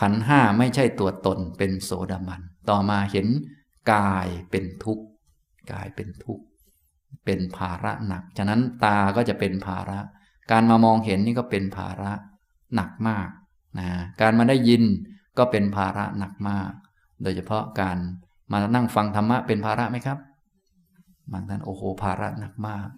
[0.01, 2.41] ขันห้าไม่ใช่ตัวตนเป็นโสดาบัน
[2.71, 3.27] ต่อมาเห็น
[3.93, 5.05] กายเป็นทุกข์
[5.73, 6.45] กายเป็นทุกข์
[7.25, 9.99] เป็นภาระหนัก ฉะนั้นตาก็จะเป็นภาระ
[10.51, 12.13] การมามองเห็นนี่ก็เป็นภาระ
[12.75, 13.29] หนักมาก
[13.79, 13.89] นะ
[14.21, 14.83] การมาได้ยิน
[15.39, 16.73] ก็เป็นภาระหนักมาก
[17.23, 17.99] โดยเฉพาะการ
[18.53, 20.19] มานั่งฟังธรรมะเป็นภาระไหมครับ
[21.33, 22.89] บางท่านโอ้โหภาระหนักมาก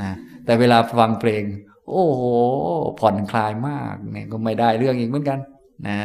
[0.00, 0.10] นะ
[0.44, 1.42] แต่เวลาฟังเพลง
[1.88, 2.22] โอ้โห
[3.00, 5.38] ผ่อนคลายมากเนี่ยก็ไม่ได้เรื่องอีกเหมือนกัน
[5.86, 5.98] นะ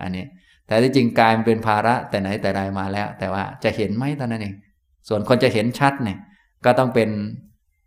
[0.00, 0.24] อันนี้
[0.66, 4.54] แต่ที่จริงกายมันเป็นภาระแต่ไหนแต่ใดมาแล้ว แต่ว่าจะเห็นไหมตอนนั้นเอง
[5.08, 6.18] ส่วนคนจะเห็นชัดเนี่ย
[6.64, 7.08] ก็ต้องเป็น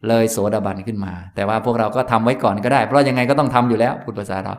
[0.08, 4.56] เลยโสดาบันขึ้นมา แต่ว่าพวกเราก็ทำไว้ก่อนก็ได้ เพราะยังไงก็ต้องทำอยู่แล้วพูดภาษาเรา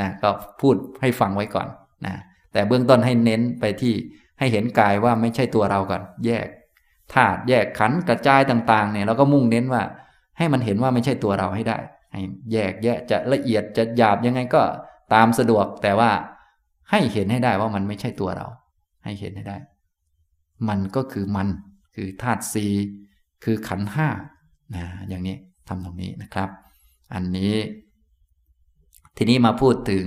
[0.00, 0.30] นะก็
[0.60, 1.68] พูดให้ฟังไว้ก่อน
[2.06, 2.14] นะ
[2.52, 3.94] แต่เบื้องต้นให้เน้นไปที่
[4.38, 6.46] ให้เห็นกายว่าไม่ใช่ตัวเราก่อน แยก
[7.14, 9.82] ธาตุแยกขันกระจายต่างๆเนี่ยเราก็มุ่งเน้นว่า
[10.38, 11.78] ให้มันเห็นว่าไม่ใช่ตัวเราให้ได้
[12.14, 14.62] ให้แยกแยะจะละเอียดจะหยาบยังไงก็
[15.14, 16.10] ตามสะดวกแต่ว่า
[16.90, 18.46] ให้เห็นให้ได้ว่ามันไม่ใช่ตัวเรา
[19.04, 19.56] ให้เห็นให้ได้
[20.68, 21.48] มันก็คือมัน
[21.94, 22.66] คือธาตุสี
[23.44, 24.08] คือขันห้า
[24.74, 25.36] นะอย่างนี้
[25.68, 26.48] ทำตรงนี้นะครับ
[27.14, 27.54] อันนี้
[29.16, 30.06] ทีนี้มาพูดถึง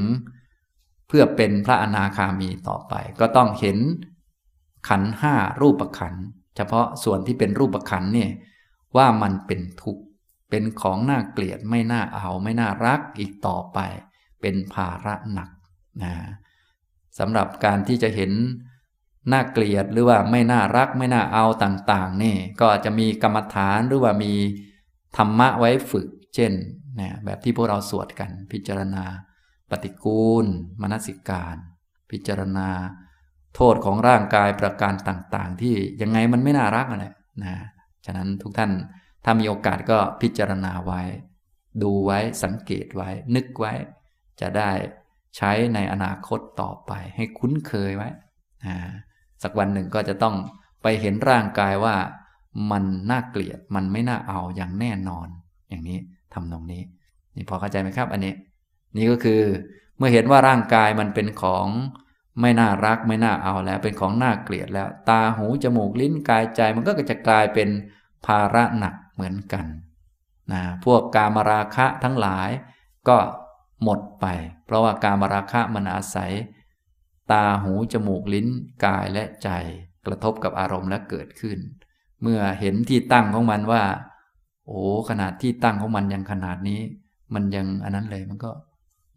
[1.07, 3.77] เพื่อเป็นพระอนาคามีต่อไป ก็ต้องเห็น
[4.89, 6.13] ขันห้ารูปขัน
[6.55, 8.31] เฉพาะส่วนที่เป็นรูปขันเนี่ย
[8.97, 10.03] ว่ามันเป็นทุกข์
[10.49, 13.79] เป็นของน่าเกลียดไม่น่าเอาไม่น่ารักอีกต่อไป
[14.41, 15.49] เป็นภาระหนัก
[16.03, 16.13] นะ
[17.19, 18.31] สำหรับการที่จะเห็น
[19.31, 24.33] น่าเกลียดหรือว่าไม่น่ารักไม่น่าเอาต่างๆนี่ก็จะมีกรรมฐานหรือว่ามี
[25.17, 26.51] ธรรมะไว้ฝึก เช่น
[26.99, 29.03] นะแบบที่พวกเราสวดกันพิจารณา
[29.69, 30.45] ปฏิกูล
[30.81, 31.55] มนสิการ
[32.11, 32.69] พิจารณา
[33.55, 37.07] โทษของร่างกายประการต่างๆ ที่ยังไงมันไม่น่ารักอะไร
[37.43, 37.55] นะ
[38.05, 38.71] ฉะนั้นทุกท่าน
[39.29, 41.01] ถ้ามีโอกาสก็พิจารณาไว้
[41.83, 43.73] ดูไว้สังเกตไว้ นึกไว้
[44.41, 44.71] จะได้
[45.37, 48.09] ใช้ในอนาคตต่อไป ให้คุ้นเคยไว้
[49.43, 50.35] สักวันหนึ่งก็จะต้อง
[50.83, 51.95] ไปเห็นร่างกายว่า
[52.71, 55.27] มันน่าเกลียดมันไม่น่าเอาอย่างแน่นอน
[55.69, 55.99] อย่างนี้
[56.33, 56.81] ทำตรงนี้
[57.35, 58.33] นี่พอเข้าใจไหมครับอันนี้
[58.97, 59.41] นี่ก็คือ
[59.97, 61.67] เมื่อเห็นว่าร่างกายมันเป็นของ
[62.41, 67.69] ไม่น่ารักไม่น่าเอาแล้ว เป็นของน่าเกลียดแล้ว ตาหูจมูกลิ้นกายใจมันก็จะกลายเป็น
[68.25, 69.65] ภาระหนัก เหมือนกัน
[70.53, 72.49] นะพวกกามราคะทั้งหลาย
[73.07, 73.17] ก็
[73.83, 74.25] หมดไป
[74.65, 76.31] เพราะว่ากามราคะมันอาศัย
[77.31, 78.47] ตาหูจมูกลิ้น
[78.85, 79.49] กายและใจ
[80.05, 81.59] กระทบกับอารมณ์และเกิดขึ้น
[82.21, 83.83] เมื่อเห็นที่ตั้งของมันว่า
[84.67, 86.81] โอ้ขนาดที่ตั้งของมันยังขนาดนี้
[87.33, 88.51] มันยังอันนั้นเลยมันก็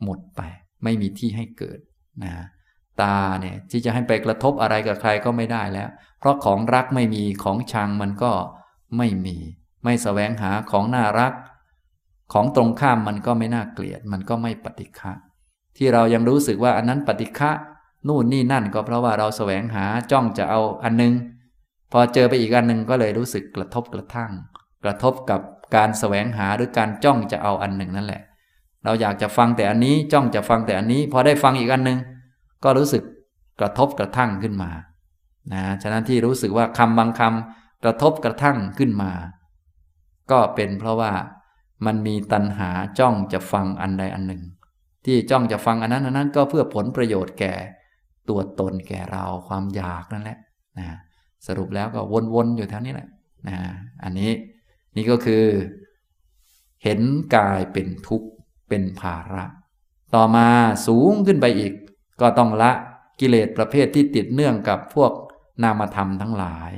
[0.05, 0.41] หมดไป
[0.85, 1.79] ไม่มีที่ให้เกิด
[2.25, 2.33] นะ
[3.03, 5.89] ตาเนี่ยที่จะให้ไปกระทบอะไรกับใครก็ไม่ได้แล้ว
[6.19, 8.33] เพราะของรักไม่มีของชังมันก็
[8.97, 9.37] ไม่มี
[9.85, 11.33] ไม่สแสวงหาของน่ารัก
[12.33, 15.13] ของตรงข้ามมันก็ไม่น่าเกลียด มันก็ไม่ปฏิฆะ
[15.77, 17.51] ที่เรายังรู้สึกว่าอันนั้นปฏิฆะ
[18.09, 21.15] นู่นนี่นั่นก็เพราะว่าเราแสวงหาจ้องจะเอาอันนึง
[21.93, 24.31] พอเจอไปอีกอันนึงก็เลยรู้สึกกระทบกระทั่ง
[24.85, 25.41] กระทบกับ
[25.77, 28.23] การแสวงหาหรือการจ้องจะเอาอันหนึ่งนั่นแหละ
[28.85, 31.99] เราอยากจะฟังแต่อันนี้จ้องจะฟังแต่อันนี้ พอได้ฟังอีกอันนึง
[32.65, 33.03] ก็รู้สึก
[33.61, 34.71] กระทบกระทั่งขึ้นมา
[35.53, 39.11] นะฉะนั้นที่รู้สึกว่าคำบางคำกระทบกระทั่งขึ้นมา
[40.31, 41.13] ก็เป็นเพราะว่า
[41.87, 44.43] มันมีตัณหาจ้องจะฟังอันใดอันหนึ่ง
[45.05, 47.55] ที่จ้องจะฟังอันนั้นอันนั้นก็เพื่อผลประโยชน์แก่
[48.29, 50.39] ตัวตนแก่เราความอยากนั่นแหละ
[50.79, 50.87] นะ
[51.47, 52.01] สรุปแล้วก็
[52.35, 53.09] วนๆอยู่แถวนี้แหละ
[53.49, 53.57] นะ
[54.03, 54.31] อันนี้
[54.97, 55.45] นี่ก็คือ
[56.83, 57.01] เห็น
[57.37, 58.29] กายเป็นทุกข์
[58.69, 59.45] เป็นภาระ
[60.15, 60.47] ต่อมา
[60.87, 61.73] สูงขึ้นไปอีก
[62.21, 62.73] ก็ต้องละ
[63.21, 65.13] กิเลสประเภทที่ติดเนื่องกับพวก
[65.63, 66.71] นามธรรมทั้งหลาย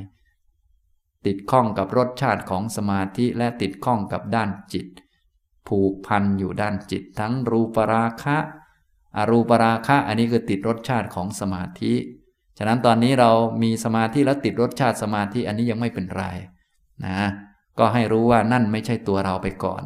[1.27, 4.87] ติดข้องกับรสชาติของสมาธิและติดข้องกับด้านจิต
[5.69, 8.39] ผูกพันอยู่ด้านจิต ทั้งรูปราคะ
[9.17, 11.95] อรูปราคะอันนี้คือติดรสชาติของสมาธิ
[12.59, 13.31] ฉะนั้นตอนนี้เรา
[13.63, 16.25] มีสมาธิแล้วติดรสชาติสมาธิอันนี้ยังไม่เป็นไร
[17.07, 17.19] นะ
[17.79, 19.83] ก็ให้รู้ว่านั่นไม่ใช่ตัวเราไปก่อน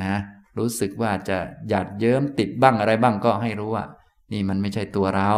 [0.00, 0.12] นะ
[0.58, 3.84] รู้สึกว่าจะหยาดเยิ้มติดบ้างอะไรบ้างก็ให้รู้ว่า
[4.32, 5.32] นี่มันไม่ใช่ตัวเรา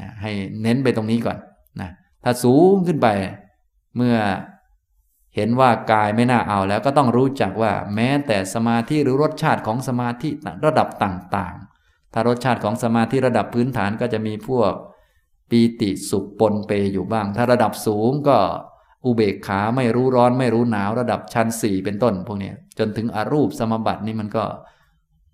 [0.00, 0.32] นะให้
[0.62, 1.38] เน้นไปตรงนี้ก่อน
[1.80, 1.90] นะ
[2.24, 3.08] ถ้าสูงขึ้นไป
[3.96, 4.16] เมื่อ
[5.36, 10.28] เห็นว่ากายไม่น่าเอาแล้วก็ต้องรู้จักว่าแม้แต่สมาธิหรือรสชาติของสมาธิ
[10.66, 14.72] ระดับต่างๆ ถ้ารสชาติของสมาธิระดับพื้นฐานก็จะมีพวก
[15.50, 18.38] ปีติสุขปนเปอยู่บ้าง ถ้าระดับสูงก็
[19.04, 24.44] อุเบกขาไม่รู้ร้อนไม่รู้หนาวระดับชั้นสี่เป็นต้นพวกนี้จนถึงอรูปสมบัตินี่มันก็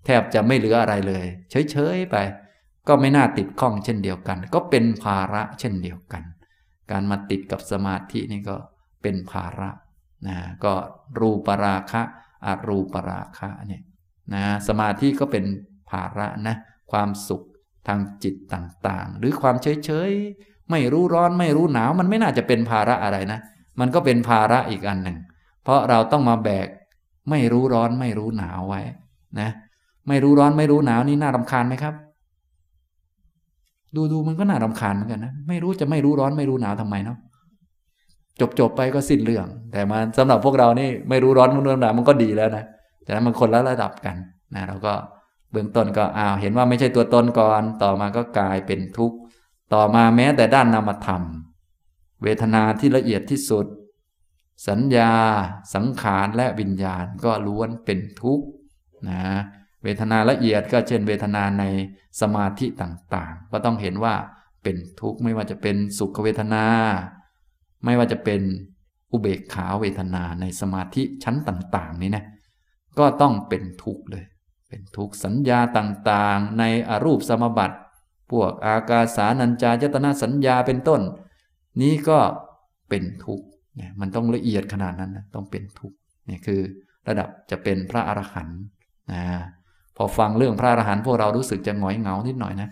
[0.05, 1.25] แทบจะไม่เหลืออะไรเลย
[1.71, 2.15] เฉยๆไป
[2.87, 6.23] ก็ไม่น่าติดข้องเช่นเดียวกัน ก็เป็นภาระเช่นเดียวกัน
[6.91, 8.55] การมาติดกับสมาธินี่ก็
[9.01, 9.69] เป็นภาระ
[10.27, 10.73] นะก็
[11.19, 12.01] รูปราคะ
[12.45, 13.81] อรูปราคะเนี่ย
[14.33, 15.45] นะสมาธิก็เป็น
[15.89, 16.55] ภาระนะ
[16.91, 17.43] ความสุข
[17.87, 19.55] ทางจิตต่างๆ หรือความ
[19.85, 23.39] เฉยๆ ไม่รู้ร้อนไม่รู้หนาว มันไม่น่าจะเป็นภาระอะไรนะ
[23.79, 25.17] มันก็เป็นภาระอีกอันหนึ่ง
[25.63, 26.67] เพราะเราต้องมาแบก
[27.29, 28.81] ไม่รู้ร้อนไม่รู้หนาวไว้
[29.39, 29.49] นะ
[30.07, 31.93] ไม่รู้ร้อนไม่รู้หนาวนี่น่ารำคาญไหมครับ
[33.95, 37.17] ดูดูมันก็น่ารำคาญเหมือนกันนะ ไม่รู้จะไม่รู้ร้อนไม่รู้หนาวทำไมเนาะ
[38.41, 42.65] จบจบไปก็สิ้นเรื่อง แต่มาสำหรับพวกเรานี่ไม่รู้ร้อนไม่รู้หนามันก็ดีแล้วนะ
[43.03, 44.15] แต่นั้นมันคนละระดับกัน
[44.55, 44.93] นะเราก็
[45.51, 49.17] เบื้องต้นก็อ้าวเห็นว่าไม่ใช่ตัวตนก่อน ต่อมาก็กลายเป็นทุกข์
[49.73, 51.21] ต่อมาแม้แต่ด้านนามธรรม
[52.23, 53.65] เวทนาที่ละเอียดที่สุด
[54.67, 55.11] สัญญา
[55.75, 58.45] สังขารและวิญญาณก็ล้วนเป็นทุกข์
[59.09, 59.21] นะ
[59.83, 61.63] เวทนาละเอียดก็เช่น เวทนาใน
[62.21, 64.15] สมาธิต่างๆ ก็ต้องเห็นว่า
[64.63, 66.65] เป็นทุกข์ไม่ว่าจะเป็นสุขเวทนา
[67.83, 68.41] ไม่ว่าจะเป็น
[69.11, 72.25] อุเบกขาเวทนาในสมาธิชั้นต่าง ๆ นี้นะ
[72.99, 74.23] ก็ต้องเป็นทุกข์เลย
[74.69, 77.77] เป็นทุกข์สัญญาต่างๆ ในอรูปสมบัติ
[78.31, 81.01] พวกอากาสานัญจายตนาสัญญาเป็นต้น
[81.81, 82.19] นี้ก็
[82.89, 85.97] เป็นทุกข์เนี่ยมันต้องละเอียดขนาดนั้นนะต้องเป็นทุกข์
[86.29, 86.61] นี่คือ
[87.07, 88.59] ระดับจะเป็นพระอรหันต์
[89.11, 89.23] นะ
[89.97, 92.69] พอฟังเรื่องพระอรหันต์พวกเรารู้สึกจะหงอยเหงานิดหน่อยนะ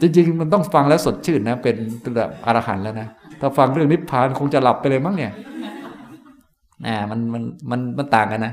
[0.00, 1.76] จริงๆมันต้องฟังแล้วสดชื่นนะ เป็น
[2.06, 3.08] ระดับอรหันต์แล้วนะ
[3.58, 5.32] ฟังเรื่องนิพพานคงจะหลับไปเลยมั้งเนี่ย
[6.86, 8.52] อ่ามันมันมันมันต่างกันนะ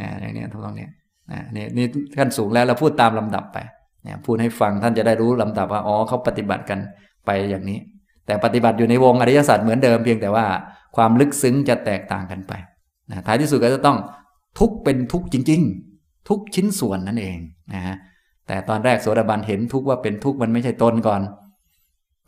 [0.00, 0.88] อ่าอย่างนี้ทุกตรงนี้
[1.30, 1.86] อ่านี่นี่
[2.18, 3.58] ขั้นสูงแล้วเราพูดตามลำดับไป
[4.04, 6.78] เนี่ยพูดให้ฟังท่านจะได้รู้ลำดับว่าอ๋อเขาปฏิบัติกัน
[7.26, 7.78] ไปอย่างนี้
[8.26, 10.46] แต่ปฏิบัติอยู่ในวงอริยสัจเหมือนเดิมเพียงแต่ว่า
[10.96, 12.52] ความลึกซึ้งจะแตกต่างกันไป
[13.10, 13.98] นะท้ายที่สุดก็จะต้อง
[14.58, 15.60] ทุกเป็นทุกจริง
[15.94, 17.38] ๆ ทุกชิ้นส่วนนั่นเอง
[17.74, 17.96] นะฮะ
[18.46, 21.20] แต่ตอนแรกโสดาบันเห็นทุกว่าเป็นทุกมันไม่ใช่ตนก่อน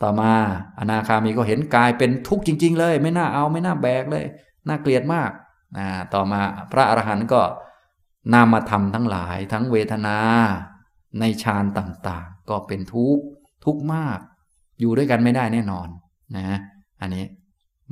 [0.03, 0.33] ต่อมา
[0.79, 4.25] อนาคามีก็เห็นกายเป็นทุกข์จริง ๆ เลย ไม่น่าเอาไม่น่าแบกเลย
[4.69, 5.31] น่าเกลียดมาก
[5.79, 6.41] นะต่อมา
[6.73, 7.43] พระอรหันต์ก็
[8.33, 10.17] นามธรรมทั้งหลายทั้งเวทนา
[11.21, 13.25] ในฌานต่างๆ ก็เป็นทุกข์
[13.65, 14.19] ทุกข์มาก
[14.81, 15.89] อยู่ด้วยกันไม่ได้แน่นอน
[16.37, 16.59] นะ
[17.01, 17.25] อันนี้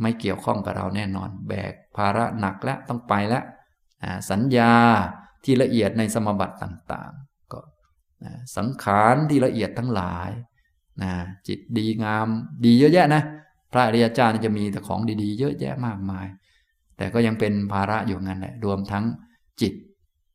[0.02, 3.44] ไม่เกี่ยวข้องกับเราแน่นอน แบกภาระหนักแล้วต้องไปแล้ว
[4.30, 4.72] สัญญา
[5.44, 7.60] ที่ละเอียดในสมบัติต่างๆ ก็
[8.56, 10.30] สังขารที่ละเอียดทั้งหลาย
[11.02, 11.12] นะ
[11.48, 12.28] จิตดีงาม
[12.64, 13.22] ดีเยอะแยะนะ
[13.72, 16.26] พระอริยเจ้าจะมีแต่ของดีๆ เยอะแยะมากมาย
[16.96, 19.04] แต่ก็ยังเป็นภาระอยู่งั้นแหละรวมทั้ง
[19.60, 19.74] จิต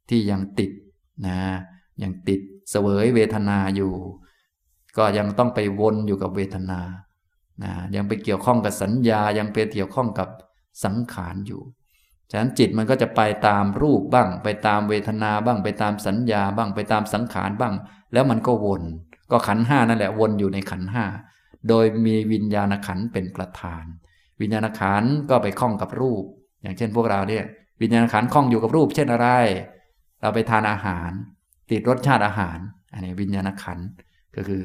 [0.10, 0.72] ที่ยังติด
[1.28, 1.38] นะ
[2.04, 3.94] ยังติดเสวยเวทนาอยู่
[4.98, 6.80] ก็ยังต้องไปวนอยู่กับเวทนา
[7.64, 10.30] นะยังไปเกี่ยวข้องกับสัญญายังไปเกี่ยวข้องกับ
[10.84, 11.62] สังขารอยู่
[12.32, 17.74] ฉะนั้นจิตมันก็จะไปตามรูปบ้าง ไปตามเวทนาบ้าง ไปตามสัญญาบ้างไปตามสังขารบ้าง
[18.14, 18.84] แล้วมันก็วน
[19.32, 21.06] ก็ขันห้านั่นแหละวนอยู่ในขันห้า
[21.70, 23.84] โดยมีวิญญาณขันเป็นประธาน
[24.42, 26.24] วิญญาณขันก็ไปคล้องกับรูป
[26.62, 27.44] อย่างเช่นพวกเราเนี่ย
[27.82, 29.28] วิญญาณขันคล้องอยู่กับรูป เช่นอะไร
[30.22, 31.12] เราไปทานอาหาร
[31.72, 32.58] ติดรสชาติอาหาร
[32.94, 33.80] อันนี้วิญญาณขัน
[34.36, 34.62] ก็คือ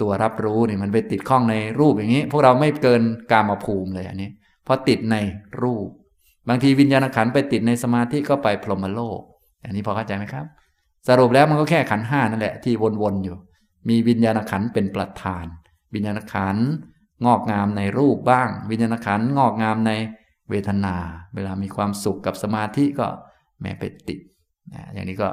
[0.00, 4.30] ตัวรับรู้เนี่ยมันไปติดข้องในรูปอย่างนี้ พวกเราไม่เกินกามาภูมิเลยอันนี้
[4.64, 5.16] เพราะติดใน
[5.62, 5.88] รูป
[6.48, 9.20] บางทีวิญญาณขันไปติดในสมาธิก็ไปพรหมโลก
[9.64, 10.46] อันนี้พอเข้าใจไหมครับ
[11.08, 13.36] สรุปแล้วมันก็แค่ขันห้านั่นแหละที่วนๆอยู่
[13.88, 15.46] มีวิญญาณขันเป็นประธาน
[15.94, 16.56] วิญญาณขัน
[17.26, 19.92] งอกงามในรูปบ้าง วิญญาณขันงอกงามใน
[20.50, 20.96] เวทนา
[21.34, 23.06] เวลามีความสุขกับสมาธิก็
[23.60, 24.20] แม้ไปติด
[24.74, 25.28] นะอย่างนี้ก็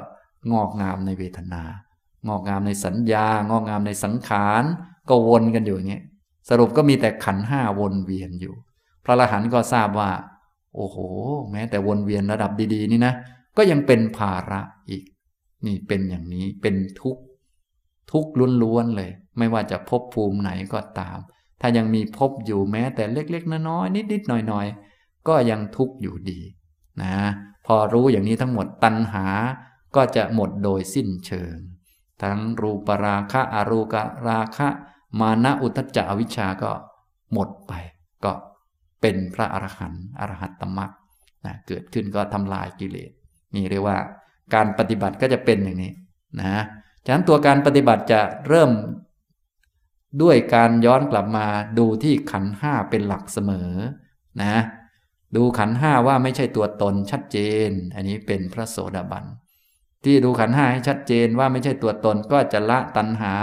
[0.52, 1.62] งอกงามในเวทนา
[2.28, 4.64] งอกงามในสัญญา งอกงามในสังขาร
[5.08, 6.02] ก็วนกันอยู่อย่างนี้
[6.48, 8.54] สรุปก็มีแต่ขันห้าวนเวียนอยู่
[9.04, 10.10] พระอรหันต์ก็ทราบว่า
[10.74, 10.96] โอ้โห
[11.50, 13.14] แม้แต่วนเวียนระดับดี ๆ นี่นะ
[13.56, 15.04] ก็ยังเป็นภาระอีก
[15.66, 17.22] นี่เป็นอย่างนี้เป็นทุกข์
[18.12, 18.32] ทุกข์
[18.62, 21.18] ล้วนๆเลย ไม่ว่าจะพบภูมิไหนก็ตาม
[21.60, 26.40] ถ้ายังมีพบอยู่แม้แต่เล็กๆน้อยๆนิดๆหน่อยๆก็ยังทุกข์อยู่ดี
[27.02, 27.16] นะ
[27.66, 29.26] พอรู้อย่างนี้ทั้งหมดตัณหา
[29.96, 31.56] ก็จะหมดโดยสิ้นเชิง
[32.22, 33.94] ทั้งรูปราคะอรูก
[34.28, 34.68] ราคะ
[35.20, 36.72] มานะอุทจจะอวิชชาก็
[37.32, 37.72] หมดไป
[38.24, 38.32] ก็
[39.00, 40.90] เป็นพระอรหันต์อรหัตตมรรค
[41.46, 43.10] นะเกิดขึ้นก็ทำลายกิเลส
[43.54, 43.98] นี่เรียกว่า
[44.54, 45.92] การปฏิบัติก็จะเป็นอย่างนี้
[46.40, 46.64] นะ
[47.06, 48.70] ฉะนั้นตัวการปฏิบัติจะเริ่ม
[50.22, 51.46] ด้วยการย้อนกลับมา
[51.78, 53.70] ดูที่ขันห้าเป็นหลักเสมอ
[54.42, 54.56] นะ
[55.36, 57.38] ดูขันห้าว่าไม่ใช่ตัวตนชัดเจ
[57.68, 59.24] น อันนี้เป็นพระโสดาบัน
[60.04, 63.34] ที่ดูขันห้าให้ชัดเจนว่าไม่ใช่ตัวตนก็จะละตัณหา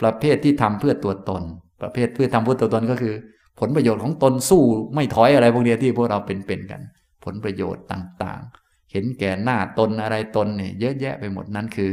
[0.00, 1.42] ประเภทที่ทำเพื่อตัวตน
[1.80, 3.14] ประเภทเพื่อทำเพื่อตัวตนก็คือ
[3.60, 4.62] ผลประโยชน์ของตนสู้
[4.94, 6.80] ไม่ถอยอะไรพวกนี้ที่พวกเราเป็นๆกัน
[7.24, 11.92] ผลประโยชน์ต่างๆ เห็นแก่หน้าตนอะไรตนเนี่ยเยอะแยะไปหมดนั้นคือ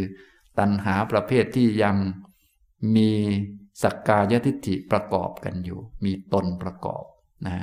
[0.60, 1.95] ตัณหาประเภทที่ยัง
[2.95, 3.12] มี
[3.84, 7.03] สักกายทิฏฐิประกอบกันอยู่ มีตนประกอบ
[7.47, 7.58] นะ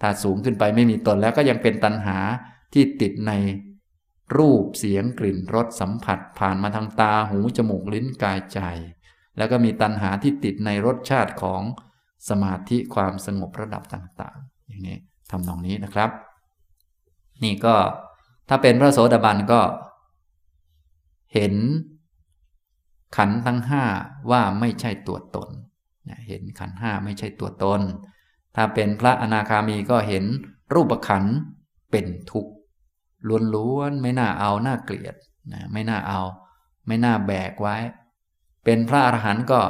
[0.00, 2.18] ถ้าสูงขึ้นไปไม่มีตนแล้วก็ยังเป็นตัณหา
[2.74, 3.32] ที่ติดใน
[4.36, 8.60] รูปเสียงกลิ่นรสสัมผัสผ่านมาทางตาหูจมูกลิ้นกายใจ
[9.36, 11.62] แล้วก็มีตัณหาที่ติดในรสชาติของ
[12.28, 14.98] สมาธิความสงบระดับต่างๆ อย่างนี้
[15.30, 16.10] ทำนองนี้นะครับ
[17.44, 17.74] นี่ก็
[18.48, 19.60] ถ้าเป็นพระโสดาบันก็
[21.34, 21.54] เห็น
[23.16, 23.84] ขันทั้งห้า
[24.30, 25.48] ว่าไม่ใช่ตัวตน
[26.28, 27.80] เห็นขันห้าไม่ใช่ตัวตน
[28.56, 30.24] ถ้าเป็นพระอนาคามีก็เห็น
[30.74, 31.24] รูปขัน
[31.90, 32.52] เป็นทุกข์
[33.54, 35.14] ล้วนๆไม่น่าเอาน่าเกลียด
[35.52, 36.20] นะไม่น่าเอา
[36.86, 37.76] ไม่น่าแบกไว้
[38.64, 39.60] เป็นพระอรหันต์ก็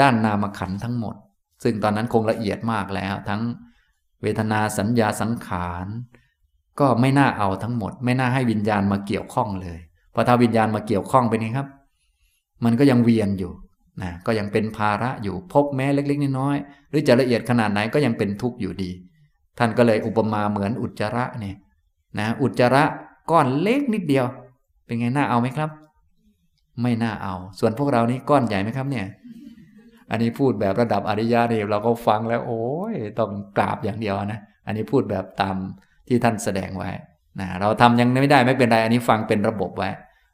[0.00, 1.14] ด้านนามขันทั้งหมด
[1.62, 3.42] ซึ่งตอนนั้นคงละเอียดมากแล้ว ทั้ง
[4.22, 5.86] เวทนาสัญญาสังขาร
[6.80, 9.78] ก็ไม่น่าเอาทั้งหมด ไม่น่าให้วิญญาณมาเกี่ยวข้องเลย
[10.14, 11.68] พอถ้าวิญญาณมาเกี่ยวข้องเป็นไงครับ
[12.64, 13.52] มันก็ยังเวียนอยู่
[14.02, 18.90] นะก็ยังเป็นภาระอยู่พบแม้เล็ก ๆน้อยๆหรือจะละเอียดขนาดไหนก็ยังเป็นทุกข์อยู่ดี
[19.58, 21.56] ท่านก็เลยอุปมาเหมือนอุจจาระเนี่ย
[22.18, 22.84] นะอุจจาระ
[23.30, 24.26] ก้อนเล็กนิดเดียว
[24.84, 25.70] เป็นไงน่าเอาไหมครับ
[26.82, 29.06] ไม่น่าเอา ส่วนพวกเรานี่ก้อนใหญ่ไหมครับเนี่ย
[30.10, 35.56] อันนี้พูดแบบระดับอริยะเนี่ยเราก็ฟังแล้ว โอ้ยต้องกราบอย่างเดียวนะอันนี้พูดแบบตาม
[36.08, 36.88] ที่ท่านแสดงไว้
[37.40, 39.88] นะเราทำยังไม่ได้ไม่เป็นไรอันนี้ฟังเป็นระบบไว้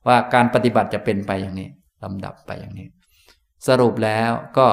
[0.07, 1.69] ว่าการปฏิบัติจะเป็นไปอย่างนี้
[2.05, 2.89] ลำดับไปอย่างนี้
[3.67, 4.69] สรุปแล้วก็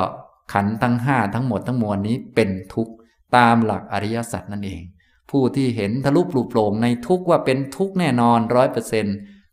[0.53, 2.93] ขันทั้งห้าทั้งหมดทั้งมวลนี้เป็นทุกข์
[3.35, 4.83] ตามหลักอริยสัจนั่นเอง
[5.29, 9.05] ผู้ที่เห็นทะลุปลุกโปร่งในทุกว่าเป็นทุกแน่นอนร้อยเปอร์เซน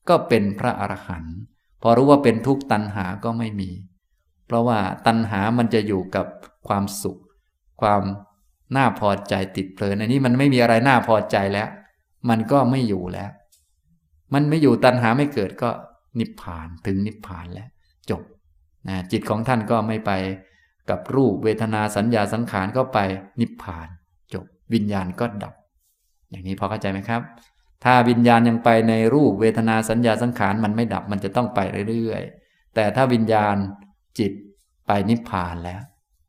[0.08, 1.36] ก็เป็นพระอรหันต์
[1.82, 3.70] พอรู้ว่าเป็นทุกตัณหาก็ไม่มี
[4.46, 6.26] เพราะว่าตัณหามันจะอยู่กับ
[6.68, 7.20] ความสุข
[7.80, 8.02] ความ
[8.76, 11.68] น่าพอใจติดเพลินอันนี้มันไม่มีอะไรน่าพอใจแล้ว
[12.28, 13.30] มันก็ไม่อยู่แล้ว
[14.34, 15.70] มันไม่อยู่ตัณหาไม่เกิดก็
[16.18, 17.68] นิพพานถึงนิพพานแล้ว
[18.10, 18.22] จบ
[18.88, 20.12] นะจิตของท่านก็ไม่ไป
[20.90, 22.98] กับรูปเวทนาสัญญาสังขารก็ไป
[23.40, 23.88] นิพพาน
[24.34, 24.44] จบ
[24.74, 25.54] วิญญาณก็ดับ
[26.30, 27.22] อย่างนี้พอเข้าใจไหมครับ
[27.84, 33.56] ถ้าวิญญาณยังไปในรูปเวทนาสัญญาสังขารมันไม่ดับมันจะต้องไปเรื่อยๆ แต่ถ้าวิญญาณ
[34.18, 34.32] จิต
[34.86, 35.82] ไปนิพพานแล้ว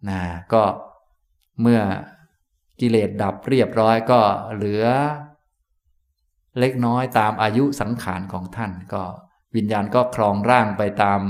[0.10, 0.22] นะ
[0.54, 0.64] ก็
[1.62, 1.82] เมื่อ
[2.80, 4.22] กิเลสดับเรียบร้อยก็
[4.56, 4.86] เหลือ
[6.60, 9.04] เล็กน้อยตามอายุสังขารของท่านก็
[9.56, 11.22] วิญญาณก็ครองร่างไปตาม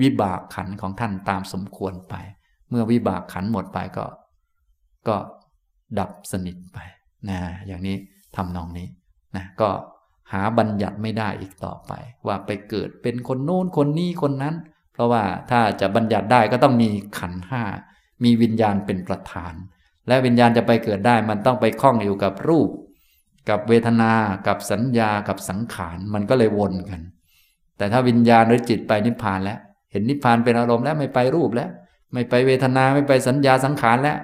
[0.00, 2.14] วิบากขันของท่านตามสมควรไป
[2.68, 4.06] เมื่อวิบากขันหมดไปก็
[5.08, 5.16] ก็
[5.98, 6.78] ดับสนิทไป
[7.28, 7.96] นะอย่างนี้
[8.36, 8.88] ทำนองนี้
[9.36, 9.70] นะก็
[10.32, 11.92] หาบัญญัติไม่ได้อีกต่อไป
[12.26, 14.54] ว่าไปเกิดเป็นคนโน้นคนนี้คนนั้น
[14.92, 17.62] เพราะว่าถ้าจะบัญญัติได้ก็ต้องมีขันห้า
[18.24, 19.54] มีวิญญาณเป็นประธาน
[20.08, 22.70] และวิญญาณจะไปเกิดได้มันต้องไปคล้องอยู่กับรูป
[23.48, 24.12] กับเวทนา
[24.46, 27.00] กับสัญญากับสังขารมันก็เลยวนกัน
[27.78, 29.58] แต่ถ้าวิญญาณหรือจิตไปนิพพานแล้ว
[29.92, 31.70] เห็นนิพพานเป็นอารมณ์แล้วไม่ไปรูปแล้ว
[32.12, 34.18] ไม่ไปเวทนาไม่ไปสัญญาสังขารแล้ว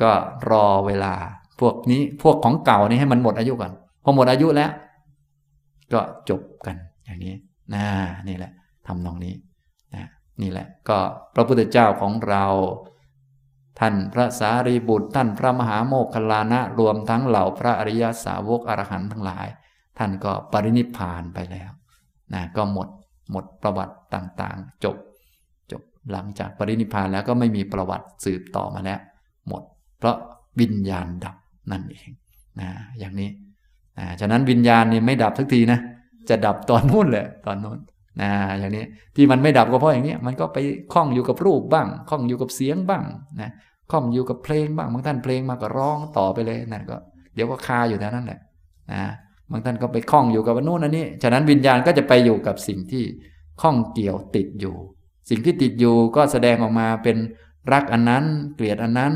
[0.00, 0.10] ก็
[0.50, 1.14] รอเวลา
[1.60, 3.72] พวกนี้พวกของเก่านี้ให้มันหมดอายุก่อน
[4.04, 4.70] พอหมดอายุแล้ว
[5.92, 7.34] ก็จบกันอย่างนี้
[7.74, 7.84] นะ
[8.28, 8.52] นี่แหละ
[8.86, 9.34] ทำนองนี้
[9.94, 10.04] นะ
[10.42, 10.98] นี่แหละ ก็
[11.34, 12.44] พระพุทธเจ้าของเรา
[13.80, 19.46] ท่านพระสารีบุตรท่านพระมหาโมคคลานะรวมทั้งเหล่าพระอริยสาวกอรหันต์ทั้งหลาย
[19.98, 21.70] ท่านก็ปรินิพพานไปแล้ว
[22.34, 22.88] นะก็หมด
[23.32, 24.96] หมดประวัติต่างๆ จบ
[25.70, 25.82] จบ
[26.12, 29.00] หลังจากปรินิพพานแล้วก็ไม่มีประวัติสืบต่อมาแล้ว
[29.48, 29.62] หมด
[29.98, 30.16] เพราะ
[30.60, 31.36] วิญญาณดับ
[31.70, 32.10] นั่นเอง
[32.60, 32.68] นะ
[32.98, 33.30] อย่างนี้
[33.98, 35.78] นะฉะนั้นวิญญาณนี่ไม่ดับทุกทีนะ
[36.28, 37.78] จะดับตอนนู้นแหละตอนนู้น
[38.22, 38.84] นะอย่างนี้
[39.16, 40.58] ที่มันไม่ดับก็เพราะอย่างนี้มันก็ไป
[40.92, 43.04] คล้องอยู่กับรูปบ้างคล้องอยู่กับเสียงบ้าง
[43.40, 43.50] นะ
[43.90, 46.96] คล้องอยู่กับเพลงบ้างบางท่านเพลงมาก็ร้องต่อไปเลยนั่นก็
[47.34, 48.40] เดี๋ยวก็คาอยู่แถวนั้นแหละ
[48.92, 49.02] นะ
[49.50, 53.04] บางท่านก็ไปคล้องอยู่กับนู่นอันนี้ ฉะนั้นวิญญาณก็จะไปอยู่กับสิ่งที่
[53.60, 54.76] ข้องเกี่ยวติดอยู่
[55.30, 57.16] สิ่งที่ติดอยู่ก็แสดงออกมาเป็น
[57.72, 58.24] รักอันนั้น
[58.54, 59.12] เกลียดอันนั้น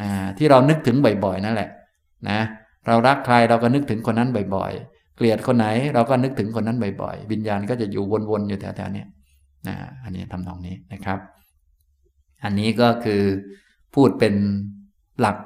[0.00, 1.70] นะที่เรานึกถึงบ่อยๆนั่นแหละ
[2.28, 2.38] นะ
[2.86, 9.04] เรารักใครเราก็นึกถึงคนนั้นบ่อยๆ เกลียดคนไหนเราก็นึกถึงคนนั้นบ่อยๆ วิญญาณก็จะอยู่วนๆอยู่แถวๆนี้
[9.68, 11.18] นะอันนี้ทำนองนี้นะครับ
[12.44, 13.22] อันนี้ก็คือ
[13.94, 14.34] พูดเป็น
[15.20, 15.36] หลัก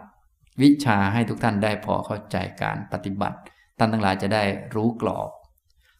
[0.62, 3.38] วิชาให้ทุกท่านได้พอเข้าใจการปฏิบัติ
[3.80, 4.42] ท่านทั้งหลายจะได้
[4.74, 5.30] รู้กรอบ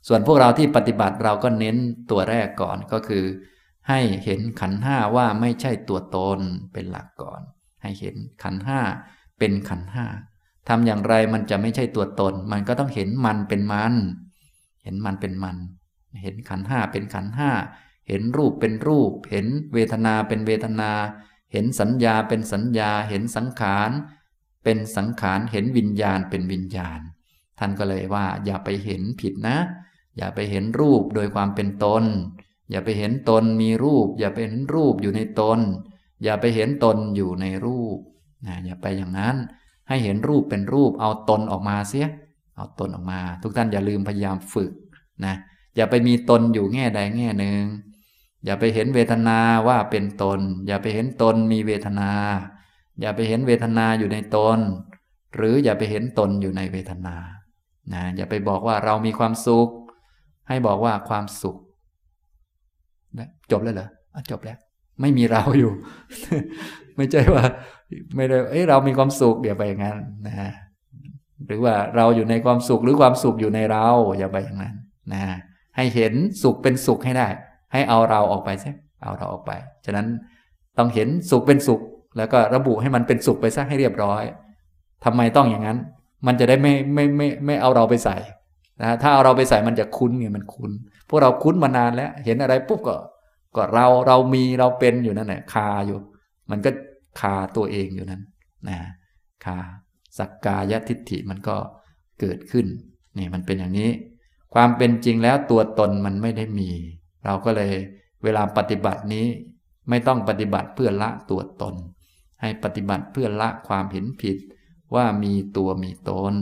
[0.09, 1.77] ส่วนพวกเราที่ปฏิบัติเราก็เน้น
[2.11, 3.25] ตัวแรกก่อนก็คือ
[3.89, 6.41] ให้เห็นขันห้าว่าไม่ใช่ตัวตน
[6.73, 7.41] เป็นหลักก่อน
[7.83, 8.81] ให้เห็นขันห้า
[9.39, 10.07] เป็นขันห้า
[10.69, 13.95] ทำอย่างไรมันจะไม่ใช่ตัวตน มันก็ต้องเห็นมันเป็นมัน
[14.83, 15.57] เห็นมันเป็นมัน
[16.23, 17.51] เห็นขันห้าเป็นขันห้า
[18.09, 20.91] เห็นรูปเป็นรูป เห็นเวทนาเป็นเวทนา
[21.53, 23.91] เห็นสัญญาเป็นสัญญา เห็นสังขาร
[24.65, 27.01] เป็นสังขาร เห็นวิญญาณเป็นวิญญาณ
[27.61, 29.57] ท่านก็เลยว่า อย่าไปเห็นผิดนะ
[30.17, 32.05] อย่าไปเห็นรูปโดยความเป็นตน
[32.71, 35.59] อย่าไปเห็นตนมีรูป อย่าไปเห็นรูปอยู่ในตน
[36.25, 37.99] อย่าไปเห็นตนอยู่ในรูป
[38.47, 39.37] นะอย่าไปอย่างนั้น
[39.89, 42.09] ให้เห็นรูปเป็นรูปเอาตนออกมาเสีย
[42.57, 44.73] เอาตนออกมา ทุกท่านอย่าลืมพยายามฝึก
[45.25, 45.35] นะ
[45.77, 47.63] อย่าไปมีตนอยู่แง่ใดแง่หนึ่ง
[48.45, 52.11] อย่าไปเห็นเวทนาว่าเป็นตน อย่าไปเห็นตนมีเวทนา
[53.01, 54.59] อย่าไปเห็นเวทนาอยู่ในตน
[55.35, 57.17] หรืออย่าไปเห็นตนอยู่ในเวทนา
[57.95, 59.69] นะอย่าไปบอกว่าเรามีความสุข
[60.49, 61.57] ให้บอกว่าความสุข
[63.51, 63.89] จบแล้วเหรอ
[64.31, 64.59] จบแล้ว
[65.01, 65.73] ไม่มีเราอยู่
[66.97, 67.45] ไม่ใช่ว่า
[68.17, 70.35] ไม่ได้เอ้เรามีความสุขอย่าไปอย่างนั้นนะ
[71.47, 73.87] หรือว่าเราอยู่ในความสุขหรือความสุขอยู่ในเรา
[74.19, 74.75] อย่าไปอย่างนั้น
[75.13, 75.23] นะ
[75.77, 76.13] ให้เห็น
[76.43, 77.29] สุขเป็นสุขให้ได้
[77.73, 79.53] ให้เอาเราออกไปซะเอาเราออกไป
[79.87, 80.07] ฉะนั้น
[80.79, 81.81] ต้องเห็นสุขเป็นสุข
[82.17, 84.23] แล้วก็ระบุให้มันเป็นสุขไปซะให้เรียบร้อย
[85.05, 85.79] ทำไมต้องอย่างนั้น
[86.27, 88.17] มันจะได้ไม่ไม่ไม่ไม่เอาเราไปใส่
[88.83, 90.71] นะถ้าเอาเราไปใส่มันจะคุ้นไงมันคุ้น
[91.09, 92.97] พวกเราคุ้นมานานแล้ว เห็นอะไรปุ๊บก็
[93.57, 95.99] ก็เราเรามีเราเป็นอยู่นั่นแหละคาอยู่
[96.51, 96.71] มันก็
[97.21, 98.23] คาตัวเองอยู่นั้น
[98.69, 98.79] นะ
[99.45, 99.59] คา
[100.19, 101.57] สักกายทิฏฐิมันก็
[102.21, 102.67] เกิดขึ้น
[103.19, 103.91] นี่มันเป็นอย่างนี้
[104.55, 106.71] ความเป็นจริงแล้วตัวตนมันไม่ได้มี
[107.25, 107.73] เราก็เลย
[108.25, 109.27] เวลาปฏิบัตินี้
[109.89, 111.75] ไม่ต้องปฏิบัติเพื่อละตัวตน
[112.41, 114.37] ให้ปฏิบัติเพื่อละความเห็นผิด
[114.95, 116.35] ว่ามีตัวมีตน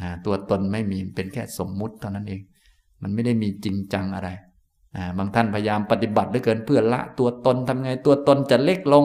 [0.00, 2.40] นะตัวตนไม่มีเป็นแค่สมมุติเท่านั้นเอง
[3.02, 4.28] มันไม่ได้มีจริงจังอะไร
[4.96, 9.04] นะบางท่านพยายามปฏิบัติด้วยเกินเพื่อละตัวตนทำไงตัวตนจะเล็กลง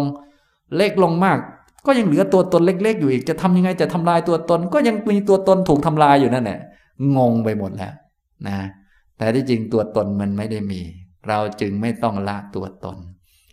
[0.76, 1.40] เล็กลงมาก
[1.86, 6.60] ก็ยังเหลือตัวตนเล็ก ๆ อยู่อีกจะทำยังไงจะทำลายตัวตน ก็ยังมีตัวตนถูกทำลายอยู่นั่นแหละ
[7.18, 7.94] งงไปหมดแล้ว
[8.48, 8.58] นะ
[9.18, 10.82] แต่ที่จริงตัวตนมันไม่ได้มี
[11.28, 12.98] เราจึงไม่ต้องละตัวตน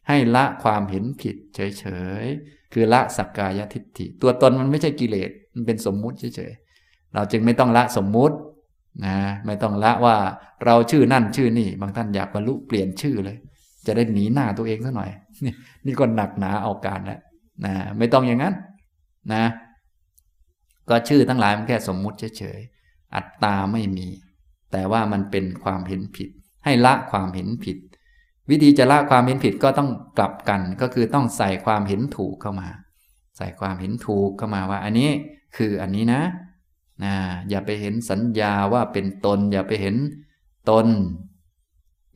[0.08, 1.84] ให้ละความเห็นผิดเฉ
[2.22, 8.36] ยๆ คือละสักกายทิฏฐิ ตัวตนมันไม่ใช่กิเลสมันเป็นสมมุติเฉยๆเราจึงไม่ต้องละสมมุติ
[9.04, 9.16] นะ
[9.46, 10.16] ไม่ต้องละว่า
[10.64, 13.36] เราชื่อนั่นชื่อนี่ บางท่านอยากบรรลุเปลี่ยนชื่อเลย
[13.86, 15.10] จะได้หนีหน้าตัวเองซะหน่อย
[15.44, 15.52] นี่
[15.86, 17.20] นี่ก็หนักหนาเอาการแล้ว
[17.64, 18.54] นะไม่ต้องอย่างนั้น
[19.32, 19.44] นะ
[20.88, 24.08] ก็ชื่อทั้งหลายมันแค่สมมุติเฉยๆอัตตาไม่มี
[24.72, 26.28] แต่ว่ามันเป็นความเห็นผิด
[26.64, 27.76] ให้ละความเห็นผิด
[28.50, 32.68] วิธีจะละความเห็นผิดก็ต้องกลับกันก็คือต้องใส่ความเห็นถูกเข้ามา
[33.36, 35.10] ใส่ความเห็นถูกเข้ามาว่าอันนี้
[35.56, 36.22] คืออันนี้นะ
[37.04, 37.14] นะ
[37.48, 39.96] อย่าไปเห็นสัญญาว่าเป็นตน อย่าไปเห็น
[40.70, 40.86] ตน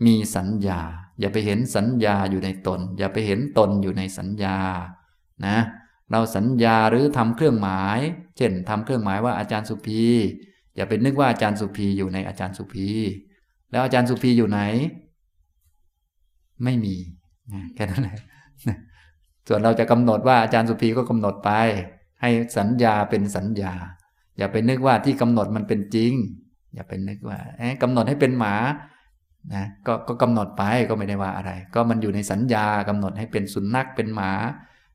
[0.07, 0.81] มีสัญญา
[1.21, 4.57] อย่าไปเห็นสัญญาอยู่ในตน อย่าไปเห็นตนอยู่ในสัญญา
[5.47, 5.57] นะ
[6.11, 7.99] เราสัญญาหรือทำเครื่องหมาย
[8.37, 10.03] เช่นทำเครื่องหมายว่าอาจารย์สุภี
[10.77, 12.89] อย่าไปนึกว่าอาจารย์สุภีอยู่ในอาจารย์สุภี
[13.71, 14.61] แล้วอาจารย์สุภีอยู่ไหน
[16.65, 16.95] ไม่มี
[17.75, 18.19] แค่นั้นแหละ
[19.49, 21.51] ส่วนเราจะกำหนดว่าอาจารย์สุภีก็กำหนดไป
[22.21, 23.73] ให้สัญญาเป็นสัญญา
[24.39, 26.13] อย่าไปนึกว่าที่กำหนดมันเป็นจริง
[26.75, 28.55] อย่าไปนึกว่าแอบกำหนดให้เป็นหมา
[29.55, 34.31] นะก็ก็กำหนดไปก็ไม่ได้ว่าอะไร ก็มันอยู่ในสัญญากำหนดให้เป็นสุนัขเป็นหมา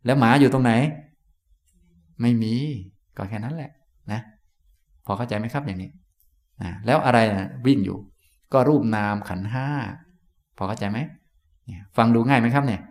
[0.05, 0.73] แล้วหมาอยู่ตรงไหน
[2.21, 2.55] ไม่มี
[3.17, 3.71] ก็แค่นั้นแหละ
[4.11, 4.21] นะ
[5.05, 5.89] พอเข้าใจไหมครับอย่างนี้
[6.61, 7.97] นะแล้วอะไรนะวิ่งอยู่
[8.53, 9.67] ก็รูปนามขันห้า
[10.57, 10.99] พอเข้าใจไหม
[11.97, 12.81] ฟังดูง่ายไหมครับเนี่ย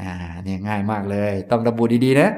[0.00, 0.12] อ่า
[0.44, 2.30] เนี่ยง่ายมากเลย ต้องระบุดีๆนะ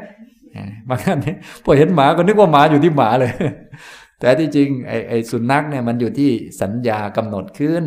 [0.88, 3.32] บางท่านเนี่ยพอเห็นหมาก็นึกว่าหมาอยู่ที่หมาเลย
[4.20, 6.30] แต่ที่จริงไอ้ไอสุนัขเนี่ยมันอยู่ที่
[6.62, 7.84] สัญญากำหนดขึ้น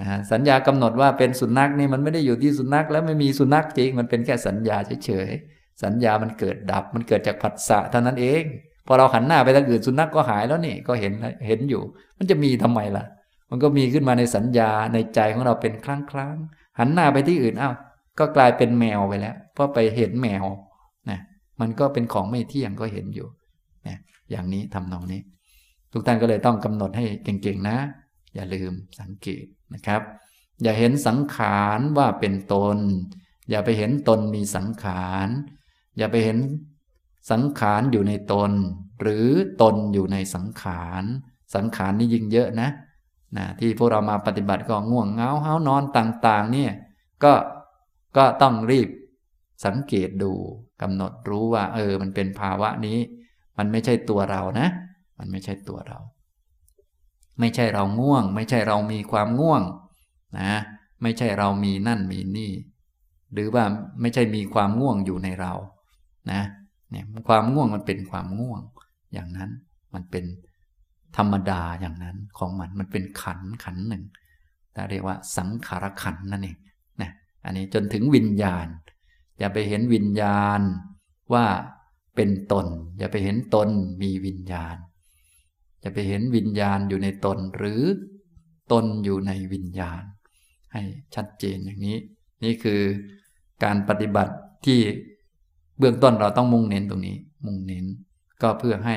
[0.00, 8.42] นะสัญญากำหนดว่าเป็นสุนัขนี่มันไม่ได้อยู่ที่สุนัขแล้วไม่มีสุนัขจริง มันเป็นแค่สัญญาเฉยๆสัญญามันเกิดดับ มันเกิดจากผัสสะเท่านั้นเอง
[8.86, 11.12] พอเราหันหน้าไปทางอื่นสุนัขก็หายแล้วนี่ก็เห็น
[11.46, 11.82] เห็นอยู่
[12.18, 13.04] มันจะมีทำไมล่ะ
[13.50, 16.36] มันก็มีขึ้นมาในสัญญาในใจของเราเป็นครั้งครั้ง
[16.78, 17.74] หันหน้าไปที่อื่นอ้าว
[18.18, 20.44] ก็กลายเป็นแมวไปแล้ว เพราะไปเห็นแมว
[21.10, 21.18] นะ
[21.60, 23.28] มันก็เป็นของไม่เที่ยงก็เห็นอยู่
[23.86, 23.96] นะ
[24.30, 25.20] อย่างนี้ทำนองนี้
[25.92, 27.78] ทุกท่านก็เลยต้องกำหนดให้เก่งๆนะ
[28.34, 29.44] อย่าลืมสังเกต
[29.74, 30.02] นะครับ
[30.62, 32.78] อย่าเห็นสังขารว่าเป็นตน
[33.50, 35.28] อย่าไปเห็นตนมีสังขาร
[35.98, 36.38] อย่าไปเห็น
[37.30, 38.50] สังขารอยู่ในตน
[39.00, 39.28] หรือ
[39.62, 41.04] ตนอยู่ในสังขาร
[41.54, 42.68] สังขารนี่ยิ่งเยอะนะ
[43.36, 46.72] นะที่พวกเรามาปฏิบัติก็ง่วงเงาเฮานอนต่าง ๆ เนี่ย
[47.24, 47.32] ก็
[48.16, 48.88] ก็ต้องรีบ
[49.66, 50.32] สังเกตดู
[50.82, 52.98] กำหนดรู้ว่า เออ มันเป็นภาวะนี้
[53.58, 54.68] มันไม่ใช่ตัวเรานะ
[55.18, 55.98] มันไม่ใช่ตัวเรา
[57.40, 59.62] ไม่ใช่เราง่วง ไม่ใช่เรามีความง่วง
[60.40, 60.52] นะ
[61.02, 62.52] ไม่ใช่เรามีนั่นมีนี่
[63.32, 63.64] หรือว่า
[64.00, 65.52] ไม่ใช่มีความง่วงอยู่ในเรา
[66.32, 66.40] นะ
[66.90, 68.60] เนี่ยความง่วงมันเป็นความง่วง
[69.12, 69.50] อย่างนั้น
[69.94, 70.24] มันเป็น
[71.16, 74.04] ธรรมดาอย่างนั้นของมันมันเป็นขันขันหนึ่ง
[74.72, 76.58] แต่เรียกว่าสังขารขันนั่นเอง
[77.02, 77.10] นะ
[77.44, 78.66] อันนี้จนถึงวิญญาณ
[79.38, 80.60] อย่าไปเห็นวิญญาณ
[81.34, 81.46] ว่า
[82.16, 82.66] เป็นตน
[82.98, 83.68] อย่าไปเห็นตน
[84.02, 84.76] มีวิญญาณ
[85.80, 87.82] อย่าไปเห็นวิญญาณอยู่ในตนหรือ
[88.72, 90.02] ตนอยู่ในวิญญาณ
[90.72, 90.82] ให้
[91.14, 91.98] ชัดเจนอย่างนี้
[92.44, 92.80] นี่คือ
[93.64, 94.34] การปฏิบัติ
[94.66, 94.80] ที่
[95.78, 97.16] เบื้องต้นเราต้องมุ่งเน้นตรงนี้
[97.46, 97.84] มุ่งเน้น
[98.42, 98.96] ก็เพื่อให้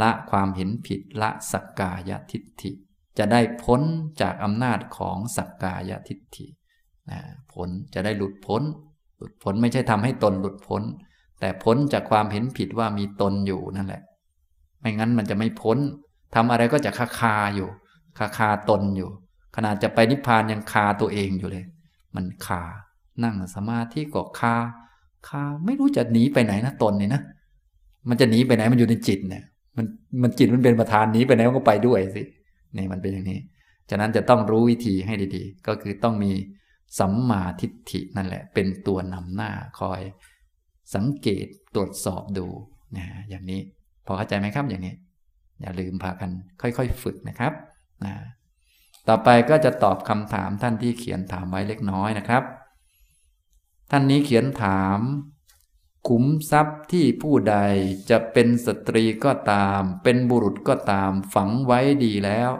[0.00, 2.70] ละความเห็นผิดละสักกายทิฏฐิ
[3.18, 3.80] จะได้พ้น
[4.20, 6.46] จากอำนาจของสักกายทิฏฐิ
[7.52, 8.62] พ้นจะได้หลุดพ้น
[9.16, 10.82] หลุดพ้นไม่ใช่ทำให้ตนหลุดพ้น
[11.40, 14.02] แต่พ้นจากความเห็นผิดว่ามีตนอยู่นั่นแหละ
[14.80, 15.78] ไม่งั้นมันจะไม่พ้น
[16.34, 17.68] ทำอะไรก็จะคาคาอยู่
[18.18, 19.10] คาคาตนอยู่
[19.56, 21.64] ขนาดจะไปนิพพานยังคาตัวเองอยู่เลย
[22.14, 22.62] มันคา
[23.22, 24.54] นั่งสมาธิก็คา
[25.28, 27.22] คาไม่รู้จะหนีไปไหนนะตนนี่นะ
[28.08, 29.44] มันจะหนีไปไหนมันอยู่ในจิตเนี่ย
[29.76, 29.86] มัน
[30.22, 32.22] มันจิตมันเป็นประธานนี้ไปไหนมันก็ไปด้วยสิ
[32.76, 33.38] นี่มันเป็นอย่างนี้
[33.90, 36.32] ฉะนั้นจะต้องรู้วิธีให้ดีๆ ก็คือต้องมี
[36.98, 40.00] สัมมาทิฏฐินั่นแหละ เป็นตัวนำหน้าคอย
[40.94, 42.46] สังเกตตรวจสอบดู
[42.96, 43.60] นะอย่างนี้
[44.06, 44.94] พอเข้าใจไหมครับอย่างนี้
[45.60, 46.30] อย่าลืมพากัน
[46.62, 47.52] ค่อยๆ ฝึกนะครับ
[48.04, 48.14] นะ
[49.08, 52.42] ต่อไปก็จะตอบคำถามท่านที่เขียนถามไว้เล็กน้อยนะครับ
[53.90, 54.98] ท่านนี้เขียนถาม
[56.08, 57.56] ขุมทรัพย์ที่ผู้ใด
[58.10, 62.50] จะเป็นสตรีก็ตาม เป็นบุรุษก็ตามฝังไว้ดีแล้ว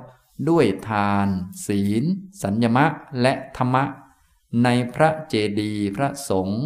[0.48, 1.28] ด้วยทาน
[1.66, 2.04] ศีล
[2.42, 2.86] สัญญมะ
[3.22, 3.84] และธรรมะ
[4.64, 6.64] ในพระเจดีย์พระสงฆ์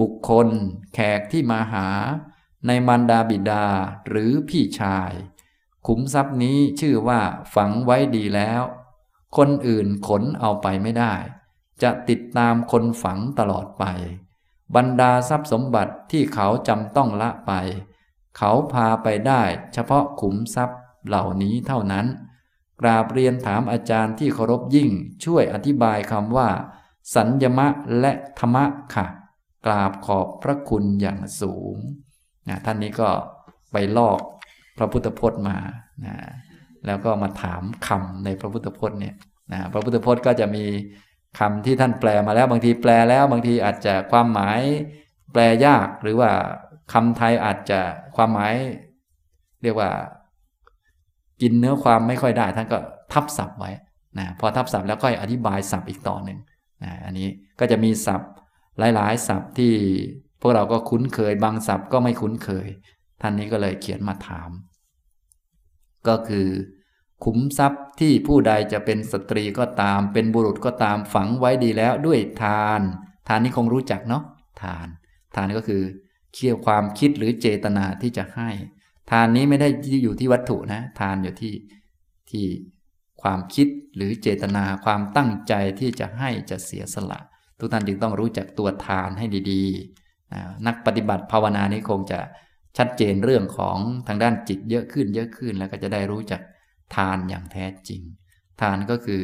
[0.00, 0.48] บุคคล
[0.94, 1.88] แขกที่มาหา
[2.66, 3.66] ในมารดาบิดา
[4.08, 5.12] หรือพี่ชาย
[5.86, 7.20] ขุมทรัพย์นี้ชื่อว่า
[7.54, 8.62] ฝังไว้ดีแล้ว
[9.36, 11.14] คนอื่นขนเอาไปไม่ได้
[11.82, 13.84] จะติดตามคนฝังตลอดไป
[14.76, 17.52] บรรดาทรัพย์สมบัติที่เขาจำต้องละไป
[18.38, 19.42] เขาพาไปได้
[19.74, 22.06] เฉพาะขุมทรัพย์เหล่านี้เท่านั้น
[22.80, 24.88] กราบเรียนถามอาจารย์ที่เคารพยิ่ง
[25.24, 26.48] ช่วยอธิบายคำว่า
[27.14, 27.66] สัญญมะ
[28.00, 29.06] และธรรมะค่ะ
[29.66, 31.76] กราบขอบพระคุณอย่างสูง
[32.48, 33.08] นะท่านนี้ก็
[33.72, 34.20] ไปลอก
[34.78, 35.56] พระพุทธพจน์มา
[36.04, 36.14] นะ
[36.86, 39.14] แล้วก็มาถามคำในพระพุทธพจน์เนี่ย
[39.52, 40.64] นะพระพุทธพจน์ก็จะมี
[41.38, 44.60] คำที่ท่านแปลมาแล้ว บางทีแปลแล้วบางทีอาจจะความหมาย
[45.32, 46.30] แปลยากหรือว่า
[46.92, 47.80] คำไทยอาจจะ
[48.16, 48.54] ความหมาย
[49.62, 49.90] เรียกว่า
[51.42, 52.78] กินเนื้อความไม่ค่อยได้ ท่านก็
[53.12, 53.70] ทับศัพท์ไว้
[54.18, 56.38] นะพอทับศัพท์แล้วก็อธิบายศัพท์อีกต่อหนึ่ง
[56.84, 57.28] นะอันนี้
[57.60, 58.30] ก็จะมีศัพท์
[58.78, 59.72] หลาย ๆ ศัพท์ที่
[60.40, 62.66] พวกเราก็คุ้นเคย บางศัพท์ก็ไม่คุ้นเคย
[63.20, 64.50] ท่านนี้ก็เลยเขียนมาถาม
[66.08, 66.48] ก็คือ
[67.24, 72.80] ขุมทรัพย์ที่ผู้ใดจะเป็นสตรีก็ตาม เป็นบุรุษก็ตามฝังไว้ดีแล้วด้วยทาน
[73.28, 74.22] ทานนี้คงรู้จักเนาะ
[74.62, 74.86] ทาน
[75.34, 75.82] ทานก็คือ
[76.34, 78.50] เคี่ยวความคิดหรือเจตนาที่จะให้
[79.10, 79.68] ทานนี้ไม่ได้
[80.02, 81.54] อยู่ที่วัตถุนะ ทานอยู่ที่
[82.30, 82.44] ที่
[83.22, 87.20] ความคิดหรือเจตนาความตั้งใจที่จะให้จะเสียสละ
[87.58, 92.20] ทุกท่านจึงต้องรู้จักตัวทานให้ดีๆ นักปฏิบัติภาวนานี้คงจะ
[92.78, 93.78] ชัดเจนเรื่องของ
[94.08, 96.40] ทางด้านจิตเยอะขึ้นเยอะขึ้นแล้วก็จะได้รู้จัก
[96.94, 98.02] ทานอย่างแท้จริง
[98.60, 99.22] ทานก็คือ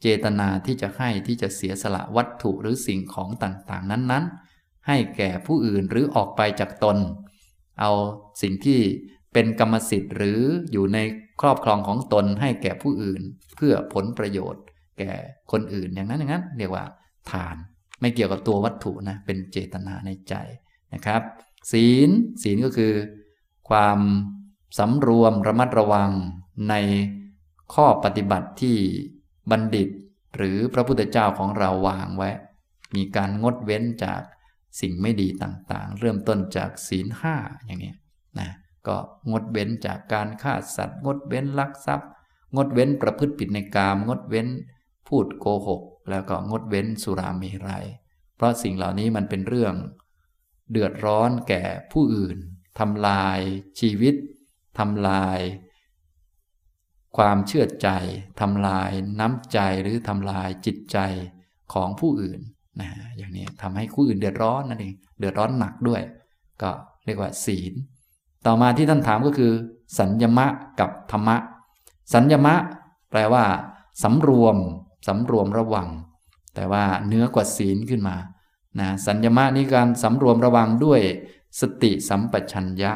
[0.00, 6.98] เจตนาที่จะให้ที่จะเสียสละวัตถุหรือสิ่งของต่างๆ นั้นๆ ให้แก่ผู้อื่นหรือออกไปจากตน
[7.80, 7.90] เอา
[8.42, 8.80] สิ่งที่
[9.32, 10.40] เป็นกรรมสิทธิ์หรือ
[10.72, 10.98] อยู่ใน
[11.40, 13.22] ครอบครองของตนให้แก่ผู้อื่น
[13.56, 14.62] เพื่อผลประโยชน์
[14.98, 15.12] แก่
[15.52, 16.84] คนอื่นอย่างนั้นอย่างนั้น เรียกว่า
[17.30, 17.56] ทาน
[18.00, 20.34] ไม่เกี่ยวกับตัววัตถุนะเป็นเจตนาในใจ
[20.94, 21.22] นะครับ
[21.72, 22.10] ศีล
[22.42, 22.92] ศีลก็คือ
[23.70, 23.98] ความ
[24.78, 26.10] สำรวมระมัดระวัง
[26.68, 26.74] ใน
[27.74, 28.78] ข้อปฏิบัติที่
[29.50, 29.88] บัณฑิต
[30.36, 32.30] หรือพระพุทธเจ้าของเราวางไว้
[32.94, 34.20] มีการงดเว้นจาก
[34.80, 37.94] สิ่งไม่ดีต่างๆ เริ่มต้นจากศีลห้าอย่างนี้
[38.38, 38.50] นะ
[38.86, 38.96] ก็
[39.30, 42.10] งดเว้นจากการฆ่าสัตว์ งดเว้นลักทรัพย์
[42.56, 44.48] งดเว้นประพฤติผิดในกาม งดเว้น
[45.08, 47.86] พูดโกหก แล้วก็งดเว้นสุราเมรัย
[48.36, 49.74] เพราะสิ่งเหล่านี้มันเป็นเรื่อง
[50.70, 52.38] เดือดร้อนแก่ผู้อื่น
[52.78, 53.38] ทำลาย
[53.80, 54.14] ชีวิต
[54.78, 55.38] ทำลาย
[57.16, 57.88] ความเชื่อใจ
[58.40, 60.98] ทำลายน้ำใจหรือทำลายจิตใจ
[61.72, 62.40] ของผู้อื่น
[62.80, 66.02] นะอย่างนี้ทำให้ผู้อื่นเดือดร้อนนั่นเองเดือดร้อนหนักด้วย
[66.62, 66.70] ก็
[67.04, 67.72] เรียกว่าศีล
[68.46, 69.52] ต่อมาที่ท่านถามก็คือ
[69.98, 70.46] สัญญมะ
[70.80, 71.36] กับธรรมะ
[72.14, 72.54] สัญญมะ
[73.10, 73.44] แปลว่า
[74.02, 74.56] สำรวม
[75.08, 75.88] สำรวมระวัง
[76.54, 78.16] แต่ว่าเนื้อกว่าศีลขึ้นมา
[78.80, 81.00] นะสัญญมะนี่การสำรวมระวังด้วย
[81.60, 82.92] สติสัมปชัญญะ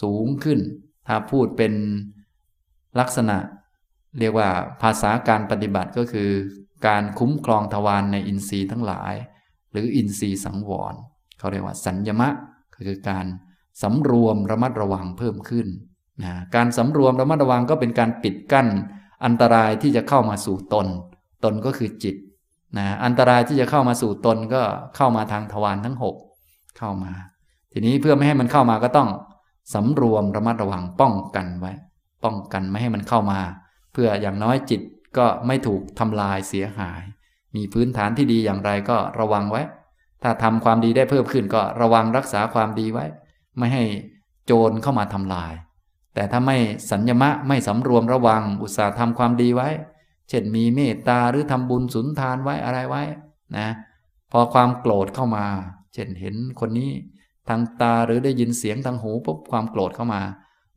[0.00, 0.58] สูงขึ้น
[1.06, 1.72] ถ้าพูดเป็น
[3.00, 3.36] ลักษณะ
[4.18, 4.48] เรียกว่า
[4.82, 6.30] ภาษาการปฏิบัติก็คือ
[6.86, 9.14] การคุ้มครองทวารในอินทรีย์ทั้งหลาย
[9.72, 10.94] หรืออินทรีย์สังวร
[11.38, 12.28] เขาเรียกว่าสัญญมะ
[12.74, 13.26] ก็คือการ
[13.82, 15.66] สำรวมระมัดระวังเพิ่มขึ้น
[16.22, 18.68] นะการสำรวมระมัดระวังก็เป็นการปิดกั้น
[19.24, 20.86] อันตรายที่จะเข้ามาสู่ตน
[21.44, 22.16] ตนก็คือจิต
[22.78, 24.62] นะอันตรายที่จะเข้ามาสู่ตนก็
[24.96, 25.96] เข้ามาทางทวารทั้ง
[26.38, 27.12] 6 เข้ามา
[27.72, 29.08] ทีนี้เพื่อไม่ให้มันเข้ามาก็ต้อง
[29.74, 31.72] สำรวมระมัดระวังป้องกันไว้
[32.26, 33.40] ป้องกันไม่ให้มันเข้ามา
[33.92, 34.80] เพื่ออย่างน้อยจิต
[35.18, 37.02] ก็ไม่ถูกทำลายเสียหาย
[37.56, 39.62] มีพื้นฐานที่ดีอย่างไรก็ระวังไว้
[40.22, 43.04] ถ้าทำความดีได้เพิ่มขึ้นก็ระวังรักษาความดีไว้
[43.58, 43.84] ไม่ให้
[44.46, 45.52] โจรเข้ามาทำลาย
[46.14, 46.58] แต่ถ้าไม่
[46.90, 49.68] สัญญมะไม่สำรวมระวังอุตสาห์ทำความดีไว้
[50.28, 53.02] เช่นมีเมตตาหรือทำบุญสุนทานไว้อะไรไว้
[53.56, 53.68] นะ
[54.32, 55.46] พอความโกรธเข้ามา
[55.94, 56.90] เช่นเห็นคนนี้
[57.48, 60.22] ทางตาหรือได้ยินเสียงทางหูปุ๊บความโกรธเข้ามา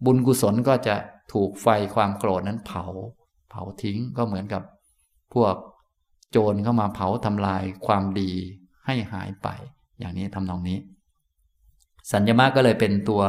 [0.06, 0.96] บุญกุศลก็จะ
[1.34, 2.86] ถูกไฟความโกรธนั้นเผา
[3.50, 4.64] เผาทิ้งก็เหมือนกับ
[5.34, 5.56] พวก
[6.32, 8.32] โจรเข้ามาเผาทำลายความดี
[8.86, 9.48] ให้หายไป
[10.00, 10.80] อย่างนี้ทำนองนี้
[12.12, 13.22] สัญญมาก็เลยเป็นตัว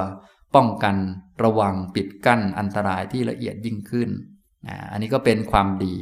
[0.55, 0.97] ป้องกัน
[1.45, 4.09] ระวังปิดกั้นอันตรายที่ละเอียดยิ่งขึ้น
[4.67, 5.95] นะอันนี้ก็เป็นความดี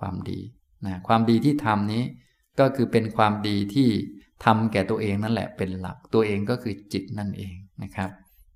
[0.00, 0.40] ความดี
[0.86, 2.02] นะความดีที่ทำนี้
[2.60, 3.88] ก็คือเป็นความดีที่
[4.44, 8.10] ทำแก่ตัวเองนั่นแหละเป็นหลัก ตัวเองก็คือจิตนั่นเองนะครับ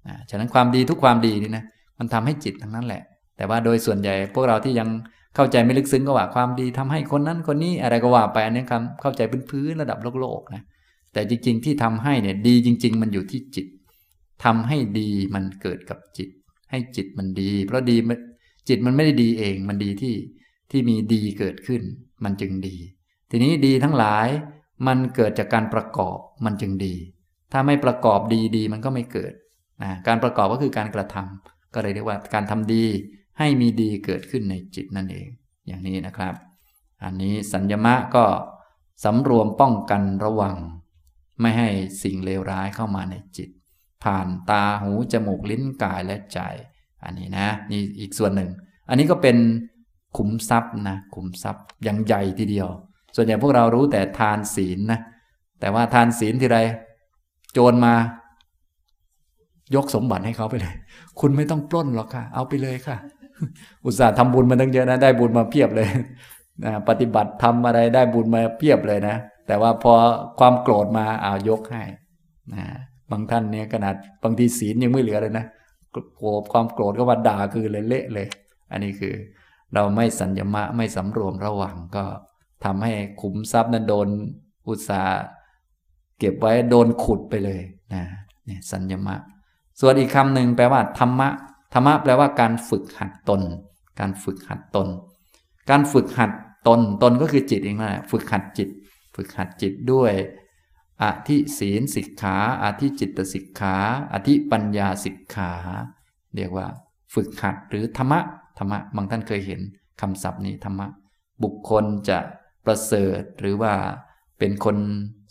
[0.06, 1.65] นะฉะนั้นความดีทุกความดีนี่นะ
[1.99, 3.03] มันทำให้จิตทั้งนั้นแหละ
[3.37, 4.89] แต่ว่าโดยส่วนใหญ่พวกเราที่ยัง
[5.37, 10.62] เข้าใจไม่ลึกซึ้งก็ว่าความดีทำให้คนนั้นคนนี้อะไรก็ว่าไปอันนี้คำเข้าใจพื้นๆระดับโลกโลกนะ
[11.12, 13.66] แต่จริง ๆ ที่ทำให้เนี่ยดีจริง ๆ มันอยู่ที่จิต
[14.45, 16.29] ทำให้ดีมันเกิดกับจิต
[16.71, 17.97] ให้จิตมันดี เพราะดี
[18.69, 20.15] จิตมันไม่ได้ดีเองมันดีที่
[20.71, 21.83] ที่มีดีเกิดขึ้น
[22.25, 22.77] มันจึงดี
[23.31, 24.29] ทีนี้ดีทั้งหลาย
[24.87, 26.95] มันเกิดจากการประกอบมันจึงดี
[27.53, 29.33] ถ้าไม่ประกอบดีดีมันก็ไม่เกิด
[29.83, 32.85] นะการประกอบก็คือการกระทำ ก็เลยเรียกว่าการทำดี
[33.39, 35.29] ให้มีดีเกิดขึ้นในจิตนั่นเอง
[35.67, 36.35] อย่างนี้นะครับ
[37.05, 38.25] อันนี้สัญญมะก็
[39.05, 40.57] สำรวมป้องกันระวัง
[41.41, 41.69] ไม่ให้
[42.03, 43.49] สิ่งเลวร้ายเข้ามาในจิต
[44.05, 46.41] ผ่านตาหูจมูกลิ้นกายและใจ
[47.05, 48.51] อันนี้นะนี่อีกส่วนหนึ่ง
[48.89, 49.37] อันนี้ก็เป็น
[50.17, 52.69] ขุมทรัพย์นะขุมทรัพย์ยังใหญ่ทีเดียว
[53.17, 55.01] ส่วนใหญ่พวกเรารู้แต่ทานศีลนะ
[55.61, 56.59] แต่ว่าทานศีลทีไร
[57.53, 57.95] โจรมา
[59.74, 60.74] ยกสมบัติให้เขาไปเลย
[61.20, 62.97] คุณไม่ต้องปล้นหรอกค่ะ เอาไปเลยค่ะ
[63.85, 65.89] อุตส่าห์ทำบุญมาตั้งเยอะนะ ได้บุญมาเพียบเลย
[66.65, 69.16] นะปฏิบัติทำอะไรได้บุญมาเพียบเลยนะ
[69.47, 69.93] แต่ว่าพอ
[70.39, 71.82] ความโกรธมาเอายกให้
[72.55, 72.65] นะ
[73.11, 75.45] บางท่านเนี่ยขนาดบางทีศีลยังไม่เหลือเลยนะ
[76.16, 78.28] โกรธความโกรธก็ว่าด่าคือเลยเละเลย
[78.73, 79.15] อันนี้คือ
[79.74, 82.05] เราไม่สัญญมะไม่สำรวมระวังก็
[82.65, 84.09] ทำให้ขุมทรัพย์นั้นโดน
[84.69, 85.20] อุตสาห์
[86.19, 87.61] เก็บไว้โดนขุดไปเลย
[87.95, 88.03] นะ
[88.45, 89.15] เนี่ยสัญญมะ
[89.81, 91.29] ส่วนอีกคำหนึ่งแปลว่าธรรมะ
[91.75, 93.43] ธรรมะแปลว่าการฝึกหัดตน
[94.01, 94.89] การฝึกหัดตน
[95.71, 96.31] การฝึกหัด
[96.69, 98.69] ตนตนก็คือจิตเองนะฝึกหัดจิต
[99.17, 100.13] ฝึกหัดจิตด้วย
[101.03, 103.75] อธิศีลสิกขาอธิจิตสิกขา
[104.13, 105.53] อธิปัญญาสิกขา
[106.35, 106.67] เรียกว่า
[107.15, 108.21] ฝึกหัดหรือธรรมะ
[108.59, 109.61] ธรรมะบางท่านเคยเห็น
[110.01, 110.87] คำศัพท์นี้ธรรมะ
[111.43, 112.19] บุคคลจะ
[112.65, 113.75] ประเสริฐหรือว่า
[114.39, 114.77] เป็นคน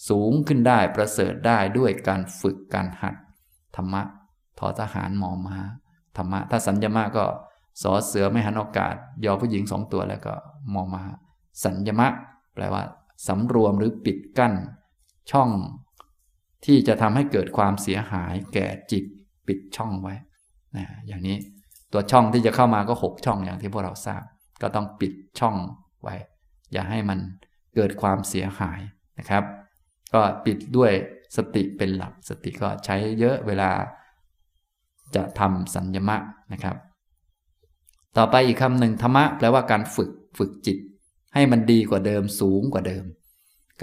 [0.09, 3.15] สูงขึ้นได้ประเสริฐได้ด้วยการฝึกการหัด
[3.75, 4.01] ธรรมะ
[4.59, 5.57] ทอทหารมอมา
[6.17, 7.25] ธรรมะ ถ้าสัญญมะก็
[7.83, 10.33] สอเสือไม่หันโอกาส ยอผู้หญิงสองตัวแล้วก็
[10.73, 11.03] มอมา
[11.65, 12.07] สัญญมะ
[12.53, 12.83] แปลว่า
[13.27, 14.53] สำรวมหรือปิดกั้น
[15.31, 15.49] ช่อง
[16.65, 19.03] ที่จะทำให้เกิดความเสียหายแก่จิต
[19.47, 20.15] ปิดช่องไว้
[20.77, 21.37] นะอย่างนี้
[21.91, 24.23] ตัวช่องที่จะเข้ามาก็หกช่องอย่างที่พวกเราทราบ
[24.61, 25.55] ก็ต้องปิดช่อง
[26.03, 26.15] ไว้
[26.73, 27.19] อย่าให้มัน
[27.75, 28.79] เกิดความเสียหาย
[29.19, 29.43] นะครับ
[30.13, 30.91] ก็ปิดด้วย
[31.35, 33.69] สติเป็นหลักสติก็ใช้เยอะเวลา
[35.15, 36.17] จะทำสัญญมะ
[36.53, 36.75] นะครับ
[38.17, 40.77] ต่อไปอีกคำหนึ่งธรรมะแปลว่าการฝึกฝึกจิต
[41.33, 43.05] ให้มันดีกว่าเดิมสูงกว่าเดิม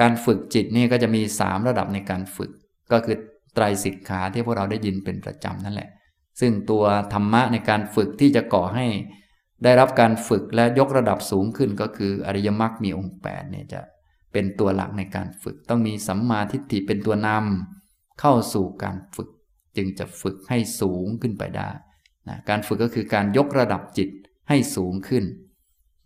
[0.01, 2.51] การฝึกจิตนี่ก็จะมีสามระดับในการฝึก
[2.93, 3.17] ก็คือ
[3.55, 5.91] ไตรสิกขาที่พวกเราได้ยินเป็นประจำนั่นแหละ
[6.41, 8.87] ซึ่งตัวธรรมะในการฝึกที่จะก่อให้
[9.65, 13.81] ได้รับการฝึกและยกระดับสูงขึ้นก็คืออริยมรรคมีองค์8เนี่ยจะ
[14.33, 19.29] เป็นตัวหลักในการฝึก ต้องมีสัมมาทิฏฐิเป็นตัวนำเข้าสู่การฝึก
[19.77, 21.71] จึงจะฝึกให้สูงขึ้นไปได้
[22.29, 24.09] นะการฝึกก็คือการยกระดับจิต
[24.49, 25.25] ให้สูงขึ้น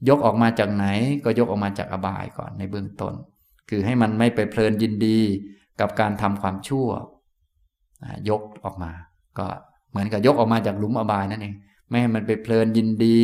[0.08, 0.86] ยกออกมาจากไหน
[1.24, 3.14] ก็ยกออกมาจากอบายก่อนในเบื้องต้น
[3.70, 5.20] คือให้มันไม่ไปเพลินยินดี
[5.80, 6.88] กับการทำความชั่ว
[8.28, 8.92] ยกออกมา
[9.38, 9.46] ก็
[9.90, 11.54] เหมือนกับยกออกมาจากหลุมอบายนั่นเอง
[11.88, 13.20] ไม่ให้มันไปเพลินยินดี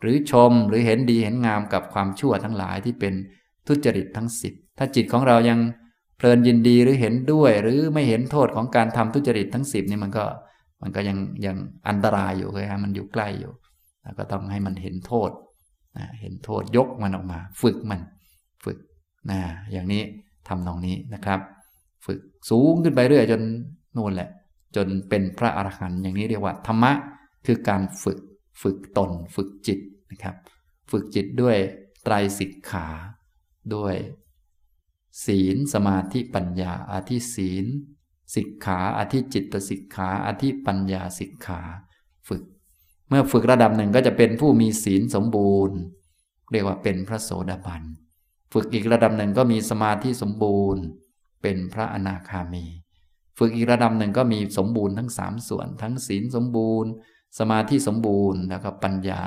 [0.00, 3.14] หรือชมหรือเห็นดีเห็นงามกับความชั่วทั้งหลายที่เป็น
[3.66, 5.58] ทุจริตทั้งสิบถ้าจิตของเรายัง
[6.18, 10.24] เพลินยินดีหรือเห็นด้วย หรือไม่เห็นโทษของการทำทุจริตทั้งสิบนี่มันก็
[10.82, 11.56] มันก็ยังยัง
[11.88, 13.52] อันตรายอยู่เลยฮะมันอยู่ใกล้อยู่
[14.02, 15.30] แล้วก็ต้องให้มันเห็นโทษ
[15.98, 18.00] นะเห็นโทษยกมันออกมา ฝึกมัน
[18.64, 18.78] ฝึก
[19.30, 19.40] นะ
[19.72, 20.02] อย่างนี้
[20.48, 21.40] ทำตรงนี้นะครับ
[22.06, 22.20] ฝึก
[22.50, 23.42] สูงขึ้นไปเรื่อยจน
[23.96, 24.30] นู่นแหละ
[24.76, 26.92] จนเป็นพระอรหันต์อย่างนี้เรียกว่าธรรมะ
[27.46, 28.18] คือการฝึก
[28.62, 29.78] ฝึกตน ฝึกจิต
[30.10, 30.34] นะครับ
[30.90, 31.56] ฝึกจิตด้วย
[32.04, 32.86] ไตรสิกขา
[33.74, 33.94] ด้วย
[35.26, 37.66] ศีลสมาธิปัญญาอาธิศีล
[38.34, 41.60] สิกขาอาธิจิตสิกขาอาธิปัญญาสิกขา
[42.28, 42.42] ฝึก
[43.08, 45.78] เมื่อฝึกระดับหนึ่งก็จะเป็นผู้มีศีลสมบูรณ์
[46.52, 47.82] เรียกว่าเป็นพระโสดาบัน
[48.52, 50.82] ฝึกอีกระดับหนึ่งก็มีสมาธิสมบูรณ์
[51.42, 52.64] เป็นพระอนาคามี
[53.38, 56.90] ฝึกอีกระดับหนึ่งก็มีสมบูรณ์ทั้งสามส่วน ทั้งศีลสมบูรณ์
[57.38, 59.20] สมาธิสมบูรณ์แล้วก็ปัญญา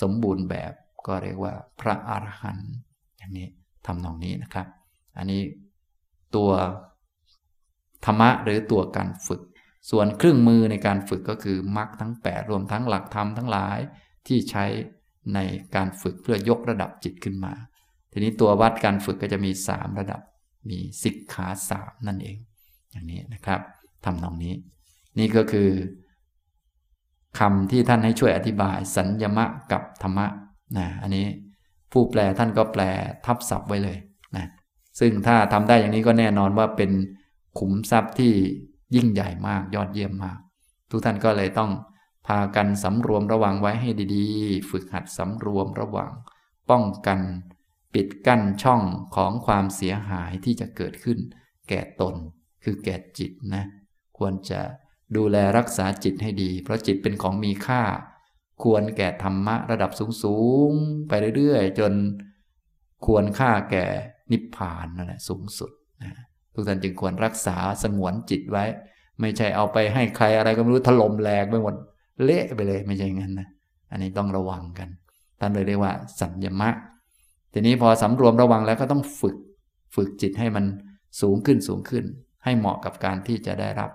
[0.00, 0.72] สมบูรณ์แบบ
[1.06, 2.72] ก็เรียกว่าพระอรหันต์
[3.18, 3.48] อย่างนี้
[3.86, 4.66] ทำนองนี้นะครับ
[5.16, 5.42] อันนี้
[6.36, 6.50] ตัว
[8.04, 9.42] ธรรมะหรือตัวการฝึก
[9.90, 13.78] ส่วนเครื่องมือในการฝึกก็คือมรรคทั้ง 8 รวมทั้งหลักธรรมทั้งหลาย
[14.26, 14.64] ที่ใช้
[15.34, 15.38] ใน
[15.74, 17.52] การฝึกเพื่อยกระดับจิตขึ้นมา
[18.12, 20.20] ทีนี้ตัววัดการฝึกก็จะมี 3 ระดับ
[20.70, 22.36] มีสิกขาสามนั่นเอง
[22.90, 23.60] อย่างนี้นะครับ
[24.04, 24.54] ทำนองนี้
[25.18, 25.70] นี่ก็คือ
[27.38, 30.26] คำที่ท่านให้ช่วยอธิบาย สัญญมะกับธรรมะ
[30.78, 31.26] นะอันนี้
[31.92, 32.82] ผู้แปลท่านก็แปล
[33.26, 33.98] ทับศัพท์ไว้เลย
[35.00, 36.90] ซึ่งถ้าทำได้อย่างนี้ก็แน่นอนว่าเป็น
[37.58, 38.32] ขุมทรัพย์ที่
[38.94, 40.38] ยิ่งใหญ่มากยอดเยี่ยมมาก
[40.90, 41.70] ทุกท่านก็เลยต้อง
[42.26, 46.12] พากันสำรวมระวังไว้ให้ดีๆ ฝึกหัดสำรวมระวัง
[46.70, 47.20] ป้องกัน
[47.94, 48.82] ปิดกั้นช่อง
[49.16, 51.18] ของความเสียหายที่จะเกิดขึ้น
[51.68, 52.14] แก่ตน
[52.64, 53.64] คือแก่จิตนะ
[54.18, 54.60] ควรจะ
[55.16, 57.82] ดูแลรักษาจิตให้ดี เพราะจิตเป็นของมีค่า
[58.62, 59.90] ควรแก่ธรรมะระดับ
[60.22, 60.38] สู
[60.70, 61.92] ง ๆ ไปเรื่อย ๆ จน
[63.06, 63.86] ควรค่าแก่
[64.32, 65.70] นิพพานนั่นแหละสูงสุด
[66.02, 66.12] นะ
[66.54, 68.64] ทุกท่านจึงควรรักษาสงวนจิตไว้
[69.20, 71.74] ไม่ใช่เอาไปให้ใครอะไรก็ไม่รู้ถล่มแหลกไปหมด
[72.24, 73.48] เละไปเลยไม่ใช่งั้นนะ
[73.90, 74.88] อันนี้ต้องระวังกัน
[75.40, 76.70] ท่านเลยเรียกว่า สัญญมะ
[77.52, 79.36] ทีนี้พอสำรวมระวังแล้วก็ต้องฝึก
[79.94, 80.64] ฝึกจิตให้มัน
[81.20, 82.04] สูงขึ้นสูงขึ้น
[82.44, 83.90] ให้เหมาะกับการที่จะได้รับ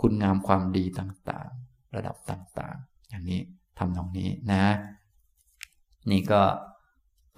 [0.00, 3.40] คุณงามความดีต่างๆ ระดับต่างๆ อย่างนี้
[3.78, 4.64] ทำตรงนี้นะ
[6.10, 6.42] นี่ก็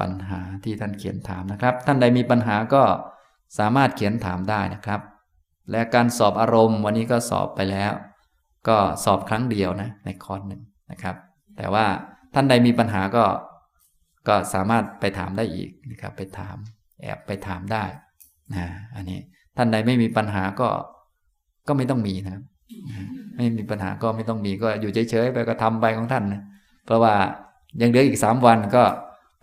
[0.01, 2.83] ปัญหาที่ท่านเขียนถามนะครับ ท่านใดมีปัญหาก็
[3.59, 5.01] สามารถเขียนถามได้นะครับ
[5.71, 7.93] และการสอบอารมณ์วันนี้ก็สอบไปแล้ว
[8.69, 11.17] ก็สอบครั้งเดียวนะในคอร์สหนึ่งนะครับ
[11.57, 11.87] แต่ว่า
[12.35, 13.25] ท่านใดมีปัญหาก็
[14.29, 16.57] ก็สามารถไปถามได้อีกนะครับ ไปถาม
[17.03, 17.85] แอบไปถามได้
[18.55, 18.67] นะ
[18.97, 19.19] อันนี้
[19.57, 20.69] ท่านใดไม่มีปัญหาก็
[21.69, 22.43] ก็ไม่ต้องมีนะครับ
[23.37, 26.43] ไม่มีปัญหาก็ไม่ต้องมีก็อยู่เฉยๆไปก็ทำไปของท่านนะ
[26.87, 27.15] เพราะว่า
[27.81, 28.85] ยังเหลืออีกสามวันก็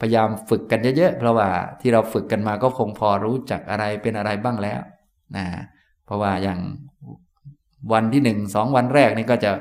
[0.01, 1.49] พยายามฝึกกันเยอะๆ เพราะว่า
[1.81, 4.81] ที่เราฝึกกันมาก็คงพอรู้จักอะไรเป็นอะไรบ้างแล้ว
[5.38, 5.45] นะ
[6.05, 6.59] เพราะว่าอย่าง
[7.93, 9.51] วันที่หนึ่งสองวันแรกนี่ก็จะ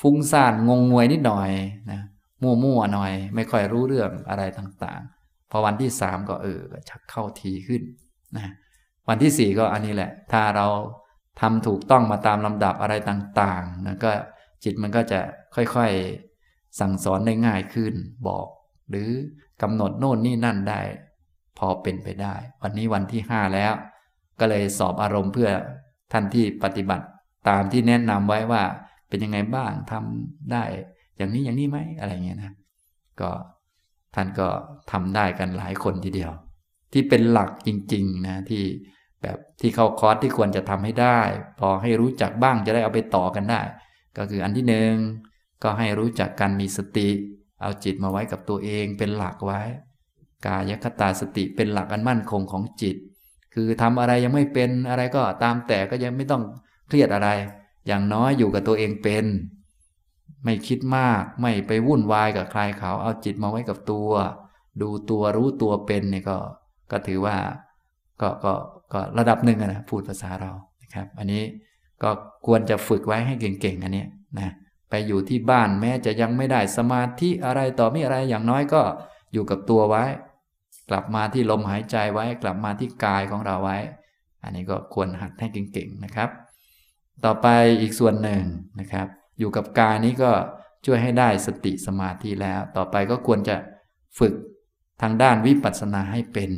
[0.00, 1.50] ฟุ้งซ่านงงงวยนิดหน่อย
[1.90, 2.00] นะ
[2.42, 7.82] มั่วๆหน่อย ไม่ค่อยรู้เรื่องอะไรต่างๆ พอวันที่สามก็เออชักเข้าทีขึ้น
[8.36, 8.52] นะ
[9.08, 10.66] วันที่สี่ก็อันนี้แหละ ถ้าเรา
[11.40, 14.10] ทำถูกต้องมาตามลำดับอะไรต่างๆนะก็
[14.64, 15.20] จิตมันก็จะ
[15.54, 17.94] ค่อยๆสั่งสอนได้ง่ายขึ้น
[18.28, 18.46] บอก
[18.90, 19.10] หรือ
[19.62, 20.80] กำหนดโน่นนี่นั่นได้
[21.58, 23.72] พอเป็นไปได้ วันนี้วันที่ห้าแล้ว
[24.40, 25.50] ก็เลยสอบอารมณ์เพื่อ
[26.12, 27.06] ท่านที่ปฏิบัติ
[27.48, 28.62] ตามที่แนะนำไว้ว่า
[29.08, 30.64] เป็นยังไงบ้างทำได้
[31.16, 32.54] อย่างนี้อย่างนี้ไหมอะไรเงี้ยนะ
[33.20, 33.30] ก็
[34.14, 34.48] ท่านก็
[34.92, 36.32] ทำได้กันหลายคนทีเดียว
[36.92, 38.62] ที่เป็นหลักจริง ๆ นะที่
[39.22, 41.20] แบบที่เข้าคอร์สที่ควรจะทำให้ได้
[41.60, 43.60] พอให้รู้จักบ้างจะได้เอาไปต่อกันได้
[44.18, 44.94] ก็คืออันที่หนึ่ง
[45.62, 47.08] ก็ให้รู้จักการมีสติ
[47.62, 49.60] เอาจิตมาไว้กับตัวเองเป็นหลักไว้
[50.46, 52.96] กายคตาสติเป็นหลักอันมั่นคงของจิต
[53.54, 56.42] คือทำอะไรยังไม่เป็นอะไรก็ตามแต่ก็ยังไม่ต้อง
[56.88, 57.28] เครียดอะไร
[57.86, 59.26] อย่างน้อยอยู่กับตัวเองเป็น
[60.44, 64.10] ไม่คิดมากไม่ไปวุ่นวายกับใครเขาเอาจิตมาไว้กับตัว
[64.80, 66.36] ดูตัวรู้ตัวเป็นเนี่ยก็
[66.90, 67.36] ก็ถือว่า
[68.20, 68.52] ก็ก็
[68.92, 70.52] ก็ระดับหนึ่งนะพูดภาษาเรา
[70.82, 71.42] นะครับ อันนี้
[72.02, 72.10] ก็
[72.46, 74.04] ควรจะฝึกไว้ให้เก่งๆอันนี้
[74.38, 74.52] นะ
[74.94, 78.82] ไปอยู่ที่บ้านแม้จะยังไม่ได้สมาธิอะไรต่อมีอะไรอย่างน้อยก็
[79.32, 80.04] อยู่กับตัวไว้
[80.90, 83.78] กลับมาที่ลมหายใจไว้ กลับมาที่กายของเราไว้
[84.42, 86.28] อันนี้ก็ควรหัดให้เก่งๆนะครับ
[87.24, 87.46] ต่อไป
[87.80, 88.42] อีกส่วนหนึ่ง
[88.80, 89.06] นะครับ
[89.38, 90.32] อยู่กับกายนี้ก็
[90.86, 93.56] ช่วยให้ได้สติสมาธิแล้ว ต่อไปก็ควรจะ
[94.18, 94.34] ฝึก
[95.02, 96.50] ทางด้านวิปัสสนาให้เป็น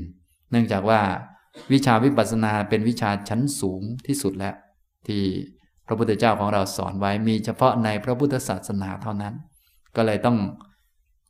[0.50, 1.00] เนื่องจากว่า
[1.72, 4.54] วิชาวิปัสสนาเป็นวิชาชั้นสูงที่สุดแล้ว
[5.06, 5.22] ที่
[5.86, 9.34] พระพุทธเจ้าของเราสอนไว้มีเฉพาะในพระพุทธศาสนาเท่านั้น
[9.96, 10.38] ก็เลยต้อง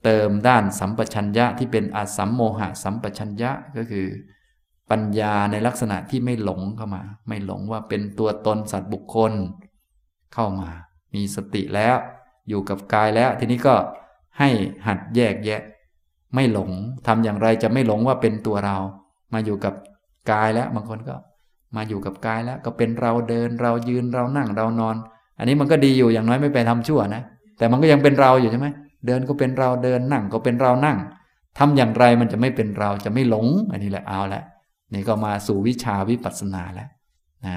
[0.04, 4.06] เติมด้านสัมปชัญญะที่เป็นอาสัมโมหะสัมปชัญญะก็คือ
[4.90, 9.32] ปัญญาในลักษณะที่ไม่หลงเข้ามา ไม่หลงว่าเป็นตัวตนสัตว์บุคคล
[10.34, 10.70] เข้ามา
[11.14, 11.96] มีสติแล้ว
[12.48, 13.74] อยู่กับกายแล้ว ทีนี้ก็
[14.38, 14.48] ให้
[14.86, 15.62] หัดแยกแยะ
[16.34, 16.70] ไม่หลง
[17.06, 18.76] ทำอย่างไรจะไม่หลงว่าเป็นตัวเรา
[19.32, 19.74] มาอยู่กับ
[20.30, 21.14] กายแล้วบางคนก็
[21.76, 24.96] มาอยู่กับกายแล้วก็เป็นเราเดินเรายืนเรานั่งเรานอน
[25.38, 27.22] อันนี้มันก็ดีอยู่อย่างน้อยไม่ไปทำชั่วนะ
[27.58, 28.68] แต่มันก็ยังเป็นเราอยู่ใช่ไหม
[29.06, 30.98] เดินก็เป็นเราเดินนั่งก็เป็นเรานั่ง
[31.58, 34.42] ทำอย่างไรมันจะไม่เป็นเราจะไม่หลง อันนี้แหละเอาละ
[34.92, 36.88] นี่ก็มาสู่วิชาวิปัสสนาแล้ว
[37.46, 37.56] นะ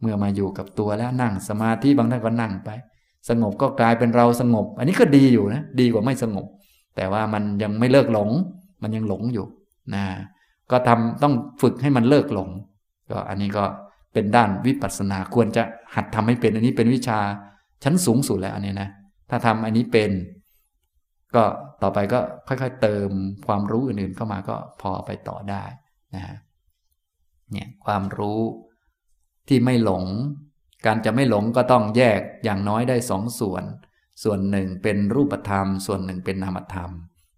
[0.00, 2.70] เมื่อมาอยู่กับตัวแล้วนั่งสมาธิบางท่านก็นั่งไป
[3.28, 6.46] สงบก็กลายเป็นเราสงบ อันนี้ก็ดีอยู่นะดีกว่าไม่สงบ
[6.96, 8.30] แต่ว่ามันยังไม่เลิกหลง
[8.82, 9.46] มันยังหลงอยู่
[9.94, 10.04] นะ
[10.70, 12.48] ก็ทำต้องฝึกให้มันเลิกหลง
[13.14, 13.64] ก็อันนี้ก็
[14.12, 15.62] เป็นด้านวิปัสสนาควรจะ
[15.94, 17.18] หัดทำให้เป็น อันนี้เป็นวิชา
[17.84, 18.90] ชั้นสูงสุดแล้วอันนี้นะ
[19.30, 20.10] ถ้าทำอันนี้เป็น
[21.34, 21.44] ก็
[21.82, 23.10] ต่อไปก็ค่อยๆเติม
[23.46, 25.64] ความรู้อื่นๆเข้ามาก็พอไปต่อได้
[26.14, 26.22] นะ
[27.52, 28.40] เนี่ยความรู้
[29.48, 30.04] ที่ไม่หลง
[30.86, 33.64] การจะไม่หลงก็ต้องแยกอย่างน้อยได้สองส่วน
[34.24, 36.90] ส่วนหนึ่งเป็นรูปธรรม ส่วนหนึ่งเป็นนามธรรม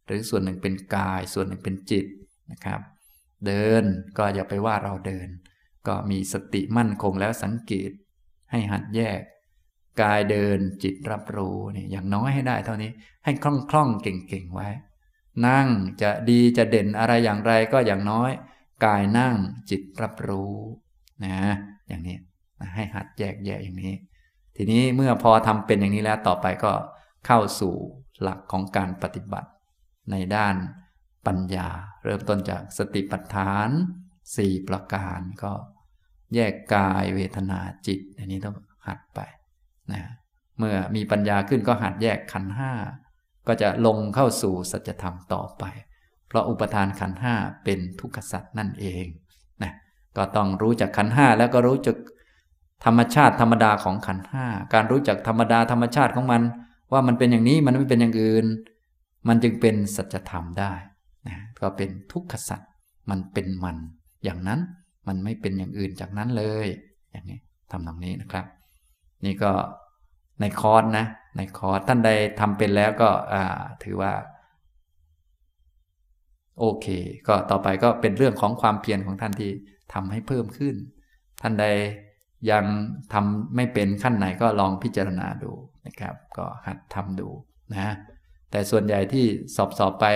[0.07, 2.07] หรือส่วนหนึ่งเป็นกาย ส่วนหนึ่งเป็นจิต
[2.53, 2.81] นะครับ
[3.47, 3.83] เดิน
[4.19, 5.29] ก็อย่าไปว่าเราเดิน
[5.89, 7.91] ก็มีสติมั่นคงแล้วสังเกต
[8.51, 9.21] ให้หัดแยก
[10.01, 12.91] กายเดินจิตรับรู้เนี่ยอย่างน้อยให้ได้เท่านี้
[13.25, 14.69] ให้คล่องคล่องเก่งๆไว้
[15.47, 15.69] นั่ง
[16.03, 18.31] จะดีจะเด่นอะไรอย่างไรก็อย่างน้อย
[18.85, 19.35] กายนั่ง
[19.71, 20.55] จิตรับรู้
[21.25, 21.39] นะ
[21.89, 22.17] อย่างนี้
[22.75, 23.95] ให้หัดแยกแยะอย่างนี้
[24.57, 26.73] ทีนี้เมื่อพอทำเป็นอย่างนี้แล้วต่อไปก็
[27.27, 27.75] เข้าสู่
[28.23, 29.51] หลักของการปฏิบัติ
[30.11, 30.57] ในด้าน
[31.27, 31.69] ปัญญา
[32.05, 33.69] เริ่มต้นจากสติปัฏฐาน
[34.37, 35.53] สี่ประการก็
[36.35, 39.21] แยกกายเวทนาจิต อันนี้ต้องหัดไป
[39.93, 40.03] นะ
[40.59, 42.73] เมื่อมีปัญญาขึ้นก็หัดแยกขันห้า
[43.47, 45.65] ก็จะลงเข้าสู่สัจธรรมต่อไป
[46.29, 47.35] เพราะอุปทานขันห้า
[47.65, 49.07] เป็นทุกขสัตว์นั่นเอง
[49.63, 49.73] นะ
[50.17, 51.97] ก็ต้องรู้จักขันห้าแล้วก็รู้จัก
[52.85, 56.43] ธรรมชาติธรรมดาของขันห้าการรู้จักธรรมดาธรรมชาติของมัน
[56.93, 58.47] ว่ามันเป็นอย่างนี้มันไม่เป็นอย่างอื่น
[59.29, 60.73] มันจึงเป็นสัจธรรมได้
[61.29, 62.71] นะก็เป็นทุกขสัตว์
[63.11, 63.77] มันเป็นมัน
[64.25, 64.61] อย่างนั้น
[65.07, 66.67] มันไม่เป็นอย่างอื่นจากนั้นเลย
[67.11, 67.39] อย่างนี้
[67.71, 68.45] ทำตรงนี้นะครับ
[69.25, 69.53] นี่ก็
[70.41, 71.07] ในคอร์สนะ
[71.37, 72.11] ในคอร์สท่านใด
[72.41, 74.13] ทำเป็นแล้วก็อ่าถือว่า
[76.59, 76.87] โอเค
[77.29, 79.51] ก็ต่อไปก็เป็นเรื่องของความเพียรของท่านที่
[79.95, 80.75] ทำให้เพิ่มขึ้น
[81.43, 81.67] ท่านใด
[82.51, 82.65] ยัง
[83.13, 85.53] ทำไม่เป็นขั้นไหนก็ลองพิจารณาดู
[85.87, 87.29] นะครับ ก็หัดทำดู
[87.73, 87.95] นะ
[88.51, 89.27] แต่ส่วนใหญ่ที่
[89.57, 90.07] สอบสอบไป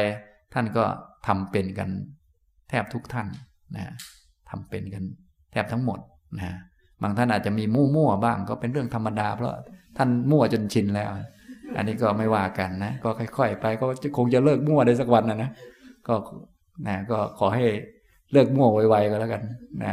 [0.54, 0.84] ท่านก็
[1.26, 1.90] ทำเป็นกัน
[2.68, 3.28] แทบทุกท่าน
[3.76, 3.86] นะ
[4.50, 5.04] ทำเป็นกัน
[5.52, 5.98] แทบทั้งหมด
[6.38, 6.52] นะ
[7.02, 9.52] บางท่านอาจจะมีมั่วมั่วบ้างก็เป็นเรื่องธรรมดา เพราะ
[9.96, 11.10] ท่านมั่วจนชินแล้ว
[11.76, 13.84] อันนี้ก็ไม่ว่ากันนะ ก็ค่อยๆ ไปก็
[14.16, 15.50] คงจะเลิกมั่วได้สักวันนะนะ
[16.08, 16.14] ก็
[16.86, 17.64] นะก็ขอให้
[18.32, 19.42] เลิกมั่วไวๆก็แล้วกัน
[19.82, 19.92] นะ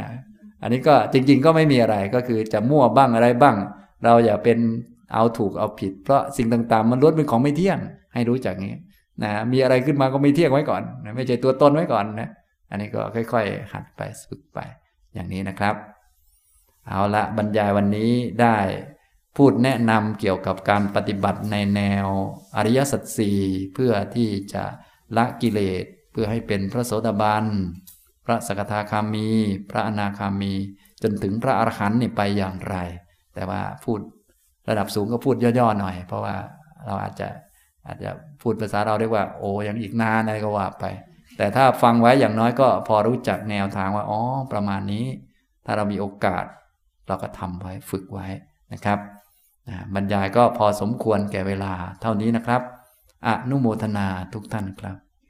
[0.62, 3.56] อันนี้ก็จริง ๆ ก็ไม่มีอะไรก็คือจะมั่วบ้างอะไรบ้าง
[4.04, 4.58] เราอย่าเป็น
[5.12, 7.78] เอาถูกเอาผิด เพราะสิ่งต่างๆ มันล้วนเป็นของไม่เที่ยง
[8.14, 8.74] ให้รู้จักนี้
[9.22, 12.28] นะมีอะไรขึ้นมาก็ไม่เที่ยงไว้ก่อนนะไม่ใช่ตัวตนไว้ก่อนนะ
[12.70, 14.58] อันนี้ก็ค่อย ๆ หัดไปฝึกไป
[15.14, 15.74] อย่างนี้นะครับ
[16.86, 18.56] เอาละบรรยายวันนี้ได้
[19.36, 22.06] พูดแนะนำเกี่ยวกับการปฏิบัติในแนว
[22.56, 23.38] อริยสัจสี่
[23.74, 24.64] เพื่อที่จะ
[25.16, 27.44] ละกิเลสเพื่อให้เป็นพระโสดาบัน
[28.24, 29.28] พระสกทาคามี
[29.70, 30.54] พระอนาคามี
[31.02, 32.76] จนถึงพระอรหันต์นี่ไปอย่างไร
[33.34, 34.00] แต่ว่าพูด
[34.68, 36.34] ระดับสูงก็พูดย่อๆหน่อย เพราะว่า
[36.86, 37.28] เราอาจจะ
[37.86, 38.10] อาจจะ
[38.42, 40.84] พูดภาษาเราเรียกว่า โอ้ยังอีกนานอะไรก็ว่าไป
[41.38, 44.20] แต่ถ้าฟังไว้อย่างน้อยก็พอรู้จักแนวทางว่าอ๋อ
[44.52, 45.04] ประมาณนี้
[45.64, 46.44] ถ้าเรามีโอกาส
[47.06, 48.26] เราก็ทำไว้ฝึกไว้
[48.72, 48.98] นะครับ
[49.94, 52.62] บรรยายก็พอสมควรแก่เวลาเท่านี้นะครับ
[53.26, 54.96] อนุโมทนาทุกท่านครับ